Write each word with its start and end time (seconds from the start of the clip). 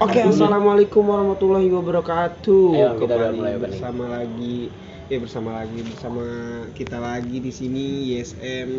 Oke, 0.00 0.22
assalamualaikum 0.22 1.04
warahmatullahi 1.04 1.68
wabarakatuh. 1.68 2.64
Ayo, 2.70 2.88
kita 2.96 3.12
udah 3.12 3.28
Kembali 3.28 3.36
mulai 3.36 3.56
bersama 3.58 4.04
lagi, 4.08 4.72
ya 5.10 5.18
bersama 5.20 5.50
lagi 5.58 5.80
bersama 5.82 6.24
kita 6.72 6.96
lagi 6.96 7.36
di 7.38 7.52
sini 7.52 7.84
YSM. 8.14 8.70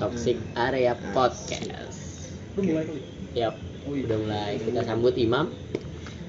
Toxic 0.00 0.40
Area 0.56 0.98
Podcast. 1.12 2.26
Lu 2.56 2.64
mulai 2.64 2.84
kali. 2.84 3.02
Yap, 3.36 3.54
udah 3.86 4.18
mulai. 4.18 4.52
Kita 4.58 4.80
sambut 4.82 5.14
Imam. 5.14 5.52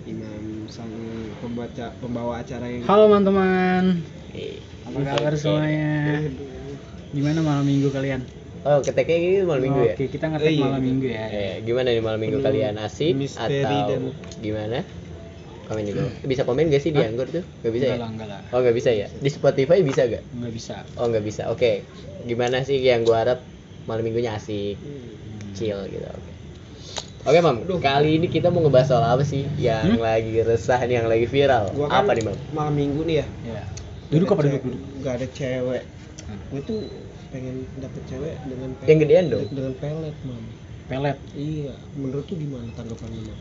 Imam 0.04 0.68
sang 0.68 0.92
pembaca 1.40 1.96
pembawa 1.98 2.44
acara 2.44 2.68
yang 2.68 2.84
Halo 2.84 3.08
teman-teman, 3.08 4.04
Eh, 4.36 4.60
apa 4.84 5.00
kabar 5.00 5.32
oke. 5.32 5.40
semuanya? 5.40 6.20
Gimana 7.10 7.40
malam 7.40 7.64
minggu 7.64 7.88
kalian? 7.90 8.22
Oh, 8.64 8.80
keteknya 8.80 9.18
gini 9.18 9.36
malam 9.44 9.60
minggu 9.62 9.82
ya? 9.84 9.94
Oke, 9.94 10.06
kita 10.08 10.26
Oh, 10.26 10.32
ngetek 10.32 10.52
iya. 10.52 10.64
malam 10.64 10.82
minggu 10.82 11.06
ya. 11.06 11.26
Eh, 11.28 11.54
gimana 11.62 11.88
nih 11.92 12.00
malam 12.00 12.16
minggu 12.18 12.40
Penuh 12.40 12.48
kalian 12.48 12.76
asik 12.80 13.12
misteri 13.14 13.60
atau 13.60 13.88
dan- 13.92 14.16
gimana? 14.40 14.78
Komen 15.64 15.84
dulu. 15.84 16.08
Bisa 16.24 16.42
komen 16.44 16.72
gak 16.72 16.80
sih 16.80 16.92
di? 16.92 17.00
Anggur 17.02 17.28
tuh? 17.28 17.44
Gak 17.60 17.72
bisa 17.72 17.86
enggak 17.86 17.92
ya? 17.92 18.00
lah, 18.00 18.10
enggak 18.10 18.28
lah. 18.30 18.42
Oh, 18.50 18.60
gak 18.62 18.72
bisa 18.74 18.90
ya? 18.90 19.08
Di 19.12 19.30
Spotify 19.30 19.80
bisa 19.80 20.02
gak? 20.06 20.24
Enggak 20.30 20.52
bisa. 20.54 20.76
Oh, 20.96 21.06
nggak 21.06 21.24
bisa. 21.24 21.44
Oke. 21.50 21.84
Gimana 22.22 22.64
sih 22.64 22.80
yang 22.80 23.04
gua 23.04 23.18
harap 23.20 23.40
malam 23.84 24.00
minggunya 24.02 24.32
asik, 24.34 24.80
Hmm. 24.80 25.52
chill 25.54 25.80
gitu. 25.86 26.08
Oke. 26.08 26.32
Oke, 27.26 27.40
Mam. 27.40 27.58
Aduh. 27.62 27.80
Kali 27.80 28.16
ini 28.16 28.28
kita 28.28 28.48
mau 28.48 28.60
ngebahas 28.60 28.88
soal 28.90 29.04
apa 29.06 29.24
sih 29.24 29.44
yang 29.58 29.96
Hmm? 29.96 30.00
lagi 30.02 30.40
resah 30.40 30.80
nih, 30.82 31.00
yang 31.00 31.08
lagi 31.08 31.24
viral? 31.26 31.68
Gua 31.70 31.88
kan 31.88 32.04
apa 32.04 32.12
nih, 32.14 32.24
Mam? 32.24 32.36
malam 32.52 32.74
minggu 32.74 33.04
nih 33.04 33.16
ya. 33.18 33.26
Ya. 33.46 33.64
Duduk 34.08 34.24
Gak 34.26 34.36
apa 34.36 34.42
ada 34.42 34.48
duduk 34.50 34.62
cewek- 34.62 34.72
duduk? 34.72 35.02
Gak 35.02 35.14
ada 35.14 35.28
cewek. 35.30 35.84
Hmm. 36.24 36.40
Gue 36.48 36.62
tuh 36.62 36.80
pengen 37.34 37.56
dapet 37.82 38.02
cewek 38.06 38.36
dengan 38.46 38.70
pelet. 38.78 38.88
Yang 38.88 38.98
gedean 39.02 39.26
dong? 39.28 39.46
Dengan 39.50 39.74
pelet, 39.82 40.16
Mam. 40.22 40.44
Pelet. 40.86 41.18
Iya, 41.34 41.74
menurut 41.98 42.26
tuh 42.30 42.38
gimana 42.38 42.70
tanggapan 42.78 43.10
lu, 43.10 43.22
Mam? 43.26 43.40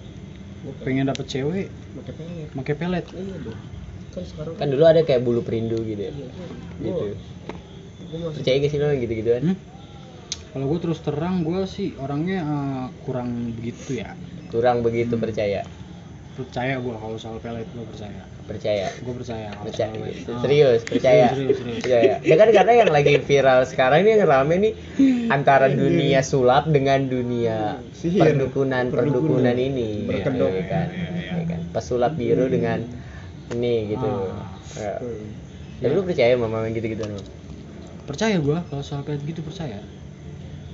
Gue 0.62 0.72
Pengen 0.80 1.04
dapet 1.06 1.26
cewek, 1.28 1.66
pakai 1.92 2.14
pelet. 2.16 2.48
pakai 2.56 2.74
pelet. 2.74 3.04
Iya 3.12 3.36
dong. 3.44 3.60
Kan 4.12 4.22
sekarang 4.24 4.54
Kan 4.56 4.66
dulu 4.72 4.84
ada 4.88 5.00
kayak 5.04 5.20
bulu 5.20 5.40
perindu 5.44 5.76
gitu 5.84 6.00
ya. 6.00 6.10
Iya, 6.10 6.26
gua- 6.32 6.80
Gitu. 6.80 7.06
Gua 8.12 8.28
Percaya 8.32 8.56
gak 8.58 8.70
sih 8.72 8.78
lo 8.80 8.86
yang 8.88 9.00
gitu-gituan? 9.00 9.42
Hmm? 9.52 9.58
Kalau 10.52 10.66
gue 10.68 10.80
terus 10.84 11.00
terang, 11.00 11.48
gue 11.48 11.60
sih 11.64 11.96
orangnya 11.96 12.38
eh, 12.44 12.86
kurang 13.04 13.56
begitu 13.56 14.00
ya. 14.00 14.12
Kurang 14.48 14.84
begitu 14.84 15.16
percaya. 15.16 15.64
Percaya 16.32 16.76
gue 16.76 16.92
kalau 16.92 17.16
soal 17.16 17.40
pelet, 17.40 17.64
gue 17.68 17.84
percaya. 17.88 18.24
Percaya. 18.42 18.90
Gue 19.00 19.14
percaya. 19.14 19.48
Percaya. 19.62 19.92
Ah. 19.94 20.40
Serius, 20.42 20.82
percaya. 20.82 21.30
Serius, 21.30 21.56
serius. 21.62 21.78
Percaya. 21.78 22.12
Ya 22.26 22.34
kan 22.34 22.48
karena 22.50 22.72
yang 22.84 22.90
lagi 22.90 23.14
viral 23.22 23.62
sekarang 23.64 24.02
ini 24.02 24.18
yang 24.18 24.26
rame 24.26 24.54
nih 24.58 24.72
antara 25.30 25.70
dunia 25.70 26.20
sulap 26.26 26.66
dengan 26.66 27.06
dunia 27.06 27.78
Sihir. 27.94 28.18
perdukunan 28.18 28.90
perdukunan 28.90 29.54
Perdukunan. 29.54 29.56
ini. 29.56 29.90
Berkedok. 30.10 30.50
Ya 30.52 30.64
kan? 30.66 30.86
Ya 31.38 31.44
kan? 31.46 31.60
Pesulap 31.70 32.12
biru 32.18 32.50
dengan 32.50 32.82
ini 33.54 33.94
gitu. 33.94 34.10
Ah. 34.80 34.98
Ya. 35.78 35.90
Lu 35.90 36.02
percaya 36.02 36.34
mama 36.38 36.66
gitu-gituan? 36.70 37.14
Mam? 37.14 37.24
Percaya 38.06 38.36
gue 38.38 38.58
kalau 38.70 38.82
soal 38.82 39.06
pelet 39.06 39.22
gitu 39.22 39.42
percaya. 39.46 39.78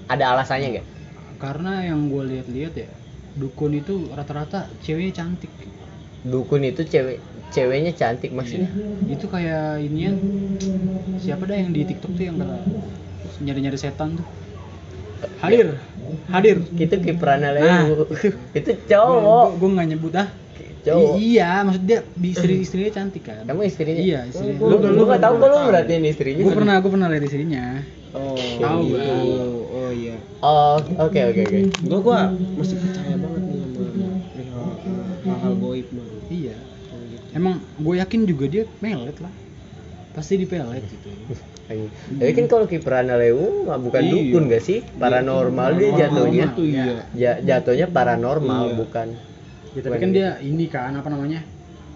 Ada 0.09 0.37
alasannya 0.37 0.81
gak? 0.81 0.87
Karena 1.37 1.85
yang 1.85 2.09
gue 2.09 2.25
lihat-lihat 2.25 2.75
ya, 2.75 2.89
dukun 3.37 3.77
itu 3.77 4.09
rata-rata 4.11 4.67
ceweknya 4.81 5.23
cantik. 5.23 5.53
Dukun 6.21 6.63
itu 6.63 6.83
cewek 6.83 7.19
ceweknya 7.49 7.93
cantik 7.93 8.31
maksudnya. 8.31 8.69
itu 9.07 9.25
kayak 9.25 9.81
inian 9.81 10.19
siapa 11.17 11.45
dah 11.45 11.57
yang 11.57 11.71
di 11.71 11.83
TikTok 11.83 12.13
tuh 12.13 12.25
yang 12.25 12.37
kata 12.37 12.61
nyari-nyari 13.41 13.75
setan 13.75 14.15
tuh 14.15 14.27
hadir 15.39 15.79
hadir 16.29 16.61
Itu 16.71 16.95
kiprana 16.99 17.51
Nah. 17.51 17.87
Lewu. 17.87 18.05
itu 18.53 18.71
cowok. 18.85 19.49
gue 19.57 19.69
nggak 19.71 19.89
nyebut 19.89 20.15
ah 20.15 20.29
Cowok. 20.79 21.15
I- 21.15 21.35
iya 21.35 21.51
maksud 21.63 21.83
dia 21.85 22.01
di 22.13 22.29
istri 22.31 22.55
istrinya 22.59 22.93
cantik 22.93 23.23
kan 23.25 23.43
Kamu 23.43 23.61
istrinya? 23.63 23.99
iya 23.99 24.21
istrinya 24.25 24.61
Lu 24.61 24.77
lu 24.79 25.03
gak 25.05 25.21
tahu 25.21 25.35
kok 25.37 25.49
lu 25.49 25.57
merhatiin 25.65 26.05
istrinya? 26.05 26.41
gue 26.41 26.53
pernah 26.53 26.75
gue 26.77 26.91
pernah 26.91 27.09
lihat 27.09 27.25
istrinya 27.25 27.65
Oh, 28.09 28.33
Tahu 28.57 28.81
gitu. 28.89 28.97
gua. 28.97 29.45
Oh 29.69 29.91
iya. 29.93 30.17
Oh, 30.41 30.81
oke 30.99 31.21
oke 31.21 31.41
oke. 31.45 31.59
Gua 31.85 31.99
gua 32.01 32.21
masih 32.57 32.81
percaya 32.81 33.15
banget 33.15 33.38
mah. 35.89 36.07
iya 36.29 36.57
Oh, 36.89 36.97
gitu. 37.05 37.25
emang 37.37 37.55
gue 37.77 37.95
yakin 37.97 38.21
juga 38.25 38.45
dia 38.49 38.65
melet 38.81 39.17
lah 39.21 39.33
pasti 40.11 40.35
di 40.35 40.45
pelet 40.45 40.81
gitu 40.83 41.09
Anjing. 41.69 41.93
Tapi 42.17 42.33
kan 42.33 42.47
kalau 42.49 42.65
kiprana 42.65 43.15
Lewu 43.15 43.69
mah 43.69 43.77
bukan 43.77 44.01
Iya. 44.01 44.13
dukun 44.33 44.49
gak 44.49 44.65
sih? 44.65 44.81
Paranormal 44.97 45.69
dia 45.71 45.93
Paranormal 45.93 46.01
jatuhnya. 46.01 46.47
tuh 46.57 46.65
iya. 46.65 46.85
Ja- 47.13 47.41
jatuhnya 47.45 47.87
paranormal 47.87 48.65
Iya. 48.65 48.77
bukan. 48.79 49.09
ya 49.69 49.81
tapi 49.85 49.97
kan 50.01 50.11
dia 50.11 50.29
ini 50.41 50.65
kan 50.65 50.97
apa 50.97 51.07
namanya 51.07 51.45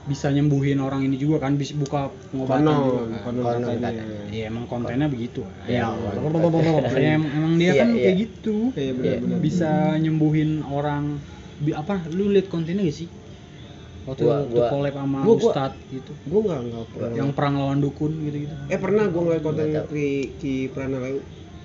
bisa 0.04 0.28
nyembuhin 0.28 0.76
orang 0.76 1.00
ini 1.00 1.16
juga 1.16 1.40
kan 1.40 1.56
bisa 1.56 1.72
buka 1.72 2.12
pengobatan 2.28 2.68
Konon, 2.68 2.84
juga 2.84 3.00
kan 3.00 3.20
konon 3.24 3.42
Konon 3.42 3.62
katanya. 3.80 4.04
Iya 4.28 4.44
emang 4.44 4.64
kontennya 4.68 5.08
begitu. 5.08 5.40
Iya. 5.64 5.88
Ya, 6.92 7.12
em- 7.16 7.32
emang 7.32 7.52
dia 7.56 7.70
Iya, 7.70 7.80
kan 7.80 7.88
iya. 7.90 8.02
kayak 8.04 8.16
gitu. 8.18 8.56
Iya 8.74 8.92
benar-benar. 8.92 9.38
Bisa 9.40 9.70
nyembuhin 9.96 10.50
orang. 10.62 11.16
Apa 11.72 11.94
lu 12.10 12.28
lihat 12.28 12.50
kontennya 12.50 12.84
gak 12.84 12.98
sih? 12.98 13.08
Waktu 14.02 14.22
Gua- 14.26 14.42
gua- 14.44 14.66
collab 14.68 14.94
sama 14.96 15.18
gua- 15.22 15.38
gua- 15.38 15.52
Ustadz 15.54 15.82
gitu. 15.86 16.12
Gua 16.26 16.40
enggak 16.42 16.60
enggak 16.64 16.86
pernah. 16.90 17.14
Yang 17.14 17.30
perang 17.32 17.54
lawan 17.54 17.78
dukun 17.78 18.12
gitu-gitu. 18.18 18.54
eh 18.66 18.78
pernah 18.78 19.04
gua 19.06 19.20
ngeliat 19.22 19.42
konten 19.42 19.64
Nggak. 19.70 19.84
Ki 19.88 20.06
Ki 20.36 20.52
Pranalew 20.68 21.18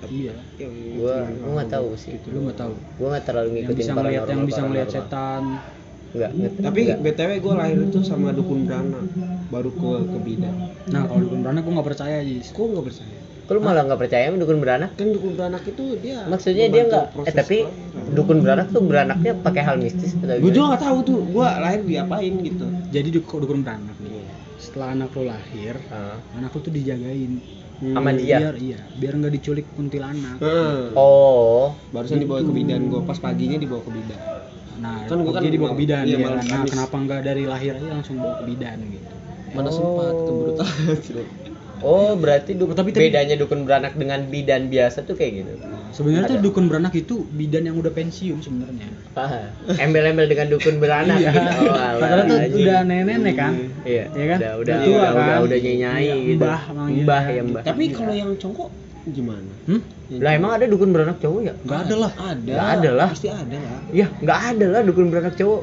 Iya. 0.08 0.36
yang 0.56 0.74
Gua 0.94 1.14
gua 1.26 1.52
nggak 1.58 1.72
tahu 1.74 1.88
sih. 1.98 2.10
gitu. 2.14 2.28
Lu 2.30 2.46
nggak 2.46 2.58
tahu. 2.60 2.74
Gua 2.96 3.08
nggak 3.12 3.26
terlalu 3.26 3.48
Yang 3.48 3.58
ngikutin 3.58 3.78
bisa 3.80 3.92
ngeliat 3.92 4.24
yang 4.24 4.42
bisa 4.46 4.62
ngeliat 4.62 4.88
setan. 4.88 5.44
Enggak. 6.08 6.32
Tapi 6.62 6.80
enggak. 6.86 7.00
BTW 7.02 7.32
gua 7.42 7.54
lahir 7.58 7.78
itu 7.82 8.00
sama 8.02 8.30
dukun 8.30 8.60
beranak 8.64 9.06
baru 9.50 9.70
ke 9.74 9.90
ke 10.06 10.18
bidan. 10.22 10.56
Nah, 10.88 11.02
kalau 11.04 11.20
dukun 11.20 11.40
beranak 11.42 11.66
gua 11.66 11.74
nggak 11.82 11.90
percaya, 11.90 12.18
Jis. 12.22 12.54
Gua 12.54 12.66
enggak 12.70 12.86
percaya. 12.86 13.18
Kok 13.48 13.54
lu 13.54 13.62
malah 13.64 13.82
nggak 13.82 13.96
percaya 13.98 14.28
sama 14.28 14.38
dukun 14.38 14.60
beranak? 14.60 14.92
Kan 14.94 15.08
dukun 15.10 15.34
beranak 15.34 15.64
itu 15.64 15.96
dia 15.98 16.28
Maksudnya 16.28 16.68
dia 16.68 16.84
nggak. 16.84 17.06
Eh 17.18 17.34
tapi 17.34 17.58
kelahiran. 17.64 18.12
dukun 18.12 18.38
beranak 18.44 18.68
tuh 18.70 18.82
beranaknya 18.84 19.32
pakai 19.40 19.62
hal 19.64 19.76
mistis 19.78 20.12
atau 20.14 20.36
Gue 20.36 20.52
juga 20.52 20.66
nggak 20.70 20.84
tahu 20.84 20.98
tuh, 21.02 21.20
gue 21.24 21.48
lahir 21.48 21.80
diapain 21.82 22.34
gitu. 22.38 22.66
Jadi 22.92 23.08
duk- 23.10 23.40
dukun 23.40 23.64
beranak 23.64 23.96
nih. 23.98 24.28
Setelah 24.58 24.88
anak 24.94 25.16
lu 25.16 25.24
lahir, 25.24 25.80
Ah. 25.88 26.20
anak 26.36 26.52
lu 26.52 26.60
tuh 26.60 26.70
dijagain. 26.70 27.40
Sama 27.78 28.10
dia? 28.12 28.38
Biar 28.42 28.56
iya, 28.58 28.80
biar 28.92 29.14
nggak 29.16 29.32
diculik 29.32 29.66
kuntilanak. 29.72 30.38
Heeh. 30.38 30.92
Oh, 30.92 31.72
Barusan 31.90 32.20
dibawa 32.20 32.42
ke 32.42 32.52
bidan 32.52 32.90
gue, 32.90 33.00
pas 33.02 33.16
paginya 33.16 33.56
dibawa 33.56 33.80
ke 33.80 33.92
bidan. 33.92 34.22
Nah, 34.78 35.06
Kan 35.06 35.24
gua 35.24 35.32
kan 35.32 35.42
dia 35.42 35.50
dibawa 35.50 35.72
ke 35.72 35.78
bidan 35.80 36.04
iya, 36.04 36.18
malam 36.20 36.42
kan. 36.42 36.52
Nah, 36.58 36.66
kenapa 36.68 36.96
nggak 37.00 37.22
dari 37.24 37.44
lahir 37.46 37.72
aja 37.74 37.88
langsung 37.92 38.18
bawa 38.18 38.34
ke 38.36 38.46
bidan 38.46 38.78
gitu. 38.84 39.14
Mana 39.50 39.70
Oh. 39.70 39.74
sempat 39.74 40.14
keburu 40.20 40.52
oh 41.80 42.14
berarti 42.14 42.54
du- 42.54 42.68
Tapi- 42.68 42.90
tapi- 42.90 43.08
bedanya 43.08 43.36
dukun 43.36 43.64
beranak 43.64 43.94
dengan 43.94 44.26
bidan 44.26 44.68
biasa 44.68 45.02
tuh 45.02 45.14
kayak 45.14 45.32
gitu. 45.38 45.54
Sebenarnya 45.90 46.28
tuh 46.28 46.40
dukun 46.42 46.66
beranak 46.66 46.94
itu 46.94 47.26
bidan 47.28 47.64
yang 47.64 47.76
udah 47.76 47.90
pensiun 47.90 48.40
sebenarnya. 48.40 48.86
Ah, 49.14 49.50
embel-embel 49.76 50.26
dengan 50.26 50.48
dukun 50.50 50.78
beranak 50.78 51.18
Iya. 51.18 51.32
gitu. 51.32 51.50
Oh, 51.66 51.98
Padahal 51.98 52.22
tuh 52.24 52.38
udah 52.56 52.80
nenek-nenek 52.84 53.36
kan. 53.36 53.54
Iya, 53.84 54.04
Iya 54.10 54.26
kan? 54.28 54.38
Udah 54.38 54.52
udah 54.54 54.58
Udah 54.58 54.78
tua 54.80 54.94
udah, 54.94 55.10
udah, 55.10 55.26
kan? 55.28 55.40
udah 55.44 55.58
nyai 55.58 55.82
Iya, 56.00 56.16
gitu. 56.20 56.38
mbah 56.38 56.62
manggilnya. 56.70 57.04
Mbah 57.04 57.24
ya 57.28 57.42
mbah. 57.44 57.62
Tapi 57.64 57.84
kalau 57.90 58.14
yang 58.14 58.32
cowok 58.36 58.70
gimana? 59.08 59.52
Hmm? 59.66 59.82
Lah 60.08 60.32
emang 60.34 60.52
ada 60.54 60.66
dukun 60.66 60.90
beranak 60.90 61.18
cowok 61.18 61.40
ya? 61.42 61.54
Nggak 61.58 61.80
ada 61.82 61.96
lah. 61.98 62.12
Ada. 62.14 62.52
Nggak 62.52 62.70
ada 62.74 62.90
lah. 62.94 63.08
Pasti 63.12 63.28
ada 63.28 63.58
lah. 63.58 63.80
Ya, 63.92 64.08
nggak 64.14 64.40
ada 64.54 64.66
lah 64.70 64.82
dukun 64.82 65.08
beranak 65.08 65.34
cowok. 65.34 65.62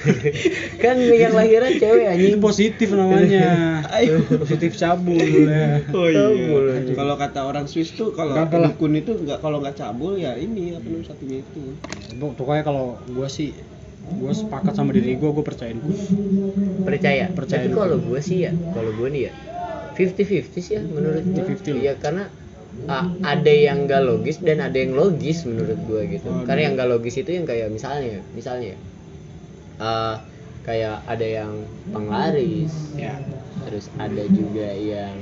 kan 0.84 0.96
yang 0.98 1.32
lahiran 1.32 1.72
cewek 1.76 2.04
Itu 2.04 2.12
anjing. 2.12 2.40
positif 2.40 2.88
namanya. 2.90 3.50
Ayo. 3.96 4.22
positif 4.40 4.72
cabul 4.74 5.20
ya. 5.20 5.80
Oh 5.96 6.08
Cabul, 6.08 6.64
iya. 6.72 6.94
Kalau 6.94 7.14
kata 7.14 7.40
orang 7.42 7.66
Swiss 7.66 7.92
tuh 7.92 8.12
kalau 8.12 8.34
dukun 8.36 8.96
itu 8.96 9.12
nggak 9.16 9.38
kalau 9.38 9.60
nggak 9.60 9.76
cabul 9.76 10.16
ya 10.16 10.34
ini 10.34 10.74
apa 10.74 10.86
namanya 10.86 11.06
satunya 11.08 11.40
itu. 11.40 11.62
Pok- 12.16 12.34
Pokoknya 12.36 12.62
kalau 12.62 12.96
gua 13.08 13.28
sih 13.28 13.52
gua 14.16 14.32
sepakat 14.32 14.72
sama 14.72 14.90
diri 14.90 15.14
gua, 15.14 15.30
gua 15.30 15.44
percaya 15.44 15.72
dukun. 15.72 15.96
Percaya. 16.82 17.28
Percaya 17.30 17.62
Tapi 17.62 17.76
kalau 17.76 17.98
gue 18.00 18.20
sih 18.20 18.48
ya, 18.48 18.52
kalau 18.72 18.90
gue 18.96 19.08
nih 19.10 19.22
ya 19.28 19.32
50-50 19.94 20.64
sih 20.64 20.72
ya 20.74 20.82
menurut 20.82 21.22
gue. 21.22 21.44
50-50 21.44 21.76
Iya 21.76 21.92
karena 22.00 22.24
ah, 22.88 23.04
ada 23.20 23.52
yang 23.52 23.84
gak 23.84 24.00
logis 24.00 24.40
dan 24.40 24.64
ada 24.64 24.72
yang 24.74 24.96
logis 24.96 25.44
menurut 25.44 25.76
gue 25.84 26.00
gitu. 26.16 26.26
Oh, 26.30 26.42
Karena 26.42 26.60
iya. 26.62 26.66
yang 26.70 26.80
gak 26.80 26.88
logis 26.88 27.14
itu 27.20 27.30
yang 27.30 27.44
kayak 27.44 27.68
misalnya, 27.68 28.24
misalnya 28.32 28.74
ah, 29.80 30.20
kayak 30.62 31.02
ada 31.04 31.26
yang 31.26 31.52
penglaris, 31.90 32.72
Ya. 32.92 33.16
terus 33.64 33.88
ada 33.96 34.24
juga 34.28 34.68
yang 34.70 35.16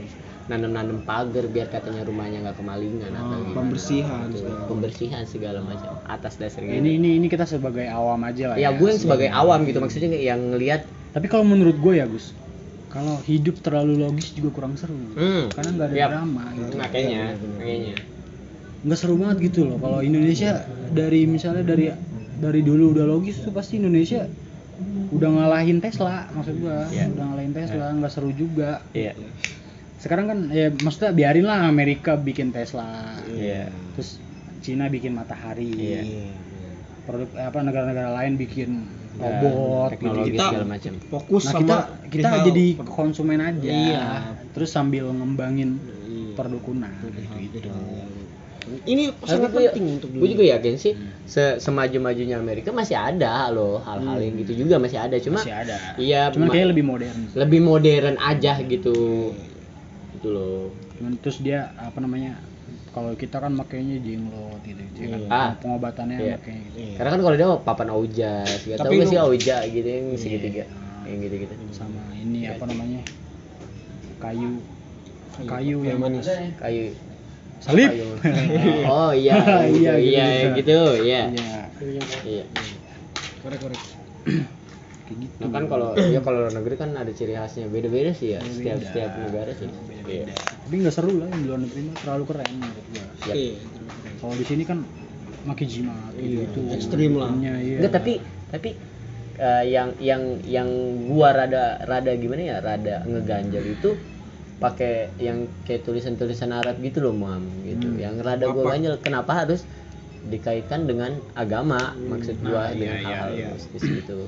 nanam-nanam 0.48 1.04
pagar 1.04 1.44
biar 1.44 1.68
katanya 1.68 2.02
rumahnya 2.02 2.40
nggak 2.40 2.56
kemalingan 2.56 3.12
atau 3.12 3.36
Oh, 3.36 3.40
gimana. 3.44 3.54
pembersihan 3.54 4.26
Gitu. 4.26 4.40
segala. 4.42 4.60
pembersihan 4.64 5.22
segala 5.24 5.58
macam 5.60 5.92
atas 6.02 6.34
dasar 6.36 6.64
gitu. 6.64 6.72
Ini 6.74 6.90
ini 6.96 7.08
ini 7.20 7.26
kita 7.28 7.44
sebagai 7.44 7.84
awam 7.84 8.16
aja 8.24 8.50
lah 8.50 8.56
ya 8.56 8.72
gue 8.72 8.88
yang 8.88 8.96
sebagai 8.98 9.28
awam 9.28 9.62
gitu 9.62 9.78
maksudnya 9.78 10.08
yang 10.10 10.40
ngelihat 10.50 10.88
Tapi 11.08 11.26
kalau 11.26 11.44
menurut 11.44 11.76
gue 11.76 11.94
ya 11.96 12.04
Gus, 12.04 12.32
kalau 12.88 13.16
hidup 13.24 13.60
terlalu 13.60 13.96
logis 13.98 14.32
juga 14.32 14.52
kurang 14.54 14.76
seru. 14.76 14.92
hmm, 14.92 15.52
Karena 15.52 15.70
nggak 15.72 15.86
ada 15.88 15.96
Yap. 15.96 16.10
drama 16.12 16.44
gitu. 16.52 16.72
makanya 16.76 17.20
Benar, 17.20 17.36
benar. 17.36 17.56
makanya 17.58 17.96
Nggak 18.78 18.98
seru 18.98 19.14
banget 19.18 19.38
gitu 19.42 19.60
loh. 19.68 19.76
Kalau 19.76 19.98
Indonesia 20.00 20.50
dari 20.88 21.20
misalnya 21.26 21.64
dari 21.64 21.92
dari 22.38 22.60
dulu 22.62 22.94
udah 22.94 23.04
logis 23.04 23.36
tuh 23.42 23.52
pasti 23.52 23.76
Indonesia 23.76 24.24
udah 25.10 25.28
ngalahin 25.30 25.78
Tesla 25.78 26.30
maksud 26.30 26.54
gua 26.58 26.86
Iya. 26.88 27.10
udah 27.10 27.24
ngalahin 27.26 27.52
Tesla 27.52 27.86
nggak 27.92 28.10
seru 28.10 28.30
juga 28.30 28.82
Iya. 28.92 29.12
sekarang 29.96 30.26
kan 30.26 30.38
ya 30.48 30.70
maksudnya 30.72 31.10
biarin 31.10 31.42
lah 31.42 31.66
Amerika 31.66 32.14
bikin 32.14 32.48
Tesla 32.48 33.18
Iya. 33.26 33.66
terus 33.92 34.22
Cina 34.58 34.86
bikin 34.86 35.12
matahari 35.12 35.70
Iya. 35.70 36.02
produk 37.02 37.28
eh, 37.32 37.44
apa 37.44 37.58
negara-negara 37.60 38.10
lain 38.14 38.36
bikin 38.36 38.70
Dan 39.10 39.42
robot 39.42 39.88
teknologi 39.90 40.30
gitu. 40.30 40.44
segala 40.44 40.66
macam. 40.68 40.92
fokus 41.10 41.42
Nah 41.42 41.50
sama 41.50 41.60
kita 41.60 41.76
kita 42.06 42.28
perihal- 42.28 42.46
jadi 42.46 42.66
konsumen 42.86 43.40
aja. 43.40 43.66
Iya. 43.66 44.04
Terus 44.48 44.70
sambil 44.70 45.04
ngembangin 45.08 45.70
Iya. 46.06 46.36
perdukunan 46.36 46.92
Perihal- 47.02 47.42
gitu. 47.50 47.70
Ini 48.84 49.08
sangat 49.22 49.50
gue, 49.50 49.64
penting 49.66 49.86
untuk 49.96 50.10
gue 50.10 50.28
juga 50.28 50.44
yakin 50.50 50.74
sih 50.74 50.92
se 51.24 51.56
semaju-majunya 51.56 52.36
Amerika 52.36 52.68
masih 52.70 52.94
ada 52.94 53.48
loh 53.48 53.80
hal-hal 53.80 54.18
yang 54.18 54.34
gitu 54.36 54.52
juga 54.58 54.76
masih 54.76 54.98
ada 54.98 55.16
cuma 55.16 55.40
Masih 55.40 55.54
ada. 55.54 55.76
iya 55.96 56.28
Cuman 56.28 56.46
ma- 56.46 56.52
kayak 56.52 56.68
lebih 56.68 56.84
modern. 56.84 57.18
lebih 57.32 57.60
modern 57.60 58.16
aja 58.16 58.52
gitu 58.58 58.96
gitu 60.12 60.28
loh 60.28 60.68
Cuman 60.94 61.14
terus 61.16 61.38
dia 61.38 61.70
apa 61.74 61.96
namanya? 61.98 62.42
Kalau 62.88 63.14
kita 63.14 63.38
kan 63.38 63.52
makainya 63.52 64.02
jenglot 64.02 64.58
gitu, 64.62 64.82
gitu 64.90 64.98
ya 64.98 65.08
kan. 65.08 65.20
Iya. 65.20 65.28
Ah. 65.30 65.50
Pengobatannya 65.56 66.16
Iya. 66.18 66.34
makanya 66.36 66.60
gitu. 66.64 66.76
Iya. 66.76 66.94
karena 66.98 67.08
kan 67.08 67.20
kalau 67.22 67.36
dia 67.36 67.48
papan 67.62 67.88
auja 67.88 68.32
gak 68.42 68.76
gak 68.82 69.06
sih 69.06 69.18
auja 69.18 69.56
gitu 69.64 69.86
yang 69.86 70.06
segitiga 70.14 70.64
Iya. 70.66 70.66
yang 71.06 71.18
gitu-gitu 71.22 71.54
Sama 71.70 72.02
ini 72.12 72.40
apa 72.44 72.64
namanya? 72.64 73.00
Kayu 74.18 74.58
Kayu- 75.30 75.46
kayu 75.46 75.76
kayu 75.78 75.78
yang 75.86 75.98
manis. 76.02 76.26
kayu 76.58 76.84
salib. 77.58 77.90
oh 78.92 79.10
iya 79.10 79.34
Iya, 79.66 79.92
gitu, 79.94 79.94
iya 80.00 80.24
gitu-gitu. 80.26 80.56
gitu 80.56 80.80
iya 81.02 81.22
Iya. 81.28 81.58
iya 82.24 82.44
korek 83.38 83.58
korek 83.58 83.80
Kayak 85.08 85.18
gitu. 85.24 85.36
nah 85.40 85.48
kan 85.50 85.64
kalau 85.66 85.88
ya 85.96 86.20
kalau 86.20 86.38
luar 86.44 86.52
negeri 86.52 86.74
kan 86.76 86.90
ada 86.92 87.08
ciri 87.08 87.32
khasnya 87.32 87.64
beda-beda 87.66 88.12
sih 88.12 88.36
ya 88.36 88.40
setiap 88.40 88.76
Beda-beda. 88.76 88.84
setiap 88.84 89.10
negara 89.16 89.50
sih 89.52 89.68
iya 90.04 90.24
Tapi 90.60 90.74
nggak 90.76 90.92
seru 90.92 91.12
lah 91.16 91.26
yang 91.26 91.40
di 91.40 91.48
luar 91.48 91.60
negeri 91.64 91.80
mah 91.82 91.96
terlalu 91.96 92.24
keren 92.26 92.48
menurut 92.52 92.86
gua. 92.86 93.04
Oke. 93.24 93.44
Kalau 94.18 94.34
di 94.36 94.44
sini 94.44 94.62
kan 94.62 94.78
maki 95.40 95.64
jimat 95.64 96.12
Iya, 96.12 96.44
gitu. 96.44 96.60
ekstrim 96.68 97.12
lah. 97.16 97.32
Iya, 97.32 97.54
iya. 97.56 97.76
Enggak 97.80 97.92
tapi 97.94 98.12
tapi 98.46 98.70
eh, 99.38 99.64
yang 99.66 99.88
yang 99.96 100.22
yang 100.44 100.68
gua 101.08 101.32
rada 101.32 101.80
rada 101.80 102.12
gimana 102.12 102.42
ya 102.44 102.56
rada 102.60 103.00
ngeganjel 103.02 103.64
itu 103.70 103.90
pakai 104.58 104.94
yang 105.16 105.38
kayak 105.62 105.82
tulisan-tulisan 105.82 106.50
Arab 106.50 106.78
gitu 106.78 106.98
loh 107.00 107.12
mam 107.12 107.40
gitu 107.62 107.86
Hmm. 107.86 107.96
yang 107.96 108.14
rada 108.18 108.42
Apa? 108.44 108.58
ganjel 108.68 108.98
kenapa 108.98 109.32
harus 109.36 109.62
dikaitkan 110.24 110.82
dengan 110.82 111.14
agama 111.32 111.78
maksud 111.96 112.36
gua 112.40 112.66
Nah, 112.66 112.74
dengan 112.74 112.96
iya, 112.96 113.06
hal-hal 113.06 113.30
iya, 113.30 113.38
iya. 113.40 113.48
mistis 113.52 113.82
gitu 113.82 114.18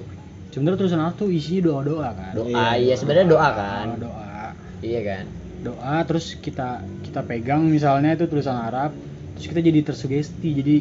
Sebenarnya 0.51 0.79
tulisan 0.79 0.99
Arab 1.01 1.15
tuh 1.15 1.31
isinya 1.31 1.63
doa-doa 1.65 2.09
kan. 2.13 2.33
doa 2.33 2.47
Iya, 2.47 2.67
iya 2.81 2.95
sebenarnya 2.97 3.27
doa 3.29 3.49
kan 3.53 3.87
Doa. 3.99 4.47
iya 4.81 5.01
kan 5.05 5.25
Doa 5.61 5.97
terus 6.05 6.35
kita 6.37 6.69
kita 7.03 7.21
pegang 7.21 7.67
misalnya 7.67 8.15
itu 8.15 8.25
tulisan 8.25 8.57
Arab, 8.57 8.95
terus 9.33 9.47
kita 9.47 9.61
jadi 9.61 9.81
tersugesti, 9.83 10.49
jadi 10.55 10.77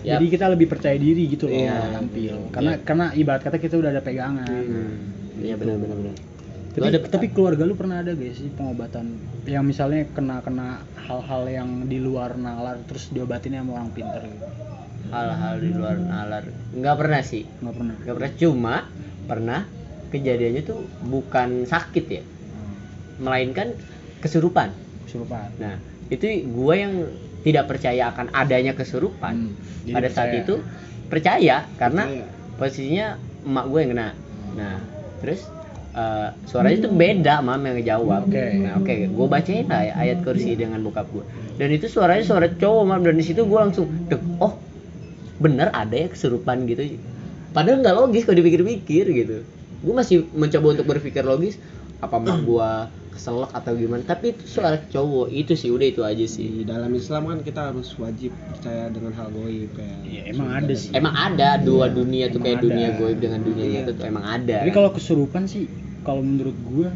Yap. 0.00 0.16
jadi 0.16 0.26
kita 0.30 0.46
lebih 0.48 0.66
percaya 0.66 0.94
diri 0.96 1.26
gitu 1.26 1.44
loh 1.44 1.58
Iya. 1.58 1.90
tampil. 1.92 2.34
Karena 2.48 2.72
Iya. 2.72 2.80
karena 2.80 3.06
ibarat 3.12 3.42
kata 3.42 3.58
kita 3.58 3.74
udah 3.74 3.90
ada 3.90 4.00
pegangan. 4.00 4.46
hmm. 4.46 4.94
iya 5.38 5.54
benar 5.54 5.76
benar 5.76 5.96
benar 5.98 6.14
Tapi, 6.76 6.82
Lu 6.82 6.92
ada 6.92 7.00
tapi 7.02 7.32
keluarga 7.32 7.64
lu 7.64 7.72
pernah 7.72 8.04
ada 8.04 8.12
gak 8.12 8.36
sih 8.36 8.52
pengobatan 8.52 9.16
yang 9.44 9.64
misalnya 9.64 10.04
kena 10.06 10.44
kena 10.44 10.68
hal-hal 10.98 11.48
yang 11.48 11.68
di 11.88 11.96
luar 11.96 12.36
nalar 12.36 12.76
terus 12.84 13.08
diobatinnya 13.08 13.64
sama 13.64 13.80
orang 13.80 13.90
pinter 13.90 14.20
gitu? 14.22 14.44
hal-hal 15.06 15.54
di 15.56 15.70
luar 15.70 15.96
nalar 15.96 16.44
nggak 16.74 16.96
pernah 16.98 17.22
sih 17.22 17.48
Nggak 17.56 17.74
pernah. 17.74 17.94
nggak 17.96 18.14
pernah 18.14 18.32
cuma 18.36 18.74
pernah 19.24 19.60
kejadiannya 20.06 20.62
tuh 20.62 20.80
bukan 21.00 21.64
sakit 21.64 22.04
ya 22.10 22.22
melainkan 23.16 23.72
kesurupan 24.20 24.68
Kesurupan. 25.04 25.48
nah 25.56 25.80
itu 26.06 26.28
gua 26.46 26.76
yang 26.76 26.92
tidak 27.40 27.64
percaya 27.66 28.10
akan 28.10 28.28
adanya 28.32 28.74
kesurupan 28.74 29.48
Hmm, 29.48 29.52
pada 29.88 30.12
saat 30.12 30.28
percaya. 30.28 30.42
itu 30.42 30.54
percaya 31.06 31.56
karena 31.76 32.02
Percaya. 32.04 32.26
posisinya 32.58 33.06
emak 33.46 33.64
gue 33.64 33.78
yang 33.80 33.90
kena 33.94 34.08
nah 34.52 34.76
terus 35.22 35.40
eh, 35.96 36.28
suaranya 36.44 36.78
tuh 36.86 36.92
beda 36.92 37.34
mam 37.40 37.60
yang 37.64 37.76
ngejawab. 37.80 38.22
Oke. 38.28 38.44
nah 38.60 38.72
oke 38.76 38.94
gue 39.08 39.26
bacain 39.26 39.64
lah 39.66 39.82
ayat 39.96 40.20
kursi 40.22 40.52
dengan 40.54 40.84
bokap 40.84 41.08
gue 41.08 41.24
dan 41.56 41.68
itu 41.72 41.88
suaranya 41.88 42.24
suara 42.24 42.46
cowok 42.52 42.84
mam 42.84 43.00
dan 43.00 43.16
di 43.16 43.24
situ 43.24 43.48
gue 43.48 43.58
langsung 43.58 43.88
dek 44.12 44.20
oh 44.38 44.60
bener 45.40 45.68
ada 45.72 45.92
ya 45.92 46.08
kesurupan 46.08 46.68
gitu. 46.68 47.00
Padahal 47.52 47.80
nggak 47.80 47.96
logis 47.96 48.28
kalau 48.28 48.36
dipikir-pikir 48.40 49.04
gitu. 49.12 49.36
Gue 49.80 49.94
masih 49.96 50.28
mencoba 50.36 50.76
untuk 50.76 50.86
berpikir 50.88 51.24
logis 51.24 51.56
apa 52.00 52.20
mak 52.20 52.44
gue 52.44 52.70
keselak 53.16 53.50
atau 53.50 53.72
gimana 53.72 54.04
tapi 54.04 54.30
itu 54.30 54.44
suara 54.44 54.76
cowok 54.78 55.32
itu 55.32 55.56
sih 55.56 55.72
udah 55.72 55.86
itu 55.88 56.02
aja 56.04 56.26
sih 56.28 56.60
di 56.60 56.64
dalam 56.64 56.92
Islam 56.92 57.26
kan 57.26 57.40
kita 57.40 57.72
harus 57.72 57.88
wajib 57.96 58.30
percaya 58.52 58.92
dengan 58.92 59.16
hal 59.16 59.32
goib 59.32 59.72
kayak 59.72 59.98
Iya, 60.06 60.22
emang 60.30 60.48
ada 60.52 60.72
sih. 60.72 60.92
Emang 60.92 61.14
ada 61.16 61.48
dua 61.58 61.88
dunia 61.88 62.28
tuh 62.28 62.38
kayak 62.38 62.60
ada. 62.60 62.64
dunia 62.68 62.88
goib 62.94 63.18
dengan 63.18 63.40
dunia 63.42 63.64
Iya. 63.64 63.74
nyata 63.82 63.90
tuh 63.96 64.04
emang 64.06 64.24
ada. 64.24 64.56
Tapi 64.62 64.72
kalau 64.72 64.90
kesurupan 64.94 65.48
sih, 65.48 65.66
kalau 66.04 66.22
menurut 66.22 66.54
gua 66.62 66.88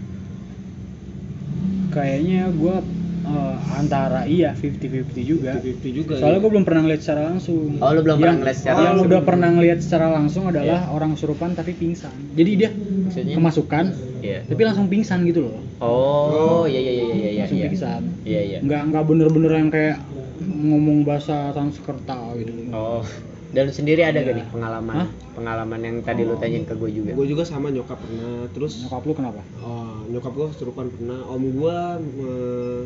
kayaknya 1.90 2.52
gua 2.55 2.84
eh, 3.30 3.56
antara 3.72 4.20
iya 4.24 4.50
50-50 4.52 5.22
juga. 5.22 5.50
50-50 5.56 5.90
juga 5.94 6.12
Soalnya 6.16 6.36
ya. 6.36 6.42
gua 6.42 6.50
belum 6.50 6.64
pernah 6.64 6.80
ngeliat 6.82 7.00
secara 7.00 7.20
langsung. 7.26 7.62
Oh, 7.76 7.90
lu 7.90 8.00
belum 8.00 8.06
Yang- 8.12 8.20
pernah 8.20 8.36
ngeliat 8.36 8.56
secara 8.56 8.74
Yang 8.74 8.86
langsung. 8.86 9.06
udah 9.06 9.20
pernah 9.22 9.48
ngeliat 9.50 9.78
secara 9.80 10.06
langsung 10.08 10.44
adalah 10.46 10.80
orang 10.88 11.10
kesurupan 11.14 11.50
tapi 11.52 11.72
pingsan. 11.72 12.14
Jadi 12.32 12.50
dia 12.56 12.70
Maksudnya? 12.70 13.34
kemasukan, 13.34 13.84
Iya. 14.20 14.38
tapi 14.44 14.60
langsung 14.62 14.86
pingsan 14.86 15.18
gitu 15.24 15.40
loh. 15.42 15.58
Oh, 15.78 16.64
iya 16.64 16.78
iya 16.78 16.92
iya 16.92 17.04
iya 17.06 17.14
iya. 17.30 17.40
langsung 17.40 17.56
Iya 17.56 17.68
pingsan. 17.68 18.02
iya. 18.22 18.40
iya. 18.42 18.58
Nggak 18.60 18.82
nggak 18.88 19.04
bener-bener 19.04 19.52
yang 19.54 19.68
kayak 19.68 19.96
ngomong 20.40 21.02
bahasa 21.02 21.50
Sanskerta 21.50 22.16
gitu. 22.34 22.52
Oh. 22.70 23.04
Dan 23.50 23.67
lu 23.67 23.73
sendiri 23.75 24.06
ada 24.06 24.14
Iya. 24.14 24.31
gak 24.31 24.37
nih 24.38 24.47
pengalaman 24.55 24.94
Hah? 24.94 25.08
pengalaman 25.35 25.81
yang 25.82 25.97
tadi 26.06 26.23
lu 26.23 26.38
tanyain 26.38 26.62
ke 26.62 26.75
gue 26.79 26.91
juga? 26.94 27.11
gue 27.19 27.26
juga 27.26 27.43
sama 27.43 27.67
nyokap 27.69 27.99
pernah 27.99 28.47
terus 28.55 28.87
Nyokap 28.87 29.02
lu 29.02 29.12
kenapa? 29.12 29.43
Oh, 29.58 30.06
nyokap 30.06 30.32
gue 30.38 30.47
kesurupan 30.55 30.87
pernah. 30.94 31.19
Om 31.26 31.43
gue 31.58 31.79
eh, 32.23 32.81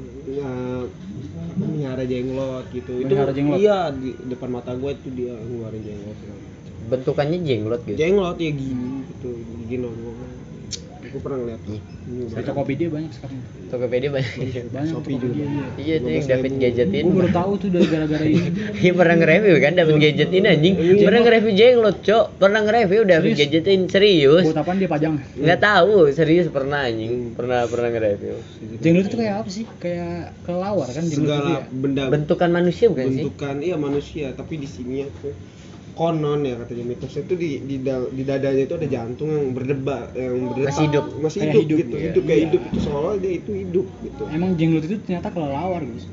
apa, 1.53 1.65
melihara 1.69 2.05
jenglot 2.09 2.65
gitu. 2.73 2.93
Melihara 2.97 3.33
jenglot? 3.37 3.61
Iya 3.61 3.93
di 3.93 4.17
depan 4.25 4.49
mata 4.51 4.73
gue 4.73 4.91
itu 4.91 5.09
dia 5.13 5.37
ngeluarin 5.37 5.83
jenglot. 5.85 6.19
Bentukannya 6.89 7.39
jenglot 7.45 7.81
gitu. 7.85 7.97
Jenglot 8.01 8.37
ya 8.41 8.51
gigi 8.53 8.73
gitu, 9.13 9.31
gigi 9.65 9.77
nongol. 9.79 10.17
Gue 11.15 11.23
pernah 11.23 11.39
ngeliat. 11.47 11.61
Ini 11.63 11.79
Di 12.27 12.43
Tokopedia 12.43 12.89
banyak 12.91 13.13
sekarang. 13.15 13.39
Tokopedia 13.71 14.11
banyak. 14.11 14.35
Banyak 14.75 14.91
Shopee 14.91 15.15
juga. 15.15 15.44
Iya 15.79 15.94
tuh 16.03 16.11
yang 16.11 16.27
David 16.27 16.53
gadgetin. 16.59 17.05
Gue 17.06 17.15
baru 17.23 17.31
tahu 17.31 17.53
tuh 17.63 17.69
dari 17.71 17.87
gara-gara 17.87 18.27
ini. 18.27 18.51
Iya 18.83 18.93
pernah 18.99 19.15
nge-review 19.23 19.55
kan 19.63 19.73
David 19.79 19.97
gadgetin 20.03 20.43
anjing. 20.51 20.75
Pernah 20.75 21.21
nge-review 21.23 21.53
jenglot, 21.55 21.97
Cok. 22.03 22.27
Pernah 22.43 22.61
nge-review 22.67 23.01
David 23.06 23.31
Serius? 23.31 23.39
gadgetin 23.47 23.81
serius. 23.87 24.44
Buat 24.51 24.59
apaan 24.59 24.77
dia 24.83 24.91
pajang? 24.91 25.15
Nggak 25.39 25.61
tahu, 25.63 25.94
serius 26.11 26.47
pernah 26.51 26.83
anjing. 26.83 27.39
Pernah 27.39 27.71
pernah 27.71 27.89
nge-review. 27.94 28.35
Jenglot 28.83 29.06
itu 29.06 29.17
kayak 29.23 29.35
apa 29.39 29.51
sih? 29.55 29.65
Kayak 29.79 30.35
kelawar 30.43 30.91
kan 30.91 31.05
jenglot 31.06 31.31
itu 31.31 31.31
segala 31.31 31.51
ya? 31.55 31.61
benda 31.71 32.03
Bentukan 32.11 32.51
manusia 32.51 32.87
bukan 32.91 33.06
sih? 33.06 33.23
bentukan 33.23 33.56
iya 33.63 33.77
manusia 33.79 34.27
tapi 34.35 34.55
di 34.59 34.69
sini 34.69 35.06
aku 35.06 35.31
konon 35.94 36.43
ya 36.43 36.55
katanya 36.56 36.84
mitosnya 36.86 37.22
itu 37.22 37.34
di 37.34 37.51
di, 37.60 37.77
da- 37.79 38.08
di 38.08 38.22
dadanya 38.22 38.63
itu 38.63 38.74
ada 38.74 38.89
jantung 38.89 39.29
yang 39.29 39.46
berdebar 39.51 40.10
yang 40.13 40.34
berdetak 40.48 40.69
Masih 40.69 40.84
hidup. 40.84 41.05
masih 41.17 41.39
hidup, 41.41 41.55
hidup, 41.56 41.79
gitu 41.79 41.94
iya. 41.94 42.05
hidup 42.05 42.22
kayak 42.24 42.34
Iya. 42.34 42.46
hidup 42.46 42.63
itu 42.65 42.79
seolah 42.81 43.15
dia 43.17 43.32
itu 43.32 43.51
hidup 43.55 43.86
gitu 44.01 44.22
Emang 44.29 44.51
jenglot 44.55 44.84
itu 44.84 44.96
ternyata 45.01 45.29
kelelawar 45.29 45.81
guys. 45.81 46.06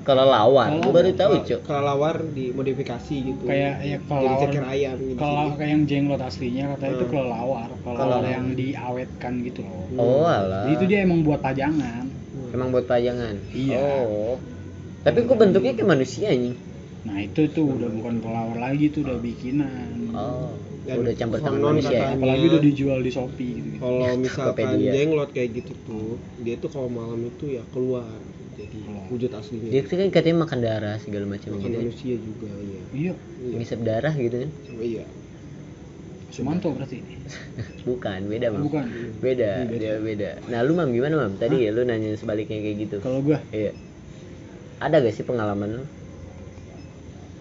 Kalau 0.00 0.24
lawan, 0.24 0.80
gue 0.80 0.88
baru 0.88 1.12
tahu, 1.12 1.32
Cok. 1.42 1.60
kelelawar 1.62 2.16
dimodifikasi 2.26 3.14
gitu 3.28 3.42
Kayak 3.44 3.74
ya 3.78 3.96
jadi 3.96 4.06
kelelawar. 4.08 4.40
ceker 4.40 4.64
ayam 4.66 4.96
gitu 4.98 5.18
Kalau 5.18 5.44
kayak 5.52 5.68
yang 5.68 5.82
jenglot 5.84 6.22
aslinya 6.22 6.64
katanya 6.72 6.90
itu 6.90 6.98
Hmm. 6.98 7.12
kelelawar, 7.12 7.68
kelelawar 7.76 7.98
Kelelawar. 8.00 8.24
yang 8.26 8.46
diawetkan 8.50 9.32
gitu 9.44 9.60
loh. 9.62 9.84
Oh, 9.94 10.24
alah. 10.24 10.64
Jadi 10.64 10.72
itu 10.74 10.84
dia 10.86 10.98
emang 11.02 11.20
buat 11.20 11.38
pajangan. 11.38 12.04
Emang 12.48 12.68
buat 12.70 12.84
pajangan. 12.84 13.36
Iya. 13.52 13.76
Oh. 13.76 14.40
Tapi 14.98 15.18
kok 15.22 15.36
bentuknya 15.36 15.72
kayak 15.72 15.86
manusia 15.86 16.26
anjing? 16.26 16.56
Nah 17.08 17.18
itu 17.24 17.40
tuh 17.50 17.66
udah 17.72 17.88
bukan 17.88 18.14
kelelawar 18.20 18.58
lagi 18.60 18.92
tuh 18.92 19.00
udah 19.02 19.16
bikinan. 19.18 20.12
Oh. 20.12 20.52
Dan 20.84 21.04
Udah 21.04 21.14
campur 21.16 21.38
tangan 21.40 21.60
manusia 21.60 21.96
ya. 21.96 22.08
Apalagi 22.16 22.44
udah 22.48 22.62
dijual 22.64 22.98
di 23.00 23.10
Shopee 23.12 23.52
gitu. 23.60 23.76
kalau 23.80 24.08
misalkan 24.24 24.68
jenglot 24.80 25.30
kayak 25.32 25.50
gitu 25.60 25.72
tuh 25.84 26.16
dia 26.40 26.56
tuh 26.56 26.68
kalau 26.72 26.88
malam 26.88 27.28
itu 27.28 27.60
ya 27.60 27.62
keluar 27.72 28.08
jadi 28.56 28.80
wujud 29.12 29.28
aslinya 29.28 29.68
Dia 29.68 29.80
tuh 29.84 29.96
kan 30.00 30.08
katanya 30.08 30.36
makan 30.48 30.58
darah 30.64 30.96
segala 30.96 31.24
macam 31.28 31.50
Makan 31.54 31.62
gitu. 31.62 31.76
manusia 31.78 32.14
juga 32.16 32.48
ya 32.48 32.80
Iya, 32.90 33.12
iya 33.14 33.54
Ngisep 33.60 33.80
darah 33.84 34.14
gitu 34.16 34.36
kan? 34.40 34.50
Iya 34.80 35.04
Sumanto 36.28 36.68
berarti. 36.70 37.00
Bukan, 37.88 38.20
beda, 38.28 38.52
Mam. 38.52 38.62
Bukan. 38.68 38.84
Beda, 39.18 39.50
Iya, 39.58 39.66
beda. 39.66 39.80
dia 39.80 39.94
beda. 39.98 40.30
Nah, 40.52 40.60
lu 40.60 40.76
Mam 40.76 40.92
gimana, 40.92 41.24
Mam? 41.24 41.34
Tadi 41.40 41.66
ya 41.66 41.72
lu 41.72 41.82
nanya 41.88 42.14
sebaliknya 42.14 42.60
kayak 42.60 42.76
gitu. 42.84 42.96
Kalau 43.00 43.24
gua 43.24 43.40
Iya. 43.50 43.72
Ada 44.78 45.02
gak 45.02 45.14
sih 45.16 45.24
pengalaman 45.26 45.82
lu? 45.82 45.84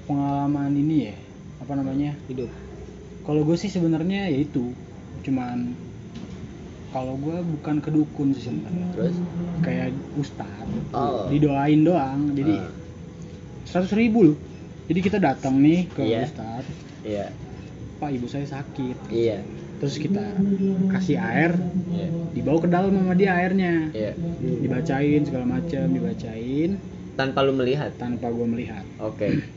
Pengalaman 0.07 0.71
ini 0.71 1.11
ya 1.11 1.15
apa 1.59 1.73
namanya 1.75 2.15
hidup. 2.31 2.47
Kalau 3.27 3.43
gue 3.43 3.59
sih 3.59 3.67
sebenarnya 3.67 4.31
ya 4.31 4.39
itu 4.39 4.71
cuman 5.21 5.75
kalau 6.95 7.19
gue 7.19 7.37
bukan 7.59 7.83
kedukun 7.83 8.31
sih 8.31 8.47
sebenarnya. 8.47 8.87
Terus? 8.95 9.15
Kayak 9.59 9.91
ustad 10.15 10.65
Oh. 10.95 11.27
didoain 11.27 11.83
doang 11.83 12.31
jadi 12.31 12.55
Ah. 12.55 12.71
seratus 13.67 13.91
ribu 13.93 14.31
loh. 14.31 14.37
Jadi 14.87 14.99
kita 15.03 15.19
datang 15.19 15.59
nih 15.59 15.91
ke 15.91 16.01
Iya. 16.07 16.23
ustad 16.23 16.63
iya. 17.03 17.27
Pak 17.99 18.09
ibu 18.15 18.31
saya 18.31 18.47
sakit. 18.47 19.11
Iya. 19.11 19.43
Terus 19.77 19.99
kita 19.99 20.23
kasih 20.89 21.19
air 21.19 21.51
iya. 21.91 22.07
dibawa 22.31 22.63
ke 22.63 22.69
dalam 22.71 22.95
sama 22.95 23.11
dia 23.13 23.35
airnya. 23.35 23.91
Iya. 23.91 24.15
Dibacain 24.39 25.21
segala 25.27 25.59
macam 25.59 25.85
dibacain. 25.91 26.79
Tanpa 27.19 27.43
lu 27.43 27.51
melihat? 27.51 27.91
Tanpa 27.99 28.31
gue 28.31 28.47
melihat. 28.47 28.87
Oke 29.03 29.56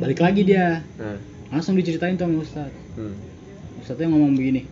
balik 0.00 0.20
lagi 0.24 0.42
dia. 0.46 0.80
Nah. 0.96 1.18
Langsung 1.52 1.76
diceritain 1.76 2.16
tuh 2.16 2.24
sama 2.24 2.40
ustad 2.40 2.72
hmm. 2.96 3.14
ustadznya 3.84 4.08
ngomong 4.08 4.32
begini 4.32 4.64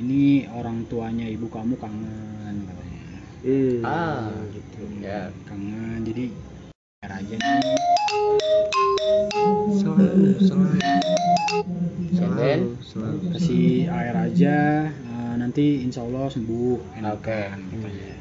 ini 0.00 0.48
orang 0.50 0.88
tuanya 0.90 1.28
ibu 1.28 1.46
kamu 1.46 1.78
kangen 1.78 2.56
katanya. 2.66 3.02
Hmm. 3.46 3.78
ah. 3.86 4.30
Gitu. 4.50 4.82
Ya. 5.02 5.30
Kangen 5.46 6.02
jadi 6.02 6.24
air 7.06 7.12
aja. 7.14 7.34
Nih 7.38 7.78
selalu 9.80 10.36
selalu. 10.42 10.76
selalu. 12.84 13.16
Kasih 13.36 13.88
air 13.88 14.16
aja 14.16 14.58
eh, 14.90 15.34
nanti 15.38 15.84
insya 15.84 16.04
Allah 16.04 16.26
sembuh. 16.28 16.98
Enakan 16.98 17.16
Oke. 17.16 17.40
katanya 17.70 18.19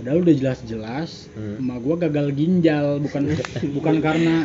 padahal 0.00 0.18
udah 0.20 0.34
jelas-jelas 0.34 1.10
Hmm. 1.30 1.60
emak 1.60 1.78
gua 1.78 1.94
gagal 2.00 2.26
ginjal 2.32 2.86
bukan 2.98 3.22
bukan 3.76 3.94
karena 4.00 4.36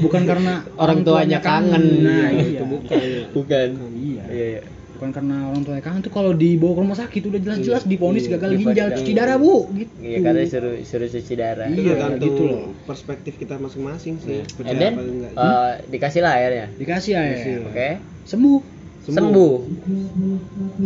bukan 0.00 0.22
karena 0.24 0.52
Orang 0.82 1.00
tuanya 1.02 1.38
kangen. 1.38 1.84
nah 2.00 2.26
Iya, 2.26 2.42
iya. 2.42 2.48
itu 2.50 2.64
bukan. 2.66 3.00
Bukan 3.30 3.68
iya. 3.94 4.24
Iya 4.26 4.46
iya. 4.50 4.62
Bukan 4.96 5.12
karena 5.12 5.36
orang 5.44 5.60
tuanya 5.60 5.82
kangen 5.82 6.00
tuh 6.00 6.08
kalau 6.08 6.32
dibawa 6.32 6.72
ke 6.72 6.80
rumah 6.80 6.96
sakit 6.96 7.22
udah 7.22 7.36
jelas-jelas 7.38 7.82
Iya, 7.84 7.90
diponis 7.92 8.24
iya. 8.24 8.32
gagal 8.34 8.50
ginjal 8.56 8.88
cuci 8.96 9.12
darah 9.12 9.36
bu 9.36 9.54
gitu. 9.70 9.92
Iya 9.98 10.18
karena 10.18 10.40
suruh 10.42 10.74
suruh 10.82 11.08
cuci 11.10 11.34
darah. 11.36 11.66
Iya, 11.68 11.82
tergantung 11.86 12.24
gitu 12.26 12.42
loh. 12.42 12.62
perspektif 12.82 13.32
kita 13.36 13.54
masing-masing 13.56 14.14
sih 14.18 14.40
and 14.40 14.48
percaya 14.50 14.72
then 14.74 14.92
apa 14.92 15.02
enggak. 15.04 15.32
uh, 15.36 15.72
dikasih 15.86 16.20
lah 16.20 16.32
airnya. 16.34 16.66
Dikasih 16.74 17.12
air 17.12 17.36
oke. 17.62 17.88
Sembuh 18.24 18.58
sembuh, 19.12 19.54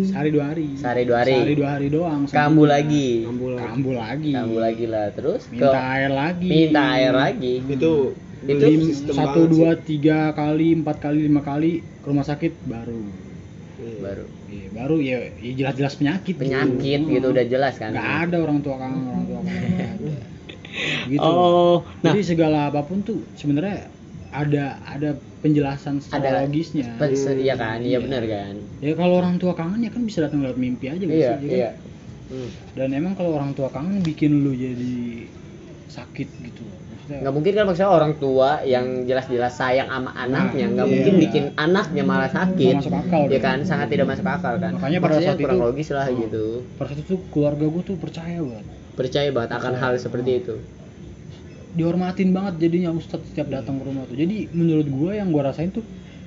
sehari 0.05 0.31
dua 0.33 0.45
hari. 0.53 0.67
Sehari 0.77 1.03
dua 1.09 1.17
hari. 1.25 1.33
sehari 1.33 1.55
dua 1.57 1.69
hari 1.73 1.87
doang. 1.89 2.21
Sembuh. 2.29 2.37
kambuh 2.37 2.67
lagi. 2.69 3.09
Kambuh 3.25 3.51
lagi. 3.57 3.65
kambuh 3.65 3.95
lagi. 3.97 4.31
Kambuh 4.37 4.61
lagi 4.61 4.85
lah. 4.87 5.07
Terus 5.17 5.41
minta 5.49 5.73
ke 5.73 5.81
air 5.81 6.11
lagi. 6.13 6.49
Minta 6.49 6.83
air 6.97 7.13
lagi. 7.15 7.55
Itu 7.65 7.95
Itu 8.41 8.57
Lim- 8.57 8.89
sistem 8.89 9.15
satu 9.21 9.41
dua 9.53 9.77
tiga 9.77 10.33
kali 10.33 10.73
empat 10.73 10.97
kali 10.97 11.29
lima 11.29 11.45
kali 11.45 11.85
ke 11.85 12.07
rumah 12.09 12.25
sakit 12.25 12.53
baru. 12.65 13.05
Iya. 13.81 13.97
baru. 14.01 14.25
Iya, 14.51 14.67
baru 14.77 14.97
ya, 15.01 15.17
ya 15.41 15.53
jelas-jelas 15.57 15.95
penyakit 15.97 16.35
penyakit 16.37 17.01
gitu 17.05 17.27
udah 17.33 17.45
jelas 17.49 17.77
kan? 17.77 17.93
Nggak 17.93 18.11
ada 18.29 18.37
orang 18.41 18.59
tua 18.61 18.77
kangen 18.81 19.05
orang 19.09 19.25
tua 19.29 19.41
kangen. 19.45 19.73
Ada. 19.77 20.15
gitu. 21.13 21.21
Oh 21.21 21.85
nah. 22.01 22.13
Jadi 22.13 22.21
segala 22.25 22.59
apa 22.73 22.81
pun 22.85 23.05
tuh 23.05 23.25
sebenarnya 23.37 23.89
ada 24.31 24.79
ada 24.87 25.11
penjelasan 25.41 26.05
ada 26.11 26.45
logisnya. 26.45 26.87
iya 27.37 27.55
kan? 27.57 27.81
Iya 27.81 27.97
Iya. 27.97 27.99
benar 28.01 28.23
kan? 28.25 28.55
Ya 28.79 28.93
kalau 28.93 29.15
orang 29.19 29.37
tua 29.37 29.53
kangen 29.53 29.81
ya 29.81 29.91
kan 29.91 30.03
bisa 30.05 30.21
datang 30.21 30.41
lewat 30.41 30.57
mimpi 30.57 30.87
aja 30.87 31.01
iya 31.01 31.09
sih, 31.11 31.19
ya 31.19 31.33
kan? 31.33 31.41
iya 31.45 31.71
Hmm. 32.31 32.47
dan 32.79 32.95
emang 32.95 33.19
kalau 33.19 33.35
orang 33.35 33.51
tua 33.53 33.67
kangen 33.69 34.01
bikin 34.01 34.47
lu 34.47 34.55
jadi 34.55 35.27
sakit 35.91 36.29
gitu. 36.39 36.63
Maksudnya 36.63 37.19
nggak 37.27 37.35
mungkin 37.35 37.53
kan 37.53 37.65
maksudnya 37.67 37.91
orang 37.91 38.13
tua 38.17 38.63
yang 38.63 38.87
jelas-jelas 39.03 39.51
sayang 39.51 39.91
sama 39.91 40.15
anaknya 40.15 40.71
nggak 40.71 40.87
iya. 40.87 40.95
mungkin 40.95 41.15
bikin 41.19 41.45
anaknya 41.59 42.03
malah 42.07 42.31
sakit. 42.31 42.71
Nggak 42.71 42.87
masuk 42.87 42.95
akal 43.03 43.23
ya 43.27 43.41
kan? 43.43 43.59
sangat 43.67 43.91
tidak 43.91 44.07
masuk 44.07 44.23
akal 44.23 44.55
kan? 44.57 44.79
Makanya 44.79 44.99
pada 45.01 45.19
Maksudnya 45.19 45.27
saat 45.27 45.43
kurang 45.43 45.59
itu- 45.59 45.67
logis 45.67 45.89
lah 45.91 46.07
gitu. 46.07 46.45
Pada 46.79 46.87
saat 46.87 47.01
itu 47.03 47.15
keluarga 47.35 47.65
gue 47.67 47.83
tuh 47.83 47.97
percaya 47.99 48.39
banget. 48.39 48.67
Percaya 48.95 49.29
banget 49.33 49.51
akan 49.51 49.73
hal 49.75 49.93
seperti 49.99 50.31
itu 50.39 50.55
dihormatin 51.73 52.31
banget 52.31 52.55
jadinya 52.61 52.91
ustadz 52.91 53.27
setiap 53.27 53.49
datang 53.49 53.77
ke 53.77 53.85
rumah 53.85 54.05
tuh 54.05 54.15
jadi 54.15 54.51
menurut 54.51 54.87
gue 54.87 55.11
yang 55.13 55.29
gue 55.29 55.39
rasain 55.41 55.71
tuh 55.71 55.87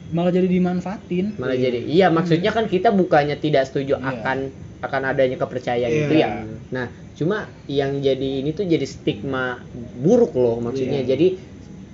malah 0.10 0.30
jadi 0.30 0.46
dimanfaatin 0.46 1.36
malah 1.36 1.56
jadi 1.56 1.84
iya 1.84 2.08
maksudnya 2.08 2.50
kan 2.50 2.66
kita 2.66 2.90
bukannya 2.90 3.36
tidak 3.36 3.66
setuju 3.66 3.96
Iya. 3.96 4.08
akan 4.14 4.38
akan 4.80 5.02
adanya 5.06 5.38
kepercayaan 5.38 5.90
Iya. 5.90 6.02
itu 6.02 6.14
ya 6.16 6.30
nah 6.70 6.86
cuma 7.14 7.38
yang 7.66 8.00
jadi 8.00 8.42
ini 8.42 8.52
tuh 8.52 8.64
jadi 8.64 8.84
stigma 8.84 9.60
buruk 9.98 10.34
loh 10.34 10.60
maksudnya 10.60 11.02
Iya. 11.02 11.10
jadi 11.10 11.28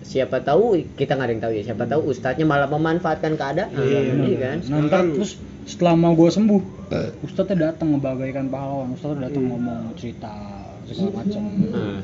siapa 0.01 0.41
tahu 0.41 0.79
kita 0.95 1.13
nggak 1.13 1.23
ada 1.23 1.33
yang 1.33 1.43
tahu 1.43 1.53
ya 1.53 1.63
siapa 1.63 1.83
tahu 1.85 2.01
ustadznya 2.07 2.43
malah 2.43 2.67
memanfaatkan 2.67 3.33
keadaan 3.33 3.69
Iya, 3.71 3.99
iya 3.99 3.99
bener. 4.09 4.37
kan 4.37 4.57
nah 4.67 4.79
ntar 4.83 5.03
terus 5.07 5.31
setelah 5.63 5.93
mau 5.93 6.11
gue 6.11 6.27
sembuh 6.27 6.61
ustadznya 7.21 7.71
datang 7.71 7.93
ngebagaikan 7.93 8.45
pahlawan 8.47 8.93
ustadznya 8.93 9.25
datang 9.25 9.43
Hmm. 9.43 9.51
ngomong 9.53 9.79
cerita 9.95 10.33
segala 10.89 11.11
macam. 11.15 11.41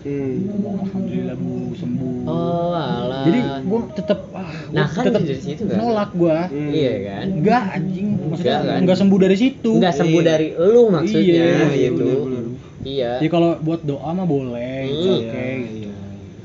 Hmm. 0.05 0.33
ngomong 0.45 0.75
alhamdulillah 0.79 1.35
bu 1.35 1.51
sembuh 1.73 2.13
oh 2.25 2.73
alah 2.73 3.23
jadi 3.23 3.39
gue 3.61 3.79
tetep 3.93 4.19
ah 4.31 4.51
Nah, 4.67 4.87
kan 4.87 5.03
tetep 5.03 5.21
dari 5.23 5.39
situ 5.39 5.63
kan. 5.63 5.77
nolak 5.77 6.09
gue 6.13 6.37
Hmm. 6.45 6.71
iya 6.71 6.93
kan 7.05 7.25
enggak 7.33 7.63
anjing 7.71 8.07
maksudnya 8.23 8.55
Enggak, 8.55 8.61
kan? 8.67 8.77
enggak 8.81 8.97
sembuh 8.97 9.19
dari 9.19 9.35
situ 9.35 9.71
nggak 9.73 9.93
sembuh 9.95 10.19
Iya. 10.19 10.27
dari 10.27 10.47
lu 10.53 10.83
maksudnya 10.87 11.21
Iya, 11.23 11.45
iya, 11.45 11.87
gitu 11.87 12.03
benar-benar. 12.03 12.43
iya 12.83 13.11
ya 13.17 13.29
kalau 13.29 13.49
buat 13.57 13.81
doa 13.81 14.09
mah 14.11 14.27
boleh 14.27 14.79
Hmm. 14.83 15.15
oke 15.15 15.31
Iya, 15.31 15.53
gitu 15.63 15.77
iya. 15.81 15.93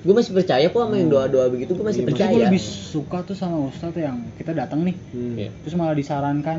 gue 0.01 0.15
masih 0.15 0.33
percaya 0.33 0.67
kok 0.67 0.81
sama 0.81 0.95
yang 0.97 1.09
doa 1.09 1.27
doa 1.27 1.47
begitu 1.47 1.71
gue 1.71 1.83
masih 1.83 2.01
Iya, 2.01 2.07
Maksudnya 2.07 2.27
percaya 2.27 2.33
gue 2.35 2.45
lebih 2.47 2.63
suka 2.63 3.19
tuh 3.21 3.35
sama 3.35 3.57
ustadz 3.63 3.99
yang 3.99 4.17
kita 4.35 4.53
datang 4.53 4.81
nih 4.83 4.97
Hmm. 5.11 5.37
Iya. 5.37 5.51
terus 5.61 5.75
malah 5.75 5.93
disarankan 5.93 6.59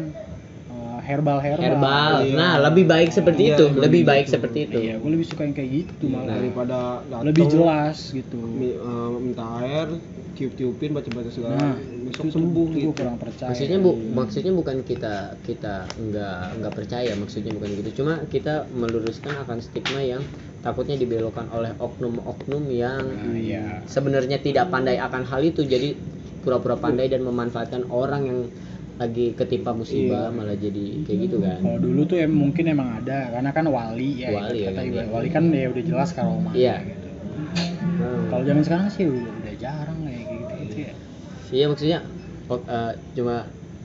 herbal 1.11 1.37
herbal. 1.37 1.65
Herbal. 1.67 2.13
Iya. 2.23 2.35
nah 2.35 2.53
lebih 2.61 2.85
baik 2.85 3.09
seperti 3.11 3.41
Iya, 3.43 3.53
itu 3.53 3.65
lebih 3.67 3.81
lebih 3.81 4.01
baik 4.05 4.25
gitu. 4.25 4.33
seperti 4.33 4.59
itu. 4.63 4.77
iya 4.79 4.93
gue 4.95 5.11
lebih 5.11 5.27
suka 5.27 5.41
yang 5.43 5.53
kayak 5.53 5.69
gitu 5.75 6.03
Iya. 6.03 6.13
malah 6.13 6.27
daripada 6.33 6.79
datang, 7.03 7.21
lebih 7.27 7.45
jelas 7.47 7.97
gitu. 8.09 8.37
mi- 8.39 8.73
eh, 8.73 9.09
minta 9.19 9.43
air 9.59 9.87
tiup-tiupin 10.31 10.89
baca-baca 10.91 11.29
segala. 11.29 11.53
Nah 11.53 11.75
besok 12.03 12.23
itu- 12.23 12.33
sembuh 12.33 12.67
itu 12.71 12.79
gitu. 12.81 12.91
kurang 12.95 13.17
percaya. 13.17 13.49
Maksudnya 13.51 13.77
bu 13.77 13.91
maksudnya 14.11 14.53
bukan 14.53 14.77
kita 14.81 15.13
kita 15.41 15.73
nggak 15.91 16.37
nggak 16.57 16.73
percaya 16.73 17.11
maksudnya 17.13 17.51
bukan 17.51 17.69
gitu. 17.75 17.89
Cuma 17.97 18.13
kita 18.25 18.53
meluruskan 18.71 19.35
akan 19.37 19.57
stigma 19.59 19.99
yang 19.99 20.23
takutnya 20.61 20.95
dibelokkan 20.95 21.49
oleh 21.51 21.73
oknum-oknum 21.75 22.63
yang 22.69 23.01
Nah, 23.01 23.33
iya. 23.33 23.81
sebenarnya 23.85 24.39
tidak 24.39 24.69
pandai 24.69 24.97
akan 24.97 25.23
hal 25.23 25.41
itu. 25.41 25.61
Jadi 25.63 25.93
pura-pura 26.39 26.73
pandai 26.75 27.05
dan 27.05 27.21
memanfaatkan 27.21 27.85
orang 27.87 28.21
yang 28.23 28.39
lagi 29.01 29.33
ketimpa 29.33 29.73
musibah 29.73 30.29
Iya. 30.29 30.35
malah 30.37 30.53
jadi 30.55 30.85
kayak 31.01 31.19
gitu 31.25 31.37
kan 31.41 31.57
kalau 31.57 31.79
dulu 31.81 32.01
tuh 32.05 32.17
em 32.21 32.29
mungkin 32.29 32.65
emang 32.69 33.01
ada 33.01 33.33
karena 33.33 33.49
kan 33.49 33.65
wali 33.65 34.21
ya 34.21 34.29
Wali 34.29 34.61
ya 34.61 34.69
kata 34.69 34.77
kan, 34.77 34.85
ibarat 34.85 35.01
iya. 35.01 35.11
wali 35.11 35.29
kan 35.29 35.43
ya 35.49 35.65
udah 35.67 35.83
jelas 35.83 36.09
karomah 36.13 36.53
Iya. 36.53 36.75
gitu 36.85 37.07
Hmm. 38.01 38.33
kalau 38.33 38.43
zaman 38.43 38.63
sekarang 38.63 38.87
sih 38.89 39.05
udah, 39.05 39.29
udah 39.35 39.53
jarang 39.57 39.97
kayak 40.01 40.23
gitu 40.25 40.53
gitu 40.57 40.75
ya 40.79 40.93
Iya 41.51 41.65
maksudnya 41.67 41.99
oh, 42.47 42.59
eh, 42.63 42.91
cuma 43.13 43.35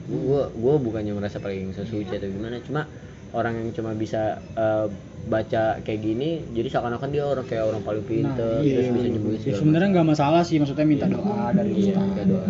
gua 0.07 0.41
gua 0.53 0.73
bukannya 0.79 1.13
merasa 1.13 1.37
paling 1.37 1.69
sesuci 1.71 2.09
atau 2.09 2.25
gimana 2.25 2.57
cuma 2.61 2.85
orang 3.31 3.53
yang 3.57 3.69
cuma 3.71 3.91
bisa 3.91 4.37
eh, 4.55 4.87
baca 5.27 5.83
kayak 5.83 5.99
gini 5.99 6.39
jadi 6.55 6.67
seakan-akan 6.71 7.09
dia 7.11 7.23
orang 7.27 7.43
kayak 7.43 7.67
orang 7.67 7.83
paling 7.83 8.05
pinter 8.07 8.59
nah, 8.59 8.63
iya, 8.63 8.79
terus 8.79 8.89
bisa 8.95 9.03
iya. 9.03 9.11
nyembuhin 9.11 9.39
Ya, 9.43 9.53
sebenarnya 9.59 9.89
nggak 9.91 10.07
masalah 10.07 10.41
sih 10.47 10.55
maksudnya 10.55 10.87
minta 10.87 11.03
Iya. 11.05 11.15
doa 11.19 11.45
dari 11.51 11.71
Iya, 11.75 11.83
ustaz. 11.91 12.03
minta 12.07 12.23
doa. 12.23 12.47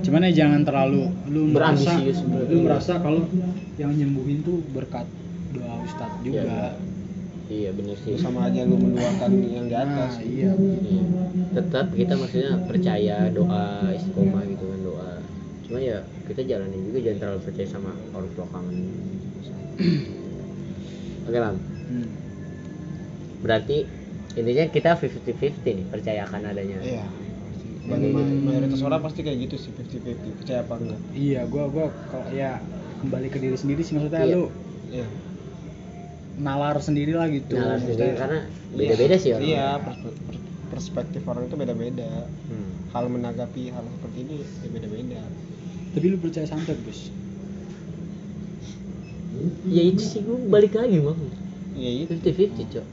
cuman 0.00 0.20
ya 0.24 0.32
jangan 0.32 0.60
terlalu 0.62 1.02
lu 1.28 1.40
merasa 1.50 1.92
lu 2.46 2.58
merasa 2.62 2.92
kalau 2.98 3.26
yang 3.76 3.92
nyembuhin 3.92 4.38
tuh 4.40 4.62
berkat 4.70 5.04
doa 5.50 5.74
ustaz 5.82 6.12
juga. 6.22 6.40
Iya, 6.46 6.62
iya 7.50 7.70
bener 7.74 7.98
sih. 7.98 8.14
Sama 8.14 8.46
aja 8.46 8.62
lu 8.62 8.78
mendoakan 8.78 9.30
yang 9.42 9.66
di 9.66 9.74
atas. 9.74 10.12
Nah, 10.16 10.24
iya. 10.24 10.50
Iya. 10.54 11.02
tetap 11.50 11.90
kita 11.90 12.14
maksudnya 12.14 12.62
percaya 12.64 13.26
doa 13.28 13.90
istiqomah 13.90 14.46
gitu 14.46 14.64
kan 14.70 14.80
doa. 14.86 15.10
Cuma 15.66 15.78
ya 15.82 15.98
kita 16.30 16.46
jalanin 16.46 16.80
juga 16.86 16.98
jangan 17.02 17.18
terlalu 17.18 17.40
percaya 17.42 17.66
sama 17.68 17.90
orang 18.14 18.30
tua 18.38 18.46
kangen 18.54 18.78
oke 21.30 21.38
lam. 21.38 21.56
Hmm. 21.86 22.08
berarti 23.40 23.88
intinya 24.32 24.64
kita 24.68 24.90
50-50 24.94 25.32
nih 25.64 25.86
percaya 25.88 26.22
akan 26.24 26.40
adanya. 26.46 26.78
Iya. 26.78 27.04
Bagi 27.82 28.08
may- 28.08 28.42
mayoritas 28.44 28.78
orang 28.80 29.00
pasti 29.00 29.20
kayak 29.20 29.48
gitu 29.48 29.56
sih 29.56 29.70
50-50 29.72 30.36
percaya 30.36 30.60
apa 30.60 30.74
enggak? 30.76 31.00
Iya 31.12 31.40
gua 31.46 31.64
gua 31.66 31.86
kalau 32.06 32.28
ya 32.30 32.60
kembali 33.00 33.26
ke 33.26 33.38
diri 33.38 33.56
sendiri 33.56 33.80
sih 33.80 33.96
maksudnya 33.96 34.20
Iya. 34.20 34.34
lu 34.36 34.42
iya. 34.90 35.06
nalar 36.36 36.76
sendiri 36.78 37.12
lah 37.12 37.28
gitu. 37.28 37.54
Nalar 37.54 37.76
Maksudnya, 37.76 37.96
sendiri 37.96 38.14
karena 38.16 38.38
beda-beda 38.70 39.16
sih 39.16 39.30
orang. 39.30 39.44
Iya 39.44 39.66
perspe- 39.78 40.16
per- 40.20 40.42
perspektif 40.70 41.22
orang 41.24 41.42
itu 41.44 41.56
beda-beda. 41.56 42.10
Hmm. 42.46 42.68
hal 42.90 43.06
menanggapi 43.06 43.70
hal 43.70 43.86
seperti 43.88 44.18
ini 44.20 44.34
ya 44.36 44.68
beda-beda. 44.68 45.22
Tapi 45.90 46.06
lu 46.06 46.18
percaya 46.18 46.42
santet 46.44 46.74
Gus 46.82 47.08
ya 49.68 49.82
itu 49.82 50.02
sih 50.02 50.20
gue 50.22 50.36
balik 50.48 50.76
lagi 50.76 51.00
mah 51.00 51.16
ya 51.76 51.90
itu 52.04 52.12
50-50 52.18 52.74
cok. 52.76 52.86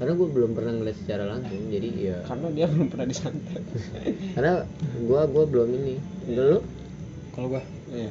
Karena 0.00 0.12
gue 0.16 0.28
belum 0.32 0.50
pernah 0.56 0.72
ngeliat 0.80 0.96
secara 0.96 1.28
langsung 1.28 1.60
jadi 1.68 1.88
ya 1.92 2.16
karena 2.24 2.48
dia 2.56 2.66
belum 2.72 2.88
pernah 2.88 3.04
disantet 3.04 3.64
karena 4.36 4.64
gua 5.04 5.28
gua 5.28 5.44
belum 5.44 5.68
ini. 5.76 5.96
Dulu 6.24 6.58
Kalau 7.36 7.46
gua, 7.52 7.62
iya. 7.92 8.10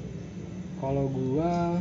Kalau 0.82 1.04
gua 1.10 1.78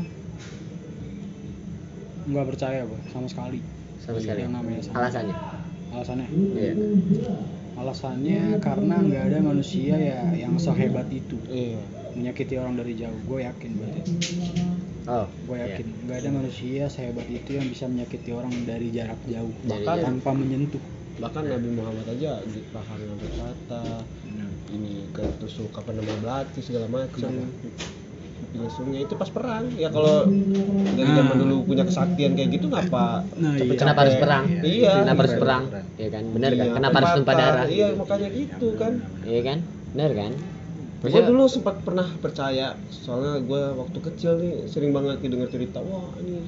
nggak 2.29 2.45
percaya 2.53 2.85
gua 2.85 3.01
sama 3.09 3.25
sekali. 3.25 3.59
sama 4.05 4.17
sekali. 4.21 4.45
Yang 4.45 4.53
namanya 4.53 4.81
santet. 4.85 4.97
alasannya? 5.01 5.35
Alasannya? 5.91 6.27
iya. 6.53 6.73
Alasannya 7.81 8.41
karena 8.61 8.95
nggak 9.01 9.23
ada 9.25 9.37
manusia 9.41 9.95
ya 9.97 10.21
yang 10.37 10.53
sehebat 10.61 11.09
itu. 11.09 11.37
Iya. 11.49 11.81
Menyakiti 12.13 12.61
orang 12.61 12.77
dari 12.77 12.93
jauh. 12.93 13.19
Gue 13.25 13.41
yakin 13.41 13.71
berarti. 13.73 14.01
Oh 15.03 15.25
Gue 15.43 15.55
iya. 15.55 15.65
yakin. 15.71 15.87
Nggak 16.03 16.17
ada 16.17 16.29
manusia 16.31 16.83
sehebat 16.87 17.27
itu 17.27 17.49
yang 17.51 17.65
bisa 17.65 17.85
menyakiti 17.85 18.29
orang 18.29 18.53
dari 18.63 18.87
jarak 18.89 19.19
jauh, 19.25 19.49
Dari 19.55 19.67
bahkan 19.67 19.95
jarak. 19.95 20.05
tanpa 20.07 20.29
menyentuh. 20.33 20.83
bahkan 21.13 21.43
Nabi 21.43 21.69
Muhammad 21.69 22.07
aja 22.09 22.41
di 22.41 22.65
rahangnya 22.67 23.13
berkata 23.13 23.83
ini 24.71 25.05
ketusuk 25.11 25.69
apa 25.71 25.91
namanya 25.91 26.17
belati 26.19 26.59
segala 26.59 26.87
macam. 26.87 27.29
Sungai 28.67 29.05
itu 29.05 29.13
pas 29.13 29.29
perang. 29.29 29.69
Ya 29.75 29.87
kalau 29.87 30.25
dari 30.89 31.05
Nah. 31.05 31.15
zaman 31.15 31.35
dulu 31.37 31.55
punya 31.63 31.83
kesaktian 31.83 32.33
kayak 32.33 32.49
gitu 32.51 32.67
ngapa 32.67 33.21
Nah, 33.37 33.53
iya. 33.53 33.59
capek-capek? 33.59 33.77
kenapa 33.77 33.99
harus 34.01 34.15
perang? 34.17 34.43
Iya. 34.61 34.93
Kenapa 34.97 35.19
harus 35.19 35.35
perang? 35.37 35.63
Ya 35.95 36.09
kan? 36.09 36.23
Benar 36.31 36.51
kan? 36.51 36.57
Iya, 36.59 36.73
kenapa 36.73 36.95
harus 36.97 37.11
tumpah 37.13 37.35
darah? 37.35 37.65
Iya 37.67 37.87
makanya 37.93 38.29
gitu 38.31 38.67
kan. 38.75 38.93
Iya 39.21 39.41
kan? 39.41 39.57
Benar 39.91 40.11
kan 40.15 40.31
gue 41.01 41.09
Maksudnya- 41.09 41.27
dulu 41.27 41.43
sempat 41.47 41.75
pernah 41.81 42.05
percaya 42.15 42.67
soalnya 42.87 43.41
gue 43.41 43.61
waktu 43.73 43.97
kecil 44.03 44.37
nih 44.37 44.53
sering 44.65 44.93
banget 44.93 45.17
denger 45.19 45.49
cerita 45.49 45.81
wah 45.81 46.13
ini 46.19 46.45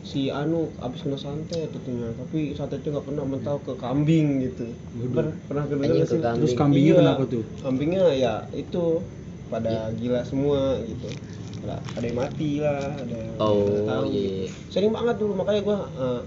si 0.00 0.30
Anu 0.30 0.70
abis 0.78 1.02
kena 1.02 1.18
santet 1.18 1.66
katanya 1.66 2.14
tapi 2.14 2.54
santetnya 2.54 2.94
nggak 2.94 3.02
pernah 3.04 3.24
mental 3.26 3.58
ke 3.60 3.74
kambing 3.74 4.38
gitu 4.40 4.70
pernah 5.10 5.34
pernah 5.42 5.64
kedengar 5.66 5.82
Anjing 5.82 5.98
nggak 5.98 6.06
ke 6.06 6.12
sih 6.12 6.22
kambing. 6.22 6.38
Terus 6.38 6.54
kambingnya 6.54 6.86
Iya, 6.86 7.00
kenapa 7.02 7.22
tuh? 7.26 7.44
kambingnya 7.60 8.04
ya 8.14 8.34
itu 8.52 8.84
pada 9.46 9.74
gila 9.92 10.20
semua 10.22 10.60
gitu 10.80 11.10
ada, 11.60 11.82
ada 11.92 12.04
yang 12.04 12.14
mati 12.16 12.50
lah 12.62 12.78
ada 12.94 13.10
yang 13.16 13.34
Oh, 13.36 13.82
tahu 13.82 14.04
iya, 14.06 14.14
gitu. 14.14 14.30
iya. 14.38 14.48
sering 14.70 14.90
banget 14.92 15.16
dulu 15.18 15.32
makanya 15.34 15.60
gue 15.64 15.78
uh, 15.98 16.20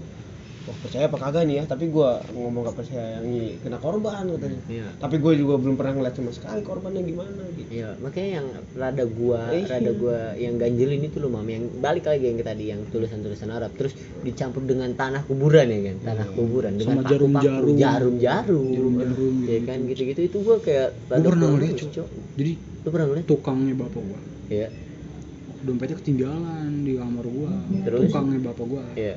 wah 0.60 0.76
percaya 0.78 1.04
apa 1.06 1.16
kagak 1.16 1.44
nih 1.44 1.56
ya 1.56 1.64
tapi 1.64 1.88
gue 1.88 2.10
ngomong 2.30 2.62
gak 2.62 2.76
percaya 2.76 3.16
yang 3.16 3.24
ini 3.26 3.56
kena 3.58 3.76
korban 3.76 4.28
katanya 4.28 4.60
Iya. 4.68 4.86
tapi 4.96 5.16
gue 5.16 5.32
juga 5.34 5.54
belum 5.56 5.74
pernah 5.74 5.92
ngeliat 5.94 6.14
sama 6.14 6.30
sekali 6.30 6.60
korbannya 6.60 7.00
gimana 7.02 7.42
gitu 7.50 7.68
Iya, 7.70 7.90
makanya 7.96 8.30
yang 8.34 8.46
rada 8.74 9.04
gua, 9.06 9.40
Iya. 9.48 9.66
rada 9.68 9.92
gua 9.94 10.18
yang 10.36 10.54
ganjil 10.56 10.90
ini 10.90 11.06
tuh 11.06 11.20
loh 11.20 11.30
mam, 11.30 11.46
yang 11.46 11.64
balik 11.76 12.04
lagi 12.04 12.24
yang 12.24 12.36
tadi 12.40 12.64
yang 12.66 12.80
tulisan-tulisan 12.84 13.48
Arab, 13.48 13.70
terus 13.72 13.94
dicampur 14.20 14.60
dengan 14.62 14.90
tanah 14.92 15.22
kuburan 15.22 15.64
ya 15.64 15.80
kan, 15.86 15.96
tanah 16.04 16.26
kuburan 16.30 16.72
dengan 16.74 16.98
Sama 16.98 17.02
jarum-jarum. 17.06 17.76
jarum-jarum, 17.78 18.14
Jarum-jarum 18.18 19.34
ya 19.46 19.58
kan 19.62 19.78
gitu-gitu 19.86 20.20
itu 20.24 20.36
gua 20.40 20.56
kayak 20.58 20.88
rada 21.06 21.24
pernah 21.24 21.48
ngeliat, 21.48 21.74
Cok. 21.74 21.90
Cok. 21.90 22.08
Jadi 22.36 22.52
Lu 22.80 22.88
pernah 22.90 23.06
ngeliat? 23.08 23.24
tukangnya 23.24 23.74
bapak 23.76 24.02
gua, 24.02 24.18
Iya, 24.48 24.68
dompetnya 25.60 25.96
ketinggalan 25.96 26.70
di 26.82 26.92
kamar 26.96 27.24
gua. 27.24 27.50
Terus? 27.80 28.00
Tukangnya 28.04 28.38
bapak 28.42 28.66
gua, 28.66 28.82
iya. 28.94 29.14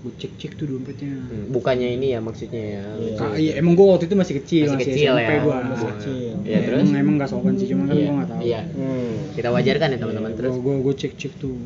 Gua 0.00 0.12
cek 0.14 0.32
cek 0.34 0.52
tuh 0.54 0.66
dompetnya. 0.66 1.12
Hmm, 1.12 1.50
Bukannya 1.50 1.88
ini 1.92 2.06
ya 2.10 2.18
maksudnya 2.18 2.62
ya. 2.72 2.84
Iya. 2.94 3.14
Ka- 3.14 3.36
iya, 3.36 3.52
emang 3.56 3.74
gua 3.74 3.94
waktu 3.94 4.04
itu 4.04 4.16
masih 4.16 4.34
kecil, 4.38 4.64
Masih 4.66 4.76
masih, 4.76 4.88
kecil 4.90 5.12
SMP 5.12 5.28
ya. 5.28 5.40
gua. 5.40 5.56
masih 5.62 5.88
kecil. 5.90 6.32
Iya, 6.40 6.58
terus? 6.62 6.82
Emang, 6.82 6.98
emang 6.98 7.14
gak 7.16 7.28
sopan 7.28 7.52
sih, 7.54 7.66
cuman 7.66 7.84
kan 7.84 7.94
Iya, 7.94 8.02
gua 8.02 8.16
gak 8.16 8.28
tahu. 8.28 8.40
Iya. 8.42 8.60
hmm. 8.66 9.10
Kita 9.32 9.48
wajarkan 9.50 9.88
ya 9.88 9.98
teman-teman 9.98 10.32
terus. 10.34 10.54
Gua, 10.54 10.62
gua, 10.62 10.74
gua 10.82 10.94
cek 10.94 11.12
cek 11.14 11.32
tuh. 11.36 11.56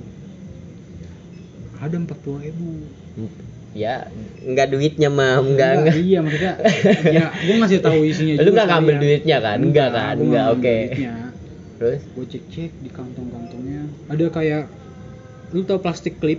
Ada 1.77 1.97
empat 1.97 2.19
puluh 2.19 2.41
ribu. 2.41 2.71
Ya, 3.71 4.07
enggak 4.41 4.71
duitnya 4.71 5.11
mam, 5.11 5.51
enggak 5.51 5.71
enggak. 5.77 5.95
Iya 5.97 6.19
maksudnya, 6.21 6.53
ya 7.05 7.25
gua 7.35 7.55
ngasih 7.61 7.81
tahu 7.81 8.01
isinya. 8.03 8.35
Lu 8.41 8.51
nggak 8.51 8.69
ngambil 8.69 8.95
sekalian. 8.95 9.03
duitnya 9.05 9.37
kan? 9.41 9.59
Enggak 9.61 9.89
kan? 9.91 10.15
Enggak, 10.17 10.45
oke. 10.49 10.63
duitnya. 10.87 11.15
Terus? 11.75 12.01
Gua 12.15 12.25
cek 12.25 12.45
cek 12.49 12.71
di 12.79 12.89
kantong-kantongnya. 12.89 13.83
Ada 14.07 14.25
kayak, 14.29 14.63
lu 15.51 15.61
tau 15.63 15.79
plastik 15.79 16.17
clip? 16.17 16.39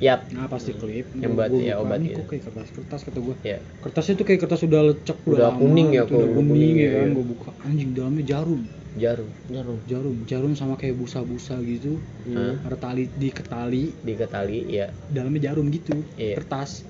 Yap. 0.00 0.32
Nah 0.32 0.48
plastik 0.48 0.80
clip. 0.80 1.12
Yang 1.12 1.32
buat 1.36 1.52
ya, 1.60 1.76
obat 1.76 2.00
"Ini 2.00 2.08
gitu." 2.16 2.24
Kok 2.24 2.26
kayak 2.32 2.42
kertas-kertas 2.48 3.00
kata 3.04 3.18
gua. 3.20 3.36
Ya. 3.44 3.60
Kertasnya 3.84 4.14
tuh 4.16 4.24
kayak 4.24 4.40
kertas 4.40 4.60
udah 4.64 4.80
lecek 4.88 5.18
Udah 5.28 5.52
lama 5.52 5.60
kuning 5.60 5.88
ya, 5.92 6.02
gitu, 6.08 6.16
udah 6.16 6.28
kok, 6.32 6.36
kuning, 6.40 6.48
kuning 6.56 6.74
ya 6.80 6.88
ya. 6.88 7.00
kan 7.04 7.10
gua 7.12 7.26
buka 7.28 7.50
anjing 7.60 7.90
dalamnya 7.92 8.24
jarum 8.24 8.62
Jarum. 8.90 9.30
jarum 9.46 9.78
jarum 9.86 10.16
jarum 10.26 10.52
sama 10.58 10.74
kayak 10.74 10.98
busa-busa 10.98 11.62
gitu 11.62 12.02
Hah? 12.26 12.58
ada 12.66 12.74
tali 12.74 13.06
di 13.14 13.30
ketali 13.30 13.94
Di 14.02 14.12
ketali, 14.18 14.66
ya. 14.66 14.90
dalamnya 15.06 15.52
jarum 15.52 15.70
gitu 15.70 15.94
Iya. 16.18 16.42
kertas 16.42 16.82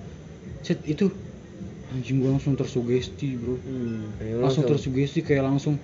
set 0.64 0.80
itu 0.88 1.12
anjing 1.92 2.22
gua 2.22 2.38
langsung 2.38 2.54
tersugesti 2.56 3.36
bro 3.36 3.58
hmm. 3.60 4.40
langsung 4.40 4.64
tersugesti 4.64 5.20
kayak 5.20 5.44
langsung 5.44 5.76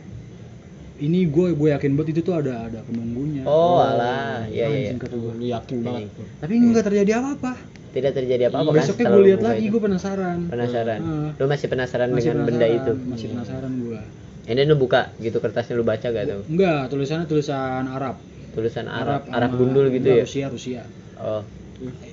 ini 0.99 1.27
gue 1.27 1.47
gue 1.53 1.69
yakin 1.71 1.93
banget 1.93 2.09
itu 2.13 2.21
tuh 2.23 2.35
ada 2.37 2.65
ada 2.65 2.81
penunggunya 2.83 3.45
Oh, 3.45 3.77
alah. 3.79 4.45
Iya, 4.47 4.65
iya. 4.65 4.67
iya. 4.67 4.79
Anjing, 4.89 4.99
kata 4.99 5.15
gua. 5.15 5.33
lu 5.33 5.45
yakin 5.47 5.77
banget 5.81 6.09
Iya. 6.09 6.25
tapi 6.39 6.53
nggak 6.59 6.85
terjadi 6.85 7.11
apa-apa 7.19 7.53
Tidak 7.91 8.13
terjadi 8.13 8.43
apa-apa 8.47 8.71
kan? 8.71 8.77
besoknya 8.79 9.05
gue 9.11 9.23
lihat 9.25 9.41
lagi 9.43 9.65
gue 9.67 9.83
penasaran 9.83 10.39
penasaran. 10.47 10.99
Heeh. 10.99 11.29
Lu 11.35 11.45
masih 11.47 11.67
penasaran 11.67 12.09
Masih 12.11 12.29
dengan 12.31 12.45
benda 12.45 12.57
penasaran, 12.63 12.79
itu? 12.79 12.93
masih 13.07 13.27
penasaran 13.31 13.73
gue 13.79 14.01
Ini 14.47 14.61
lu 14.65 14.77
buka 14.77 15.03
gitu 15.19 15.37
kertasnya 15.37 15.75
lu 15.75 15.83
baca 15.83 16.07
gak 16.07 16.25
tuh? 16.25 16.41
enggak 16.47 16.81
tulisannya 16.87 17.27
tulisan 17.27 17.85
Arab 17.87 18.17
Tulisan 18.53 18.87
Arab, 18.87 19.29
Arab, 19.29 19.51
sama- 19.51 19.59
gundul 19.59 19.87
gitu 19.91 20.07
enggak, 20.07 20.17
ya? 20.17 20.25
Rusia 20.25 20.47
Rusia 20.49 20.83
Oh. 21.17 21.43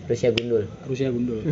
Rusia 0.03 0.29
gundul. 0.29 0.63
Rusia 0.83 1.07
gundul 1.09 1.39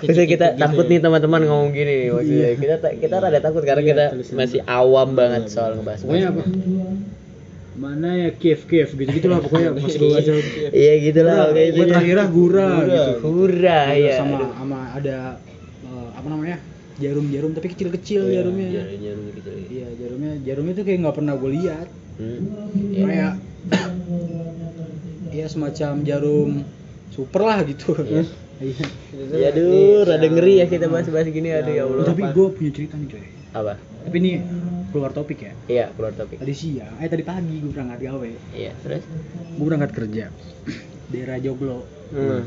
Maksudnya 0.00 0.28
kita 0.28 0.46
takut 0.54 0.86
nih 0.86 0.98
teman-teman 0.98 1.42
ngomong 1.42 1.70
gini 1.70 2.08
maksudnya. 2.08 2.54
Kita 2.54 2.74
ta- 2.78 2.94
kita 2.94 3.16
rada 3.18 3.38
takut 3.38 3.62
karena 3.62 3.82
Iya, 3.82 3.90
kita 3.90 4.04
masih 4.32 4.60
awam 4.64 5.12
banget 5.12 5.48
soal 5.48 5.74
ngebahas. 5.74 6.00
pokoknya 6.00 6.26
apa 6.30 6.42
mana 7.74 8.08
ya 8.10 8.28
Kiev 8.32 8.66
Kiev 8.66 8.90
gitu 8.92 9.10
gitu 9.16 9.26
lah 9.26 9.38
pokoknya 9.38 9.70
pas 9.72 9.86
gue 9.88 10.08
baca 10.08 10.32
Iya 10.68 10.94
gitu 11.00 11.20
lah 11.22 11.36
kayak 11.52 11.70
gue 11.72 11.84
terakhirnya 11.86 12.26
gura 12.28 12.66
Gura. 12.76 12.86
gitu 12.88 13.12
Hura 13.24 13.80
ya. 13.94 14.14
sama 14.16 14.36
sama 14.52 14.78
ada 14.92 15.16
eh, 15.80 16.08
apa 16.12 16.26
namanya 16.26 16.56
jarum-jarum 16.98 17.50
tapi 17.52 17.66
kecil-kecil 17.70 18.22
Iya, 18.24 18.34
jarumnya 18.42 18.66
Jarum-jarum 18.74 19.24
gitu. 19.32 19.50
iya 19.70 19.86
jarumnya 19.94 20.32
jarumnya 20.42 20.72
tuh 20.74 20.84
kayak 20.84 20.98
nggak 21.00 21.16
pernah 21.16 21.34
gue 21.34 21.50
lihat 21.52 21.88
Hmm. 22.18 22.40
Iya. 22.74 23.04
kayak 23.04 23.32
ya 25.30 25.46
semacam 25.46 25.92
jarum 26.02 26.50
super 27.08 27.42
lah 27.42 27.60
gitu 27.62 27.94
Iya. 28.00 28.24
Iya. 28.58 28.86
Ya 29.32 29.48
aduh, 29.48 30.02
rada 30.02 30.26
ngeri 30.26 30.58
ya 30.58 30.66
kita 30.66 30.86
bahas-bahas 30.86 31.28
gini 31.28 31.52
aduh 31.52 31.70
ya 31.70 31.84
Allah. 31.84 32.04
tapi 32.04 32.22
gue 32.26 32.46
punya 32.50 32.70
cerita 32.70 32.94
nih 32.94 33.08
coy 33.08 33.24
Apa? 33.50 33.74
tapi 33.78 34.16
ini 34.18 34.32
keluar 34.88 35.12
topik 35.12 35.38
ya 35.38 35.52
Iya, 35.66 35.86
keluar 35.92 36.12
topik. 36.12 36.36
tadi 36.36 36.52
siang 36.52 36.98
eh 36.98 37.06
tadi 37.06 37.22
pagi 37.22 37.54
gue 37.56 37.70
berangkat 37.70 37.98
gawe 38.02 38.30
Iya, 38.52 38.72
terus? 38.78 39.04
gue 39.54 39.64
berangkat 39.64 39.90
kerja 39.94 40.24
daerah 41.12 41.38
Joglo 41.38 41.86
hmm. 42.10 42.42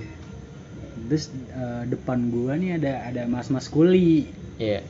terus 1.08 1.24
eh, 1.50 1.84
depan 1.88 2.30
gua 2.30 2.54
nih 2.54 2.76
ada 2.76 3.08
ada 3.08 3.24
mas-mas 3.26 3.66
kuli 3.66 4.28
Iya. 4.58 4.84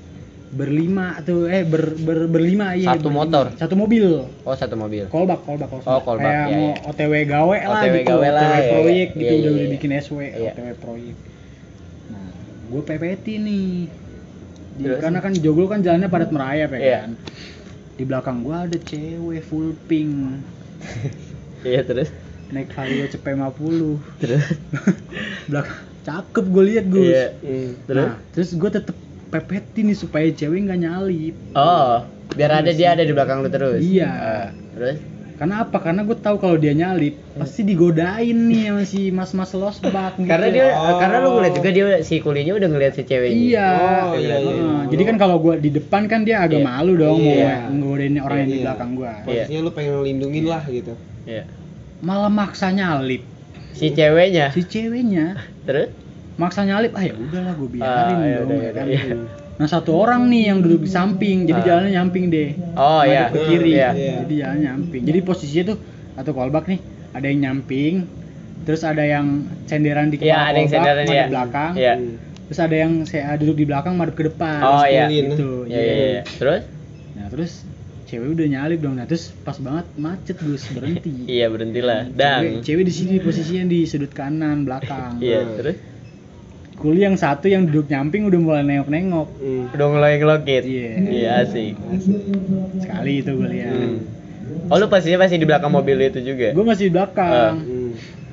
Berlima 0.52 1.16
tuh 1.22 1.48
eh 1.48 1.64
ber, 1.64 1.96
ber 1.98 2.28
berlima 2.28 2.76
iya 2.76 2.92
Satu 2.92 3.08
berlima. 3.08 3.24
motor? 3.24 3.46
satu 3.56 3.74
mobil 3.74 4.06
Oh, 4.44 4.52
satu 4.52 4.76
mobil. 4.76 5.08
kolbak 5.08 5.40
kolbak 5.42 5.72
kolbak 5.72 5.88
Oh, 5.88 6.00
kolbak, 6.02 6.28
kayak 6.28 6.46
iya, 6.46 6.58
mau 6.58 6.68
iya. 6.68 6.90
OTW 6.92 7.14
gawe 7.26 7.58
lah 7.62 7.72
OTW 7.80 7.96
gitu 7.96 8.12
gawe 8.12 8.30
lah, 8.30 8.42
OTW 8.44 8.52
iya, 8.54 8.70
proyek 8.70 8.92
iya. 9.08 9.16
gitu 9.16 9.24
Iya, 9.24 9.32
udah 9.32 9.42
iya, 9.42 9.50
udah 9.50 9.64
iya. 9.64 9.74
bikin 9.74 9.90
SW 9.98 10.18
Iya. 10.22 10.52
OTW 10.52 10.68
proyek 10.78 11.16
nah 12.06 12.28
gue 12.68 12.82
PPT 12.84 13.26
nih 13.38 13.68
Di- 14.72 14.84
Terus? 14.84 15.00
karena 15.00 15.20
kan 15.20 15.34
Joglo 15.34 15.66
kan 15.66 15.80
jalannya 15.80 16.08
padat 16.08 16.30
merayap 16.30 16.70
ya 16.70 16.80
Iya. 16.82 17.00
kan 17.02 17.12
di 17.92 18.04
belakang 18.04 18.38
gua 18.42 18.66
ada 18.66 18.78
cewek 18.78 19.42
full 19.42 19.72
pink 19.82 20.12
Iya, 21.64 21.82
terus? 21.82 22.10
naik 22.50 22.68
Vario 22.70 23.08
CP50 23.08 23.64
Terus? 24.18 24.44
belakang 25.50 25.78
cakep 26.02 26.46
gue 26.46 26.64
lihat 26.66 26.86
gus 26.88 27.08
Iya. 27.08 27.26
Hmm. 27.40 27.72
Terus? 27.86 28.04
Nah, 28.06 28.16
terus 28.30 28.50
gue 28.52 28.70
tetep 28.70 28.98
pepetin 29.32 29.88
nih 29.88 29.98
supaya 29.98 30.28
cewek 30.28 30.68
nggak 30.68 30.80
nyalip. 30.82 31.36
Oh, 31.54 32.04
biar 32.30 32.52
ada 32.54 32.70
dia 32.70 32.92
ada 32.92 33.02
di 33.02 33.10
belakang 33.10 33.40
lu 33.40 33.48
terus. 33.48 33.80
Iya. 33.80 34.10
Ah, 34.12 34.48
terus? 34.76 35.00
Karena 35.34 35.66
apa? 35.66 35.82
Karena 35.82 36.06
gue 36.06 36.14
tahu 36.14 36.38
kalau 36.38 36.54
dia 36.54 36.70
nyalip 36.72 37.18
pasti 37.34 37.66
digodain 37.66 38.38
nih 38.46 38.70
sama 38.70 38.84
si 38.86 39.10
mas-mas 39.10 39.50
losbak. 39.52 40.14
Gitu. 40.14 40.30
Karena 40.30 40.48
dia 40.48 40.66
Oh. 40.70 41.02
karena 41.02 41.18
lu 41.18 41.30
ngeliat 41.34 41.54
juga 41.56 41.70
dia 41.72 41.86
si 42.02 42.22
kulinya 42.22 42.54
udah 42.54 42.70
ngeliat 42.70 42.94
si 42.94 43.02
ceweknya. 43.02 43.42
Iya. 43.42 43.70
Oh, 44.06 44.14
iya, 44.14 44.36
iya. 44.38 44.54
Heeh. 44.54 44.82
Jadi 44.94 45.04
kan 45.04 45.16
kalau 45.18 45.42
gue 45.42 45.58
di 45.58 45.74
depan 45.74 46.06
kan 46.06 46.22
dia 46.22 46.46
agak 46.46 46.62
Iya. 46.62 46.68
malu 46.68 46.94
dong 46.94 47.18
Iya. 47.18 47.66
mau 47.66 47.74
nggodain 47.74 48.16
orang 48.20 48.38
yang 48.38 48.48
di 48.48 48.54
Iya. 48.54 48.64
belakang 48.64 48.90
gue. 48.94 49.12
posisinya 49.26 49.60
lu 49.60 49.72
pengen 49.74 49.92
ngelindungin 49.98 50.44
lah 50.46 50.64
gitu 50.64 50.94
Iya. 51.26 51.44
Malah 52.02 52.30
maksa 52.30 52.68
nyalip. 52.70 53.24
Si 53.74 53.88
ceweknya. 53.90 54.54
Si 54.54 54.62
ceweknya 54.62 55.42
Terus? 55.66 55.90
Maksa 56.36 56.64
nyalip, 56.64 56.92
ah 56.94 57.02
ya 57.02 57.14
udahlah 57.14 57.54
gue 57.54 57.70
biarin 57.72 58.16
Ah, 58.16 58.24
ya 58.24 58.38
dong. 58.40 58.52
ya 58.54 58.62
ya 58.62 58.72
kan. 58.72 58.86
iya. 58.88 59.04
Nah 59.54 59.68
satu 59.68 59.94
orang 59.94 60.26
nih 60.26 60.44
yang 60.48 60.60
duduk 60.60 60.82
di 60.82 60.90
samping, 60.90 61.46
jadi 61.46 61.60
Ah. 61.60 61.66
jalannya 61.66 61.92
nyamping 61.94 62.26
deh. 62.28 62.50
Oh 62.74 63.02
iya. 63.04 63.28
ke 63.28 63.40
kiri. 63.44 63.72
Iya. 63.74 63.90
jadi 64.22 64.34
jalan 64.40 64.60
nyamping 64.60 65.02
jadi 65.04 65.20
posisinya 65.22 65.64
tuh 65.68 65.78
atau 66.14 66.32
kolbak 66.32 66.66
nih 66.66 66.80
ada 67.12 67.26
yang 67.26 67.40
nyamping 67.42 67.94
terus 68.62 68.82
ada 68.82 69.02
yang 69.02 69.26
senderan 69.66 70.08
di 70.08 70.18
Iya, 70.18 70.34
kepala 70.34 70.44
ada 70.44 70.58
yang 70.58 70.68
kolbak 70.68 70.86
ngadep 70.88 71.06
iya. 71.10 71.26
belakang 71.28 71.72
Iya. 71.74 71.94
Hmm. 71.96 72.16
terus 72.44 72.60
ada 72.60 72.76
yang 72.78 72.92
saya 73.04 73.24
duduk 73.36 73.56
di 73.56 73.66
belakang 73.66 73.94
madep 73.96 74.16
ke 74.16 74.24
depan 74.28 74.60
Oh 74.62 74.84
iya. 74.84 75.06
Kulin. 75.06 75.26
gitu 75.30 75.50
Iya 75.66 75.80
iya 75.80 75.94
iya. 76.10 76.22
Terus? 76.28 76.62
nah 77.12 77.26
terus 77.28 77.52
cewek 78.04 78.28
udah 78.30 78.48
nyalip 78.50 78.80
dong 78.80 78.96
nah 78.96 79.06
terus 79.06 79.32
pas 79.38 79.56
banget 79.56 79.86
macet 79.96 80.38
Gus 80.38 80.64
berhenti 80.70 81.12
Iya 81.28 81.48
berhentilah. 81.48 82.00
cewek, 82.08 82.18
Dan. 82.18 82.42
cewek 82.62 82.84
di 82.84 82.94
sini 82.94 83.14
posisinya 83.18 83.64
di 83.66 83.80
sudut 83.84 84.10
kanan 84.10 84.64
belakang 84.64 85.20
Iya 85.20 85.48
terus? 85.54 85.76
Kuli 86.82 87.00
yang 87.00 87.14
satu 87.14 87.46
yang 87.46 87.64
duduk 87.64 87.86
nyamping 87.88 88.26
udah 88.26 88.40
mulai 88.40 88.64
nengok-nengok 88.64 89.28
Hmm. 89.38 89.70
Udah 89.70 89.88
mulai 89.88 90.18
ngelokit. 90.18 90.64
Iya. 90.64 90.90
Iya 91.00 91.30
asik. 91.40 91.74
sekali 92.80 93.14
itu 93.18 93.32
gue 93.32 93.50
lihat 93.50 93.72
Hmm. 93.72 93.98
Oh 94.68 94.76
lu 94.76 94.88
pastinya 94.88 95.20
pasti 95.20 95.36
di 95.36 95.46
belakang 95.46 95.70
mobil 95.70 95.96
itu 96.00 96.20
juga. 96.20 96.50
gue 96.50 96.64
masih 96.64 96.88
di 96.88 96.94
belakang 96.94 97.54
Hmm. 97.56 97.92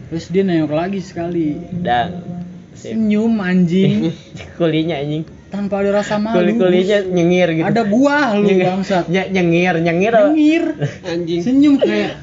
terus 0.08 0.26
dia 0.28 0.42
nengok 0.42 0.72
lagi 0.72 0.98
sekali 0.98 1.54
Dan. 1.74 2.24
Senyum 2.72 3.36
anjing 3.38 4.14
Kulinya 4.56 4.96
anjing. 4.96 5.26
tanpa 5.48 5.80
ada 5.80 5.90
rasa 5.94 6.16
malu 6.16 6.38
Kuli 6.38 6.52
kulinya 6.54 6.98
nyengir 7.02 7.48
gitu. 7.54 7.66
ada 7.66 7.82
gua 7.82 8.32
lu 8.34 8.46
Nyengir. 8.46 8.66
bangsat 8.68 9.04
Ny- 9.06 9.30
nyengir 9.30 9.74
nyengir. 9.78 10.14
nyengir 10.14 10.64
Anjing. 11.10 11.40
senyum 11.40 11.74
kayak 11.76 12.14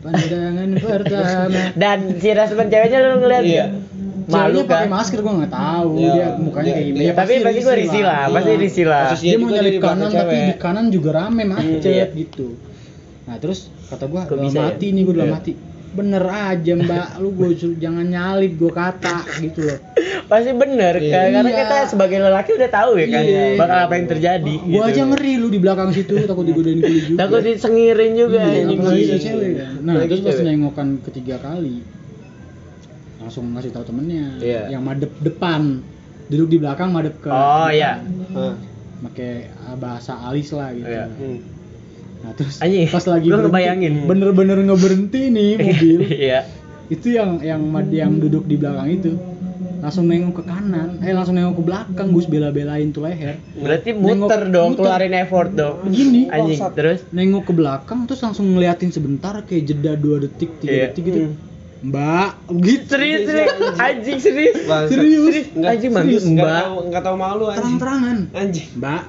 pandangan 0.00 0.70
pertama 0.78 1.60
Dan 1.74 1.98
si 2.16 2.28
respon 2.30 2.66
ceweknya 2.66 2.98
lu 3.02 3.20
ngeliat 3.20 3.44
Iya. 3.44 3.64
Malu 4.28 4.60
Ceweknya 4.60 4.68
pakai 4.68 4.84
kan? 4.84 4.92
masker 4.92 5.18
gua 5.18 5.32
nggak 5.34 5.52
tahu 5.54 5.90
Iya. 5.94 6.12
dia 6.12 6.26
mukanya 6.36 6.70
kayak 6.70 6.84
gimana 6.84 6.98
dia- 6.98 7.08
Ya, 7.08 7.12
Tapi 7.16 7.32
pasti 7.40 7.60
gua 7.60 7.74
risih 7.74 8.02
lah, 8.02 8.22
pasti 8.28 8.50
Iya. 8.50 8.60
risih 8.60 8.86
lah. 8.86 9.06
Dia 9.10 9.36
mau 9.36 9.48
belakang 9.48 9.80
kanan 9.80 10.08
tapi 10.10 10.16
cewek. 10.30 10.44
di 10.44 10.54
kanan 10.58 10.86
juga 10.88 11.10
rame 11.14 11.42
macet 11.44 11.82
iya. 11.86 12.06
gitu 12.10 12.48
nah 13.24 13.36
terus 13.36 13.58
kata 13.86 14.04
gua 14.06 14.24
bisa 14.26 14.56
ya? 14.58 14.64
hati 14.68 14.86
nih 14.90 15.02
gua 15.02 15.14
dalam 15.14 15.28
Iya. 15.28 15.36
hati 15.38 15.52
bener 15.88 16.20
aja 16.22 16.72
mbak 16.76 17.08
lu 17.18 17.28
gua 17.30 17.48
suruh 17.50 17.76
jangan 17.76 18.04
nyalip 18.04 18.52
gua 18.54 18.72
kata 18.74 19.16
gitu 19.38 19.60
loh 19.64 19.78
Pasti 20.24 20.52
bener 20.52 20.94
Iya. 20.94 21.08
kan? 21.10 21.28
karena 21.34 21.40
Iya. 21.46 21.58
kita 21.58 21.76
sebagai 21.88 22.18
lelaki 22.18 22.50
udah 22.52 22.70
tahu 22.70 22.90
ya 22.94 23.06
kan 23.06 23.22
Iya. 23.22 23.44
bakal 23.56 23.78
apa 23.82 23.94
yang 23.94 24.06
terjadi. 24.06 24.54
gua 24.62 24.68
gitu. 24.78 24.88
aja 24.90 25.02
ngeri 25.06 25.32
lu 25.34 25.48
di 25.48 25.58
belakang 25.58 25.88
situ 25.90 26.12
takut 26.22 26.44
digodain 26.44 26.78
kuli 26.78 27.00
juga 27.02 27.18
Takut 27.18 27.40
disengirin 27.42 28.12
juga 28.14 28.40
Iya, 28.42 28.64
apalagi 28.66 29.04
cewek 29.18 29.50
kan. 29.54 29.72
Nah, 29.82 29.94
terus 30.02 30.20
pas 30.20 30.36
nengokan 30.38 30.88
ketiga 31.02 31.36
kali 31.38 31.76
langsung 33.18 33.50
ngasih 33.50 33.70
tahu 33.70 33.84
temennya 33.84 34.38
Iya. 34.38 34.62
yang 34.70 34.82
madep 34.82 35.10
depan 35.18 35.82
duduk 36.26 36.48
di 36.48 36.56
belakang 36.56 36.88
madep 36.88 37.18
ke 37.18 37.28
Oh 37.28 37.68
iya. 37.68 37.98
Ah. 38.30 38.54
pakai 39.00 39.32
uh, 39.62 39.74
bahasa 39.74 40.18
alis 40.20 40.50
lah 40.50 40.70
gitu. 40.70 40.86
Iya. 40.86 41.06
Hmm. 41.08 41.38
Nah, 42.18 42.32
terus 42.34 42.58
Anjing, 42.58 42.86
pas 42.88 43.04
lagi 43.04 43.26
berhenti, 43.26 43.46
ngebayangin. 43.46 43.94
bener-bener 44.04 44.58
ngeberhenti 44.60 45.22
nih 45.28 45.50
mobil. 45.64 45.98
Iya. 46.04 46.40
itu 46.88 47.12
yang 47.12 47.38
yang 47.38 47.60
mad- 47.62 47.92
yang 47.92 48.16
duduk 48.16 48.42
di 48.42 48.56
belakang 48.56 48.88
itu 48.90 49.12
langsung 49.78 50.04
nengok 50.04 50.34
ke 50.34 50.44
kanan, 50.44 50.98
eh 50.98 51.12
langsung 51.12 51.36
nengok 51.36 51.54
ke 51.54 51.64
belakang, 51.64 52.10
Gus 52.10 52.26
bela-belain 52.26 52.90
tuh 52.90 53.04
leher. 53.04 53.38
Berarti 53.54 53.92
Nengok- 53.92 54.26
muter 54.26 54.42
dong, 54.48 54.68
muter. 54.72 54.82
keluarin 54.82 55.14
effort 55.14 55.50
dong. 55.52 55.76
Gini, 55.86 56.26
Anjing, 56.26 56.58
terus 56.72 57.06
nengok 57.08 57.44
ke 57.44 57.52
belakang 57.52 58.02
terus 58.04 58.18
langsung 58.20 58.50
ngeliatin 58.50 58.90
sebentar 58.90 59.38
kayak 59.40 59.62
jeda 59.64 59.94
2 59.94 60.18
detik, 60.20 60.50
3 60.58 60.66
Iya. 60.66 60.82
detik 60.88 61.02
gitu. 61.04 61.18
Hmm. 61.22 61.34
Mbak, 61.78 62.30
gitu. 62.58 62.84
serius 62.90 63.20
serius 63.22 63.52
anjing 63.78 64.18
serius. 64.18 64.56
Serius. 64.90 65.46
Nggak- 65.52 65.72
Anjing 65.72 65.92
serius, 65.94 66.24
nggak 66.26 66.42
Mbak. 66.42 66.58
tahu 66.60 66.76
nggak 66.88 67.02
tahu 67.02 67.16
malu 67.16 67.44
anjing. 67.46 67.62
Terang-terangan. 67.78 68.18
Anjing. 68.32 68.68
Mbak, 68.74 69.02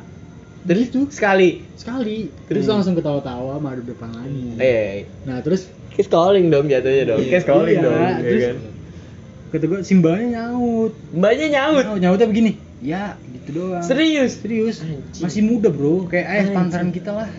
Terus 0.59 0.81
gitu. 0.85 0.99
sekali. 1.09 1.49
Sekali. 1.73 2.17
Terus 2.45 2.63
Hmm. 2.63 2.71
langsung 2.71 2.93
ketawa-tawa 2.93 3.57
madep 3.57 3.85
depan 3.87 4.09
lagi. 4.11 4.53
Eh, 4.55 5.09
Nah, 5.23 5.41
terus 5.41 5.65
kiss 5.89 6.05
calling 6.05 6.47
dong 6.47 6.69
jatuhnya 6.69 7.03
dong. 7.07 7.19
Iya. 7.19 7.31
Kiss 7.31 7.43
calling 7.43 7.73
Iya, 7.73 7.83
dong. 7.83 7.97
ya 7.97 8.17
terus- 8.19 8.45
kan? 8.45 8.57
kata 9.49 9.65
gue 9.65 9.79
si 9.81 9.93
mbaknya 9.95 10.25
nyaut. 10.29 10.93
Mbaknya 11.09 11.47
nyaut. 11.49 11.83
Nyaut, 11.83 11.99
nyautnya 11.99 12.27
begini. 12.29 12.51
Ya, 12.79 13.03
gitu 13.33 13.49
doang. 13.57 13.81
Serius. 13.81 14.37
Serius. 14.37 14.77
Anjing. 14.79 15.25
Masih 15.25 15.41
muda, 15.41 15.67
Bro. 15.67 16.05
Kayak 16.05 16.27
ayah 16.29 16.45
pantaran 16.53 16.93
kita 16.93 17.11
lah. 17.11 17.29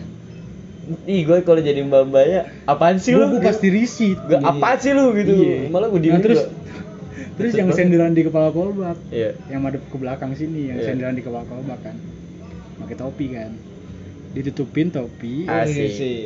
Ih, 1.03 1.21
gue 1.23 1.37
kalau 1.41 1.59
jadi 1.59 1.77
mbak 1.79 2.01
mbaknya 2.05 2.41
apaan 2.65 2.97
sih 2.97 3.13
Gue 3.13 3.27
lu? 3.27 3.37
pasti 3.39 3.67
risih. 3.67 4.17
Gak 4.19 4.41
apaan 4.41 4.77
sih 4.77 4.91
lu 4.91 5.13
gitu. 5.13 5.31
Iya. 5.31 5.57
Malah 5.67 5.87
gue 5.87 5.99
Nah, 5.99 6.03
diem 6.03 6.19
terus 6.19 6.41
juga. 6.41 6.59
terus 7.31 7.53
yang 7.53 7.69
senderan 7.69 8.11
di 8.11 8.23
kepala 8.23 8.49
kolbak 8.49 8.97
Iya. 9.07 9.37
yang 9.47 9.61
madep 9.61 9.81
ke 9.83 9.95
belakang 9.95 10.33
sini 10.33 10.67
yang 10.67 10.77
Iya. 10.77 10.85
senderan 10.87 11.13
di 11.13 11.21
kepala 11.21 11.45
kolbak 11.45 11.79
kan 11.79 11.95
pakai 12.77 12.95
topi 12.95 13.25
kan 13.31 13.51
ditutupin 14.31 14.87
topi 14.89 15.45
Asik. 15.45 15.89
Sih. 15.91 16.19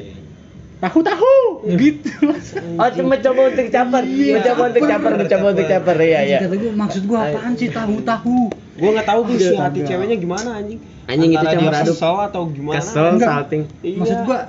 tahu 0.78 1.00
tahu 1.02 1.36
gitu 1.74 2.10
Oh, 2.80 2.86
itu 2.86 3.02
mencoba 3.02 3.41
untuk 3.48 3.68
caper. 3.70 4.04
Iya, 4.04 4.34
mencoba 4.38 4.62
untuk 4.68 4.84
caper, 4.86 5.12
mencoba 5.18 5.46
untuk 5.50 5.68
caper. 5.68 5.96
Iya, 5.98 6.20
iya. 6.22 6.38
kata 6.41 6.56
gue 6.58 6.72
maksud 6.74 7.04
gue 7.04 7.18
apaan 7.18 7.54
sih 7.54 7.70
tahu 7.70 7.96
tahu 8.02 8.39
Gua 8.76 8.90
nggak 8.92 9.06
tahu 9.06 9.20
gue 9.26 9.38
si 9.38 9.46
Astaga. 9.48 9.64
hati 9.66 9.80
ceweknya 9.82 10.18
gimana 10.18 10.50
anjing. 10.54 10.80
Anjing 11.06 11.32
itu 11.32 11.46
campur 11.46 11.74
aduk. 11.74 11.94
Kesel 11.94 12.16
atau 12.22 12.42
gimana? 12.48 12.76
Kesel, 12.78 13.06
Enggak. 13.10 13.30
salting. 13.30 13.62
Iya. 13.80 13.98
maksud 13.98 14.18
gue 14.22 14.40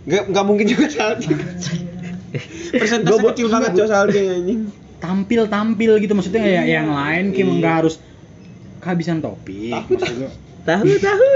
Nggak, 0.00 0.22
nggak 0.26 0.44
mungkin 0.44 0.66
juga 0.66 0.86
salting. 0.88 1.36
Persentase 2.72 3.10
Gua- 3.16 3.30
kecil 3.30 3.46
banget 3.46 3.70
cowok 3.74 3.90
salting 3.90 4.26
anjing. 4.28 4.60
tampil 4.96 5.42
tampil 5.46 5.92
gitu 5.96 6.12
maksudnya 6.12 6.40
kayak 6.40 6.64
yang 6.66 6.88
lain 6.88 7.24
kayak 7.30 7.40
Iya. 7.42 7.56
nggak 7.56 7.74
harus 7.74 7.94
kehabisan 8.78 9.16
gue 9.18 10.36
Tahu, 10.60 10.84
tahu. 10.92 11.28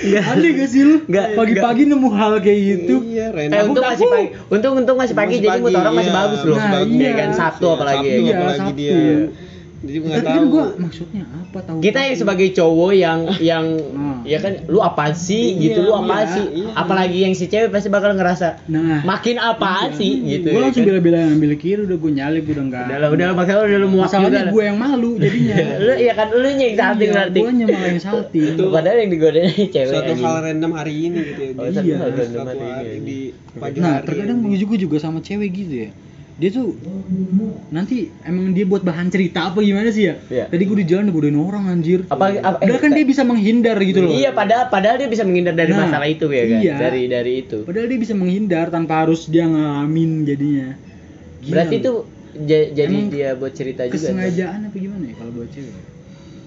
Enggak. 0.00 0.24
aneh 0.26 0.50
gak 0.54 0.68
sih 0.68 0.80
lu 0.80 0.96
Nggak, 1.04 1.26
pagi-pagi 1.34 1.82
nemu 1.84 2.08
hal 2.10 2.32
kayak 2.38 2.60
gitu 2.64 2.94
Iya, 3.04 3.26
Eh, 3.26 3.36
random. 3.44 3.64
untung 3.68 3.84
masih 3.84 4.06
pagi. 4.06 4.26
Untung 4.48 4.72
untung 4.74 4.96
masih 4.96 5.12
pagi 5.12 5.28
Masih 5.30 5.42
jadi 5.42 5.50
pagi, 5.50 5.62
motor 5.62 5.80
orang 5.82 5.94
masih 5.94 6.08
iya, 6.08 6.18
bagus 6.18 6.40
loh. 6.42 6.56
Nah, 6.56 6.80
iya. 6.80 7.10
kan 7.14 7.30
Sabtu 7.30 7.66
apalagi. 7.68 8.08
Sabtu 8.08 8.16
Iya, 8.18 8.32
apalagi 8.34 8.58
Sabtu. 8.62 8.78
dia. 8.78 8.96
Jadi 9.78 9.96
gua 9.96 10.08
nggak 10.08 10.18
tapi 10.18 10.26
tahu. 10.26 10.36
kan 10.36 10.46
gue 10.48 10.64
maksudnya 10.80 11.22
apa 11.24 11.58
tahu 11.62 11.78
Kita 11.78 11.98
yang 12.00 12.16
sebagai 12.16 12.48
cowok 12.50 12.92
yang 12.92 13.18
yang 13.38 13.66
Hmm. 13.88 14.20
ya 14.24 14.38
kan 14.38 14.66
lu 14.66 14.78
apa 14.80 15.12
sih 15.12 15.54
Iya, 15.54 15.62
gitu 15.62 15.78
lu 15.82 15.92
apa 15.94 16.16
iya, 16.16 16.26
sih 16.28 16.44
iya. 16.56 16.70
apalagi 16.74 17.18
yang 17.20 17.32
si 17.32 17.46
cewek 17.46 17.68
pasti 17.68 17.86
bakal 17.88 18.10
ngerasa 18.12 18.66
nah 18.66 19.00
makin 19.02 19.38
apaan 19.38 19.94
sih 19.94 20.18
gitu 20.20 20.48
gue 20.48 20.52
ya 20.52 20.60
langsung 20.60 20.82
kan? 20.82 20.90
bela-belain 20.90 21.30
ambil 21.30 21.52
kiri 21.54 21.80
udah 21.80 21.94
gue 21.96 22.10
nyalip 22.12 22.44
udah 22.44 22.64
enggak 22.64 22.84
udah 22.84 22.98
lah 22.98 23.08
udah 23.08 23.24
lah 23.24 23.36
masalah 23.36 23.62
udah 23.64 23.78
lu 23.78 23.88
muak 23.88 23.94
juga 24.04 24.18
masalahnya 24.18 24.40
lah. 24.40 24.52
gue 24.52 24.62
yang 24.64 24.78
malu 24.78 25.10
jadinya 25.14 25.56
lu 25.86 25.92
ya 25.94 26.12
kan 26.12 26.28
lu 26.32 26.48
yang 26.48 26.74
salting 26.74 27.08
berarti 27.08 27.38
gue 27.38 27.52
malah 27.68 27.86
yang 27.86 28.02
salting 28.02 28.50
Itu. 28.50 28.64
padahal 28.74 28.96
yang 28.98 29.10
digodain 29.10 29.52
cewek 29.68 29.86
Suatu 29.88 30.12
hal 30.16 30.36
random 30.42 30.72
hari 30.72 30.94
ini 31.00 31.18
gitu 31.24 31.40
ya. 31.40 31.50
Oh, 31.54 31.66
Iya. 31.68 31.96
Suatu 32.02 32.48
hari 32.50 32.66
hari 32.68 32.90
ini, 32.98 33.06
di 33.06 33.18
pagi 33.54 33.76
nah 33.78 34.02
terkadang 34.02 34.38
gue 34.42 34.78
juga 34.80 34.96
sama 34.98 35.18
cewek 35.20 35.50
gitu 35.54 35.74
ya 35.86 35.90
dia 36.38 36.50
tuh 36.50 36.70
nanti 37.68 37.96
emang 38.22 38.50
dia 38.50 38.62
buat 38.62 38.80
bahan 38.80 39.08
cerita 39.08 39.44
apa 39.44 39.58
gimana 39.58 39.90
sih 39.90 40.06
ya? 40.06 40.14
Iya. 40.24 40.44
tadi 40.46 40.62
gue 40.62 40.76
di 40.76 40.86
jalan 40.86 41.06
digodain 41.06 41.34
orang 41.36 41.66
anjir. 41.68 42.06
Apa, 42.06 42.30
apa 42.32 42.56
Padahal 42.58 42.78
kan 42.78 42.90
dia 42.92 43.02
bisa 43.04 43.22
menghindar 43.22 43.74
gitu 43.80 44.00
loh. 44.00 44.12
iya 44.12 44.30
padahal 44.30 44.66
padahal 44.68 44.96
dia 44.96 45.06
bisa 45.06 45.22
menghindar 45.22 45.52
dari 45.52 45.70
Nah, 45.70 45.82
masalah 45.84 46.06
itu 46.06 46.26
ya 46.28 46.44
kan? 46.44 46.60
iya. 46.60 46.74
dari 46.76 47.02
dari 47.06 47.32
itu. 47.40 47.58
Padahal 47.62 47.86
dia 47.86 47.98
bisa 47.98 48.14
menghindar 48.14 48.66
tanpa 48.68 49.02
harus 49.02 49.26
dia 49.26 49.44
ngalamin 49.44 50.22
jadinya. 50.24 50.78
Gila. 51.40 51.50
berarti 51.52 51.74
itu 51.76 51.92
ja- 52.40 52.70
jadi 52.72 52.94
Emang 52.96 53.10
dia 53.10 53.28
buat 53.34 53.52
cerita 53.52 53.82
juga 53.84 53.94
kesengajaan 53.98 54.60
apa 54.64 54.76
gimana 54.76 55.04
ya 55.04 55.14
kalau 55.14 55.32
buat 55.34 55.48
cewek? 55.48 55.74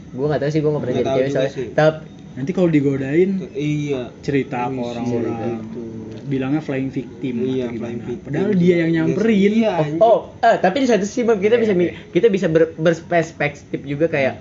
Gue 0.10 0.26
nggak 0.26 0.40
tahu 0.40 0.50
sih 0.50 0.60
gue 0.60 0.70
nggak 0.70 0.82
pernah 0.82 0.96
Nggak 0.96 1.04
jadi 1.06 1.20
cewek 1.20 1.32
soalnya. 1.34 1.52
sih. 1.54 1.68
tapi 1.74 2.00
nanti 2.32 2.52
kalau 2.54 2.70
digodain 2.70 3.32
Iya. 3.52 4.02
cerita 4.22 4.60
ke 4.66 4.72
Wih, 4.72 4.88
orang-orang. 4.88 5.36
cerita. 5.36 5.48
Bilangnya 6.22 6.60
flying 6.60 6.88
victim 6.88 7.36
Iya, 7.40 7.68
atau 7.68 7.78
flying 7.78 8.02
victim. 8.02 8.26
padahal 8.28 8.52
dia 8.54 8.76
yang 8.78 8.92
nyamperin 8.94 9.52
Iya, 9.56 9.74
Oh, 9.74 9.88
oh, 10.00 10.20
eh, 10.40 10.58
tapi 10.58 10.78
di 10.80 10.88
satu 10.88 11.02
sisi 11.02 11.22
kita 11.24 11.56
bisa 11.56 11.72
mi- 11.72 11.90
Iya. 11.90 12.10
kita 12.10 12.28
bisa 12.28 12.46
ber, 12.46 12.72
berperspektif 12.76 13.82
juga 13.82 14.06
kayak 14.06 14.38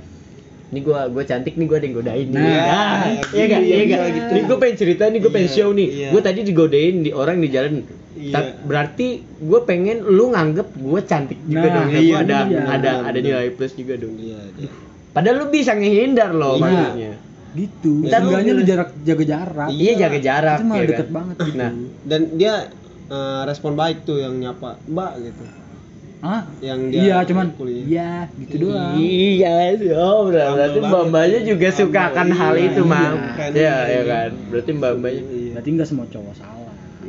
ini 0.69 0.81
gua 0.81 1.07
gua 1.07 1.23
cantik 1.23 1.55
nih 1.55 1.67
gua 1.67 1.77
ada 1.77 1.85
yang 1.85 1.97
godain 1.97 2.27
nih. 2.27 2.37
Nah, 2.37 2.47
Nah, 2.47 3.03
iya 3.29 3.43
enggak? 3.45 3.61
Iya 3.61 3.75
iya, 3.75 3.83
enggak? 3.83 4.01
gitu. 4.09 4.31
Nih 4.31 4.43
gua 4.45 4.57
pengen 4.57 4.77
cerita 4.77 5.03
nih, 5.05 5.19
gua 5.19 5.33
pengen 5.33 5.49
Iya, 5.49 5.57
show 5.57 5.69
nih. 5.73 5.89
iya. 5.91 6.09
Gua 6.09 6.23
tadi 6.23 6.41
digodain 6.41 6.97
di 7.01 7.11
orang 7.11 7.37
di 7.37 7.49
jalan. 7.49 7.73
Iya. 8.13 8.33
Ta- 8.33 8.55
berarti 8.61 9.09
gua 9.41 9.61
pengen 9.63 9.97
lu 10.05 10.25
nganggep 10.29 10.69
gua 10.77 11.01
cantik 11.01 11.39
juga 11.43 11.65
Nah, 11.65 11.75
dong. 11.77 11.89
Ya, 11.89 11.99
iya, 11.99 12.07
gua 12.07 12.19
ada 12.21 12.39
iya, 12.47 12.61
ada 12.69 12.91
benar, 12.93 13.09
ada 13.09 13.19
nilai 13.19 13.49
plus 13.51 13.73
juga 13.73 13.95
dong. 13.97 14.15
Iya, 14.15 14.41
iya. 14.57 14.71
Padahal 15.11 15.37
lu 15.37 15.47
bisa 15.49 15.73
ngehindar 15.73 16.31
loh 16.33 16.55
Iya. 16.55 16.63
maksudnya. 16.63 17.13
Gitu 17.53 17.93
Ntar 18.03 18.21
lu- 18.21 18.31
seenggaknya 18.31 18.53
lu 18.53 18.63
jarak 18.63 18.89
jaga 19.01 19.25
jarak 19.27 19.69
Iya, 19.69 19.93
jaga 19.99 20.19
jarak 20.21 20.57
itu 20.57 20.65
malah 20.65 20.79
ya 20.79 20.87
deket 20.87 21.05
kan? 21.05 21.15
banget 21.15 21.37
gitu 21.41 21.57
Nah, 21.57 21.71
Dan 22.03 22.21
dia 22.35 22.55
eh, 23.09 23.43
respon 23.43 23.73
baik 23.75 23.99
tuh 24.03 24.19
yang 24.19 24.35
nyapa, 24.35 24.79
"Mbak" 24.85 25.13
gitu. 25.21 25.45
ah 26.21 26.43
Yang 26.61 26.81
dia 26.91 27.01
iya 27.03 27.17
cuman 27.25 27.47
kuliah. 27.51 27.83
iya 27.83 28.13
gitu 28.37 28.55
doang 28.63 28.95
Iya, 28.95 29.55
oh 29.97 30.29
berarti 30.29 30.79
mbak-mbaknya 30.79 31.39
banget. 31.39 31.49
juga 31.49 31.69
suka 31.73 32.01
akan 32.09 32.29
hal 32.31 32.55
iya, 32.55 32.67
itu, 32.67 32.83
iya. 32.83 33.09
Keren 33.33 33.51
Iya, 33.51 33.75
juga 33.75 33.89
ya 33.89 33.99
ini. 33.99 34.05
kan. 34.07 34.31
Berarti 34.47 34.71
mbak-mbaknya 34.71 35.23
Iya. 35.25 35.51
berarti 35.51 35.69
nggak 35.73 35.89
semua 35.89 36.07
cowok 36.07 36.35
salah 36.37 36.60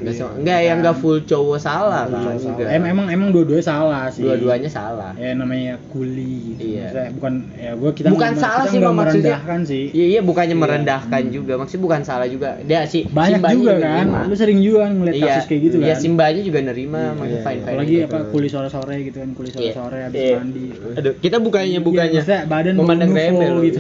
Nggak 0.01 0.11
Iya, 0.11 0.19
semua- 0.19 0.37
nggak 0.41 0.59
yang 0.59 0.77
nggak 0.81 0.95
full 0.97 1.19
cowok 1.21 1.57
salah 1.57 2.03
Cowok 2.03 2.17
kan 2.17 2.33
salah. 2.33 2.41
juga. 2.43 2.63
Em- 2.67 2.87
emang 2.87 3.07
emang 3.07 3.29
dua-duanya 3.29 3.61
salah 3.63 4.03
sih. 4.07 4.23
Dua-duanya 4.23 4.65
salah. 4.67 5.11
ya 5.13 5.31
namanya 5.31 5.77
kuli. 5.87 6.57
Gitu 6.57 6.73
Iya. 6.73 6.81
Maksudnya 6.83 7.09
bukan 7.13 7.33
ya 7.53 7.71
gua 7.73 7.91
kita 7.91 8.07
bukan 8.09 8.19
nggak- 8.27 8.41
salah 8.41 8.63
kita 8.63 8.71
sih 8.71 8.79
maksudnya 8.79 8.97
merendahkan 8.97 9.59
sih. 9.63 9.83
Iya 9.91 10.05
iya 10.07 10.21
bukannya 10.21 10.55
merendahkan 10.55 11.21
juga. 11.29 11.53
Maksudnya 11.55 11.83
bukan 11.83 12.01
salah 12.01 12.25
juga. 12.25 12.49
Dia 12.61 12.83
si 12.83 13.05
banyak 13.05 13.37
Simbanya 13.37 13.55
juga 13.55 13.73
kan. 13.77 13.89
Nerima. 14.03 14.19
lu 14.23 14.35
sering 14.35 14.59
juga 14.59 14.81
ngeliat 14.87 15.13
iya, 15.13 15.25
kasus 15.31 15.45
kayak 15.45 15.61
gitu 15.61 15.75
iya 15.77 15.93
kan. 15.93 15.99
simbanya 15.99 16.41
juga 16.41 16.59
nerima 16.61 16.97
Iya, 16.97 17.11
maksudnya 17.13 17.29
iya. 17.31 17.43
fine 17.43 17.59
fine 17.59 17.69
apalagi 17.69 17.93
gitu. 17.93 18.07
apa 18.07 18.17
kuli 18.27 18.47
sore-sore 18.47 18.95
gitu 19.03 19.17
kan 19.17 19.29
kuli 19.31 19.47
Iya, 19.47 19.55
sore-sore 19.55 19.97
habis 20.01 20.17
iya. 20.19 20.35
mandi. 20.35 20.65
Aduh 20.97 21.13
kita 21.15 21.37
bukannya 21.37 21.69
Iya, 21.71 21.81
bukannya 21.81 22.21
badan 22.47 22.73
memandang 22.73 23.11
remeh 23.11 23.49
gitu. 23.65 23.79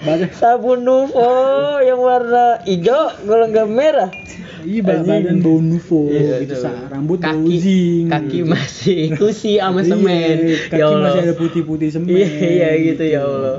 Badan 0.00 0.28
sabun 0.34 0.80
Nuvo 0.82 1.30
yang 1.80 1.98
warna 1.98 2.44
hijau 2.60 3.02
nggak 3.24 3.66
merah 3.66 4.10
iya 4.64 4.80
badan 4.82 5.36
bau 5.38 5.58
nuvo 5.58 6.00
Iya, 6.06 6.40
gitu 6.40 6.54
sa- 6.56 6.88
rambut 6.88 7.18
bau 7.18 7.30
kaki 7.30 7.54
zing 7.56 8.04
kaki 8.06 8.38
gitu. 8.38 8.48
masih 8.48 9.02
kusi 9.18 9.52
sama 9.56 9.78
Iya, 9.78 9.88
semen 9.90 10.36
kaki 10.66 10.74
ya 10.74 10.84
Allah 10.86 11.00
masih 11.06 11.20
ada 11.22 11.34
putih-putih 11.34 11.88
semen 11.94 12.08
iya 12.10 12.28
iya 12.40 12.68
gitu 12.82 13.04
ya 13.04 13.20
Allah 13.22 13.56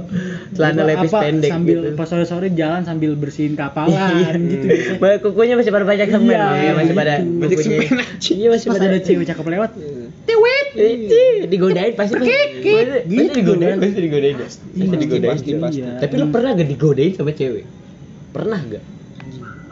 celana 0.51 0.81
lepis 0.83 1.11
apa, 1.11 1.19
pendek 1.21 1.49
sambil 1.49 1.77
gitu 1.79 1.89
pas 1.93 2.07
sore-sore 2.07 2.47
jalan 2.51 2.81
sambil 2.81 3.11
bersihin 3.13 3.53
Iya. 3.53 3.59
kapalan 3.61 4.37
gitu 4.45 4.65
Banyak 4.95 5.19
kukunya 5.21 5.53
masih 5.53 5.71
pada 5.71 5.85
banyak 5.85 6.07
semen 6.07 6.31
Iya, 6.31 6.47
ya, 6.55 6.71
masih 6.73 6.93
pada 6.93 7.13
gitu. 7.15 7.29
Banyak 7.35 7.49
kukunya. 7.55 7.79
semen 7.81 8.35
Iya 8.35 8.47
masih 8.49 8.65
pas 8.65 8.75
pada 8.75 8.87
ada 8.87 8.99
cewek 8.99 9.25
cakep 9.25 9.45
lewat 9.47 9.71
Tiwit, 10.25 10.67
Ih, 10.75 11.45
digodain 11.45 11.93
pasti 11.93 12.17
gitu. 12.17 12.25
digodain 13.05 13.77
pasti 13.77 13.99
digodain. 14.01 14.35
Pasti 14.35 14.97
digodain. 14.97 15.37
iya. 15.71 15.89
Tapi 15.97 16.13
lu 16.15 16.27
pernah 16.27 16.51
gak 16.51 16.65
digodain 16.65 17.13
sama 17.13 17.29
cewek? 17.29 17.63
Pernah 18.31 18.59
gak? 18.65 18.83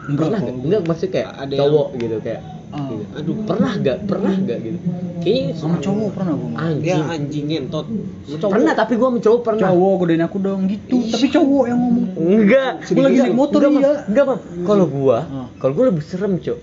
Enggak 0.04 0.26
Pernah 0.26 0.40
gak? 0.40 0.54
Enggak 0.60 0.80
maksudnya 0.84 1.12
kayak 1.12 1.28
Ada 1.34 1.42
yang- 1.48 1.60
cowok 1.60 1.88
gitu 1.94 2.16
kayak 2.20 2.40
gitu. 2.74 2.94
Aduh, 3.14 3.34
pernah 3.46 3.72
gak? 3.78 3.98
Pernah 4.04 4.34
gak 4.36 4.58
gitu? 4.60 4.78
Kayaknya 5.22 5.52
sama 5.54 5.76
cowok 5.78 6.08
pernah 6.10 6.32
ngomong. 6.34 6.54
anjing. 6.58 6.82
dia 6.82 6.96
anjing 7.06 7.46
Cowok. 7.70 8.50
Pernah 8.50 8.72
tapi 8.74 8.92
gua 8.94 9.08
sama 9.08 9.20
cowok 9.20 9.40
pernah. 9.40 9.62
cowok 9.64 9.92
godain 9.96 10.22
aku 10.22 10.38
dong 10.38 10.60
gitu 10.66 10.96
tapi 11.06 11.26
cowok 11.28 11.64
yang 11.64 11.78
ngomong 11.80 12.06
Enggak, 12.14 12.72
Gua 12.90 13.02
lagi 13.02 13.18
naik 13.22 13.32
motor, 13.32 13.60
enggak. 13.62 13.94
Mam. 13.96 14.08
Enggak, 14.10 14.24
Mam. 14.26 14.38
Kalau 14.64 14.86
gua, 14.86 15.18
Ah. 15.22 15.46
kalau 15.56 15.72
gua 15.72 15.84
lebih 15.88 16.02
serem, 16.02 16.36
Cok. 16.36 16.58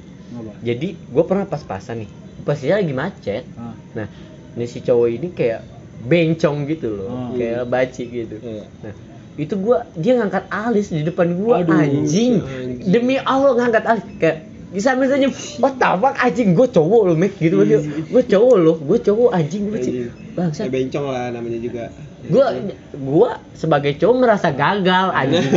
Jadi, 0.62 0.88
gua 1.08 1.24
pernah 1.24 1.46
pas-pasan 1.46 2.06
nih. 2.06 2.10
Pasnya 2.42 2.78
lagi 2.78 2.92
macet. 2.92 3.44
Ah. 3.56 3.74
Nah, 3.96 4.08
ini 4.52 4.66
si 4.66 4.80
cowok 4.80 5.08
ini 5.08 5.28
kayak 5.32 5.62
bencong 6.02 6.66
gitu 6.66 6.88
loh, 6.92 7.08
Oh. 7.08 7.30
kayak 7.34 7.66
baci 7.66 8.04
gitu. 8.06 8.36
Iya. 8.38 8.66
Nah, 8.84 8.94
itu 9.36 9.56
gua 9.56 9.88
dia 9.96 10.20
ngangkat 10.20 10.46
alis 10.48 10.92
di 10.92 11.02
depan 11.02 11.36
gua 11.36 11.64
Aduh, 11.64 11.76
anjing. 11.76 12.44
anjing. 12.44 12.92
Demi 12.92 13.16
Allah 13.18 13.56
ngangkat 13.56 13.84
alis 13.86 14.04
kayak 14.20 14.38
bisa 14.72 14.96
misalnya 14.96 15.28
oh 15.60 15.74
tabak 15.76 16.16
anjing 16.16 16.56
gue 16.56 16.64
cowok 16.64 17.12
loh 17.12 17.16
Mek 17.20 17.36
gitu 17.44 17.60
maksudnya 17.60 17.84
gue 18.08 18.24
cowok 18.24 18.56
loh 18.56 18.78
gue 18.80 19.00
cowok 19.04 19.30
anjing 19.36 19.68
gue 19.68 19.76
Anjing. 19.76 19.96
bangsa 20.32 20.64
Ya 20.64 20.72
bencong 20.72 21.08
lah 21.12 21.28
namanya 21.28 21.60
juga 21.60 21.84
gue 22.24 22.46
gue 22.94 23.30
sebagai 23.54 23.94
cowok 23.96 24.16
merasa 24.16 24.50
gagal 24.50 25.10
anjing 25.12 25.42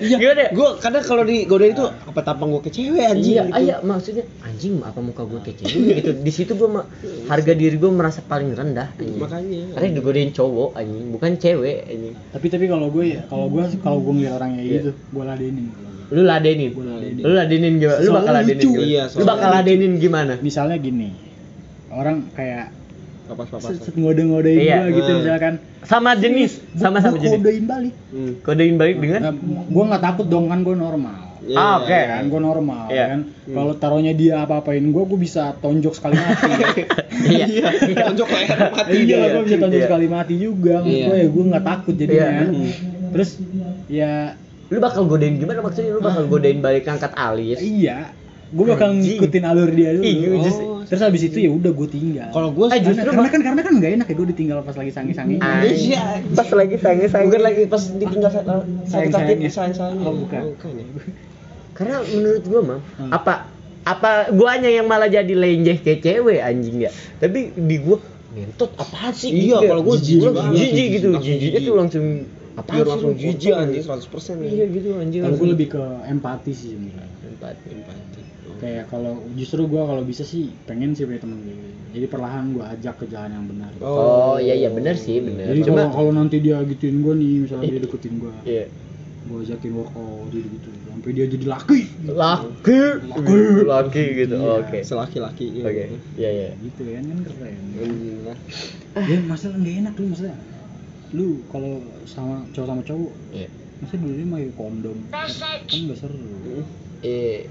Iya, 0.00 0.16
gimana 0.16 0.40
ya? 0.40 0.50
gue 0.50 0.68
kadang 0.78 1.02
kalau 1.02 1.22
digodain 1.22 1.72
itu 1.72 1.84
apa 1.84 2.20
tampang 2.20 2.48
gue 2.50 2.62
ke 2.62 2.70
cewek 2.70 3.04
anjing 3.04 3.34
Iya, 3.34 3.42
gitu. 3.44 3.58
iya 3.60 3.76
maksudnya 3.80 4.24
anjing 4.40 4.78
apa 4.80 4.98
muka 4.98 5.22
gue 5.24 5.40
kece 5.42 5.62
juga 5.64 5.92
gitu. 5.96 6.10
Di 6.16 6.32
situ 6.32 6.52
gue 6.52 6.68
harga 7.26 7.52
diri 7.52 7.74
gue 7.74 7.88
merasa 7.88 8.20
paling 8.20 8.50
rendah 8.50 8.90
anjing. 8.92 9.14
Makanya. 9.16 9.60
Karena 9.72 9.88
digodain 9.92 10.30
cowok 10.30 10.70
anjing, 10.74 11.06
bukan 11.10 11.30
cewek 11.36 11.78
anjing. 11.84 12.14
tapi 12.28 12.46
tapi 12.48 12.64
kalau 12.66 12.86
gue 12.88 13.04
ya 13.08 13.20
kalau 13.26 13.46
gue 13.46 13.62
kalau 13.78 13.98
gue 14.00 14.12
ngeliat 14.14 14.34
orangnya 14.34 14.60
Iya. 14.60 14.72
gitu 14.76 14.90
gue 14.94 15.24
ladenin. 15.24 15.66
Lu 16.08 16.22
ladenin. 16.22 16.70
Ladenin. 16.72 17.20
Lu 17.20 17.32
ladenin 17.32 17.74
gimana? 17.76 18.00
Lu 18.00 18.10
bakal 18.12 18.32
ladenin 18.34 18.64
gimana? 18.64 18.86
Iya, 18.86 19.02
Lu 19.12 19.24
bakal 19.24 19.48
ladenin 19.52 19.92
gimana? 19.98 20.32
misalnya 20.40 20.76
gini 20.76 21.08
orang 21.88 22.28
kayak 22.32 22.68
Papas-papasan. 23.28 23.76
set 23.78 23.94
ngode-ngodein 23.94 24.58
Iya. 24.58 24.76
gue 24.82 24.96
gitu 24.96 25.10
Hmm. 25.10 25.20
misalkan 25.20 25.54
Sama 25.80 26.10
jenis, 26.14 26.52
sama 26.74 26.98
sama 26.98 27.14
Gua 27.14 27.22
jenis. 27.22 27.38
kodein 27.38 27.64
balik 27.64 27.94
Hmm. 28.08 28.32
Kodein 28.40 28.74
balik 28.74 28.96
dengan 28.98 29.20
nah, 29.22 29.34
gue 29.64 29.84
nggak 29.84 30.02
takut 30.02 30.26
dong 30.26 30.46
kan 30.46 30.60
gue 30.60 30.74
normal 30.74 31.16
Iya, 31.40 31.56
Ah, 31.56 31.74
oke. 31.78 31.88
iya, 31.88 32.04
kan 32.10 32.24
gue 32.26 32.40
normal 32.42 32.84
Iya. 32.88 33.04
kan 33.06 33.20
kalau 33.48 33.72
taruhnya 33.74 34.12
dia 34.12 34.34
apa-apain 34.38 34.82
gue 34.82 35.02
gue 35.02 35.18
bisa 35.18 35.56
tonjok 35.56 35.94
sekali 35.94 36.14
mati 36.14 36.50
Iya. 37.30 37.46
Iya. 37.48 38.04
Tonjok 38.04 38.28
leher 38.28 38.58
mati 38.68 38.92
iya 38.98 39.16
gue 39.30 39.42
bisa 39.44 39.56
tonjok 39.58 39.78
Iya. 39.78 39.86
sekali 39.86 40.06
mati 40.06 40.34
juga 40.36 40.76
Iya. 40.82 41.04
gue 41.04 41.16
ya 41.16 41.26
gue 41.26 41.44
nggak 41.46 41.64
takut 41.66 41.94
jadinya 41.94 42.26
Iya. 42.26 42.44
Hmm. 42.44 42.70
terus 43.10 43.30
ya 43.86 44.12
Lu 44.68 44.76
bakal 44.78 45.08
godain 45.08 45.32
gimana 45.34 45.64
maksudnya? 45.64 45.90
Lu 45.90 46.00
bakal 46.02 46.28
godain 46.28 46.60
balik 46.60 46.84
ngangkat 46.84 47.12
alis? 47.14 47.56
iya 47.58 48.12
gue 48.48 48.64
bakal 48.66 48.92
ngikutin 48.94 49.44
alur 49.46 49.68
dia 49.70 49.92
dulu 49.92 50.04
Iya, 50.04 50.28
Oh. 50.58 50.77
Terus 50.88 51.00
habis 51.00 51.22
itu 51.22 51.38
ya 51.38 51.50
udah 51.50 51.70
gue 51.70 51.88
tinggal 51.88 52.28
Kalau 52.28 52.48
gue 52.50 52.64
Eh, 52.64 52.70
karena, 52.72 52.86
justru 52.88 53.08
karena 53.10 53.28
kan 53.28 53.40
karena 53.42 53.60
kan 53.60 53.72
nggak 53.74 53.92
enak 53.94 54.06
ya 54.06 54.14
gue 54.14 54.28
ditinggal 54.28 54.58
pas 54.60 54.74
lagi 54.74 54.90
sangi-sangi 54.90 55.34
Anjing. 55.36 55.76
Iya. 55.86 56.02
Pas 56.32 56.48
lagi 56.50 56.76
sange-sange. 56.76 57.24
bukan 57.26 57.42
lagi 57.42 57.62
pas 57.64 57.82
ditinggal 57.86 58.30
sa- 58.30 58.42
sakit-sakit 58.42 58.88
Sayang-sayangnya. 58.88 59.50
sayang-sayangnya. 59.50 60.04
Oh, 60.04 60.14
bukan. 60.18 60.40
ya. 60.74 60.84
Karena 61.70 61.96
menurut 62.02 62.42
gua, 62.44 62.60
Mam, 62.60 62.80
Hmm. 62.96 63.10
apa 63.10 63.34
apa 63.84 64.10
guanya 64.30 64.68
yang 64.68 64.84
malah 64.84 65.06
jadi 65.06 65.30
lenjeh 65.30 65.78
kayak 65.78 66.00
cewek 66.00 66.40
anjing 66.40 66.76
ya. 66.80 66.90
Tapi 67.16 67.54
di 67.54 67.76
gua 67.78 68.02
ngentot 68.30 68.70
apaan 68.74 69.12
sih? 69.12 69.30
Iya, 69.30 69.56
Gitu. 69.56 69.68
kalau 69.68 69.82
gua 69.82 69.96
jijik 69.96 70.28
gitu. 70.92 71.08
Jijiknya 71.14 71.22
jijik. 71.54 71.62
tuh 71.62 71.74
langsung 71.74 72.06
apa 72.58 72.70
Biar 72.72 72.86
langsung 72.88 73.14
jijik 73.14 73.52
anjing 73.52 73.80
100% 73.80 74.42
Iya 74.42 74.64
gitu 74.68 74.88
anjing. 74.94 75.20
kalau 75.20 75.30
gue 75.30 75.38
langsung. 75.38 75.52
lebih 75.52 75.68
ke 75.70 75.82
empati 76.04 76.50
sih 76.50 76.68
sebenarnya 76.74 77.06
Empati. 77.28 77.66
Empati. 77.70 78.20
kayak 78.58 78.84
kalau 78.86 79.14
justru 79.32 79.62
gue 79.64 79.78
kalau 79.80 80.02
bisa 80.02 80.22
sih 80.22 80.50
pengen 80.64 80.90
sih 80.90 81.04
punya 81.04 81.20
temen 81.20 81.38
gitu 81.40 81.62
jadi 81.88 82.06
perlahan 82.06 82.50
gue 82.50 82.64
ajak 82.68 82.94
ke 82.96 83.06
jalan 83.06 83.30
yang 83.30 83.46
benar 83.46 83.70
Oh, 83.78 84.36
iya 84.36 84.52
iya 84.52 84.68
benar 84.68 84.92
sih, 84.94 85.22
benar. 85.22 85.48
jadi 85.48 85.60
Cuma 85.62 85.86
kalau 85.88 86.10
nanti 86.10 86.36
dia 86.38 86.58
gituin 86.62 86.98
gue 86.98 87.14
nih 87.14 87.32
misalnya 87.40 87.68
dia 87.68 87.80
deketin 87.80 88.14
gue 88.18 88.32
iya. 88.42 88.64
gue 89.24 89.38
ajakin 89.40 89.72
workout 89.72 90.26
dia 90.28 90.42
gitu 90.42 90.68
sampai 90.88 91.10
dia 91.12 91.26
jadi 91.28 91.46
laki 91.46 91.80
Laki, 92.08 92.80
laki 93.62 94.04
gitu. 94.18 94.34
Iya. 94.34 94.52
Oke. 94.58 94.78
Selaki-laki. 94.82 95.46
iya. 95.52 95.64
Oke. 95.64 95.84
Iya 96.16 96.30
iya. 96.32 96.48
gitu 96.58 96.80
kan 96.82 97.04
kan 97.04 97.18
keren 97.22 97.56
lah. 98.24 98.38
ya 98.98 99.18
masalah 99.22 99.56
nggak 99.56 99.74
enak 99.78 99.94
lu 99.94 100.06
masalah 100.10 100.34
lu 101.10 101.40
kalau 101.48 101.80
sama 102.04 102.44
cowok 102.50 102.66
sama 102.66 102.82
cowok 102.82 103.12
Iya. 103.30 103.48
masa 103.78 103.94
dulu 103.96 104.12
dia 104.12 104.26
pakai 104.26 104.50
kondom 104.54 104.98
kan 105.08 105.28
nggak 105.70 105.96
seru 105.96 106.62
Eh, 106.98 107.46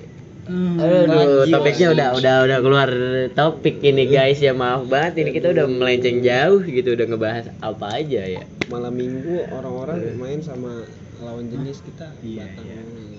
Hmm. 0.47 0.79
Aduh, 0.79 1.43
topiknya 1.45 1.91
udah 1.91 2.09
udah 2.15 2.35
udah 2.47 2.57
keluar 2.63 2.89
topik 3.35 3.83
ini 3.83 4.07
guys 4.07 4.39
ya 4.39 4.55
maaf 4.55 4.87
banget 4.87 5.19
ini 5.19 5.35
kita 5.35 5.51
udah 5.51 5.67
melenceng 5.67 6.23
jauh 6.23 6.63
gitu 6.63 6.95
udah 6.95 7.03
ngebahas 7.05 7.45
apa 7.59 7.99
aja 7.99 8.23
ya. 8.23 8.47
Malam 8.71 8.95
minggu 8.95 9.43
orang-orang 9.51 10.15
main 10.15 10.39
sama 10.39 10.87
lawan 11.19 11.51
jenis 11.51 11.83
kita 11.83 12.15
Iya, 12.23 12.47
batang 12.47 12.63
iya. 12.63 13.16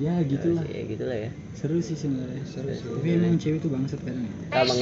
Gitu. 0.00 0.02
ya 0.02 0.14
gitulah 0.22 0.64
Ya 0.66 0.82
gitulah 0.82 1.16
ya. 1.18 1.30
seru 1.52 1.76
sih 1.78 1.92
sebenarnya 1.92 2.40
Seru 2.42 2.68
sih. 2.68 2.82
tapi 2.82 3.08
emang 3.12 3.36
cewek 3.36 3.58
tuh 3.58 3.68
bangsat 3.68 4.00
kadang 4.00 4.24
ya. 4.24 4.32
Nggak 4.32 4.64
Iya, 4.64 4.72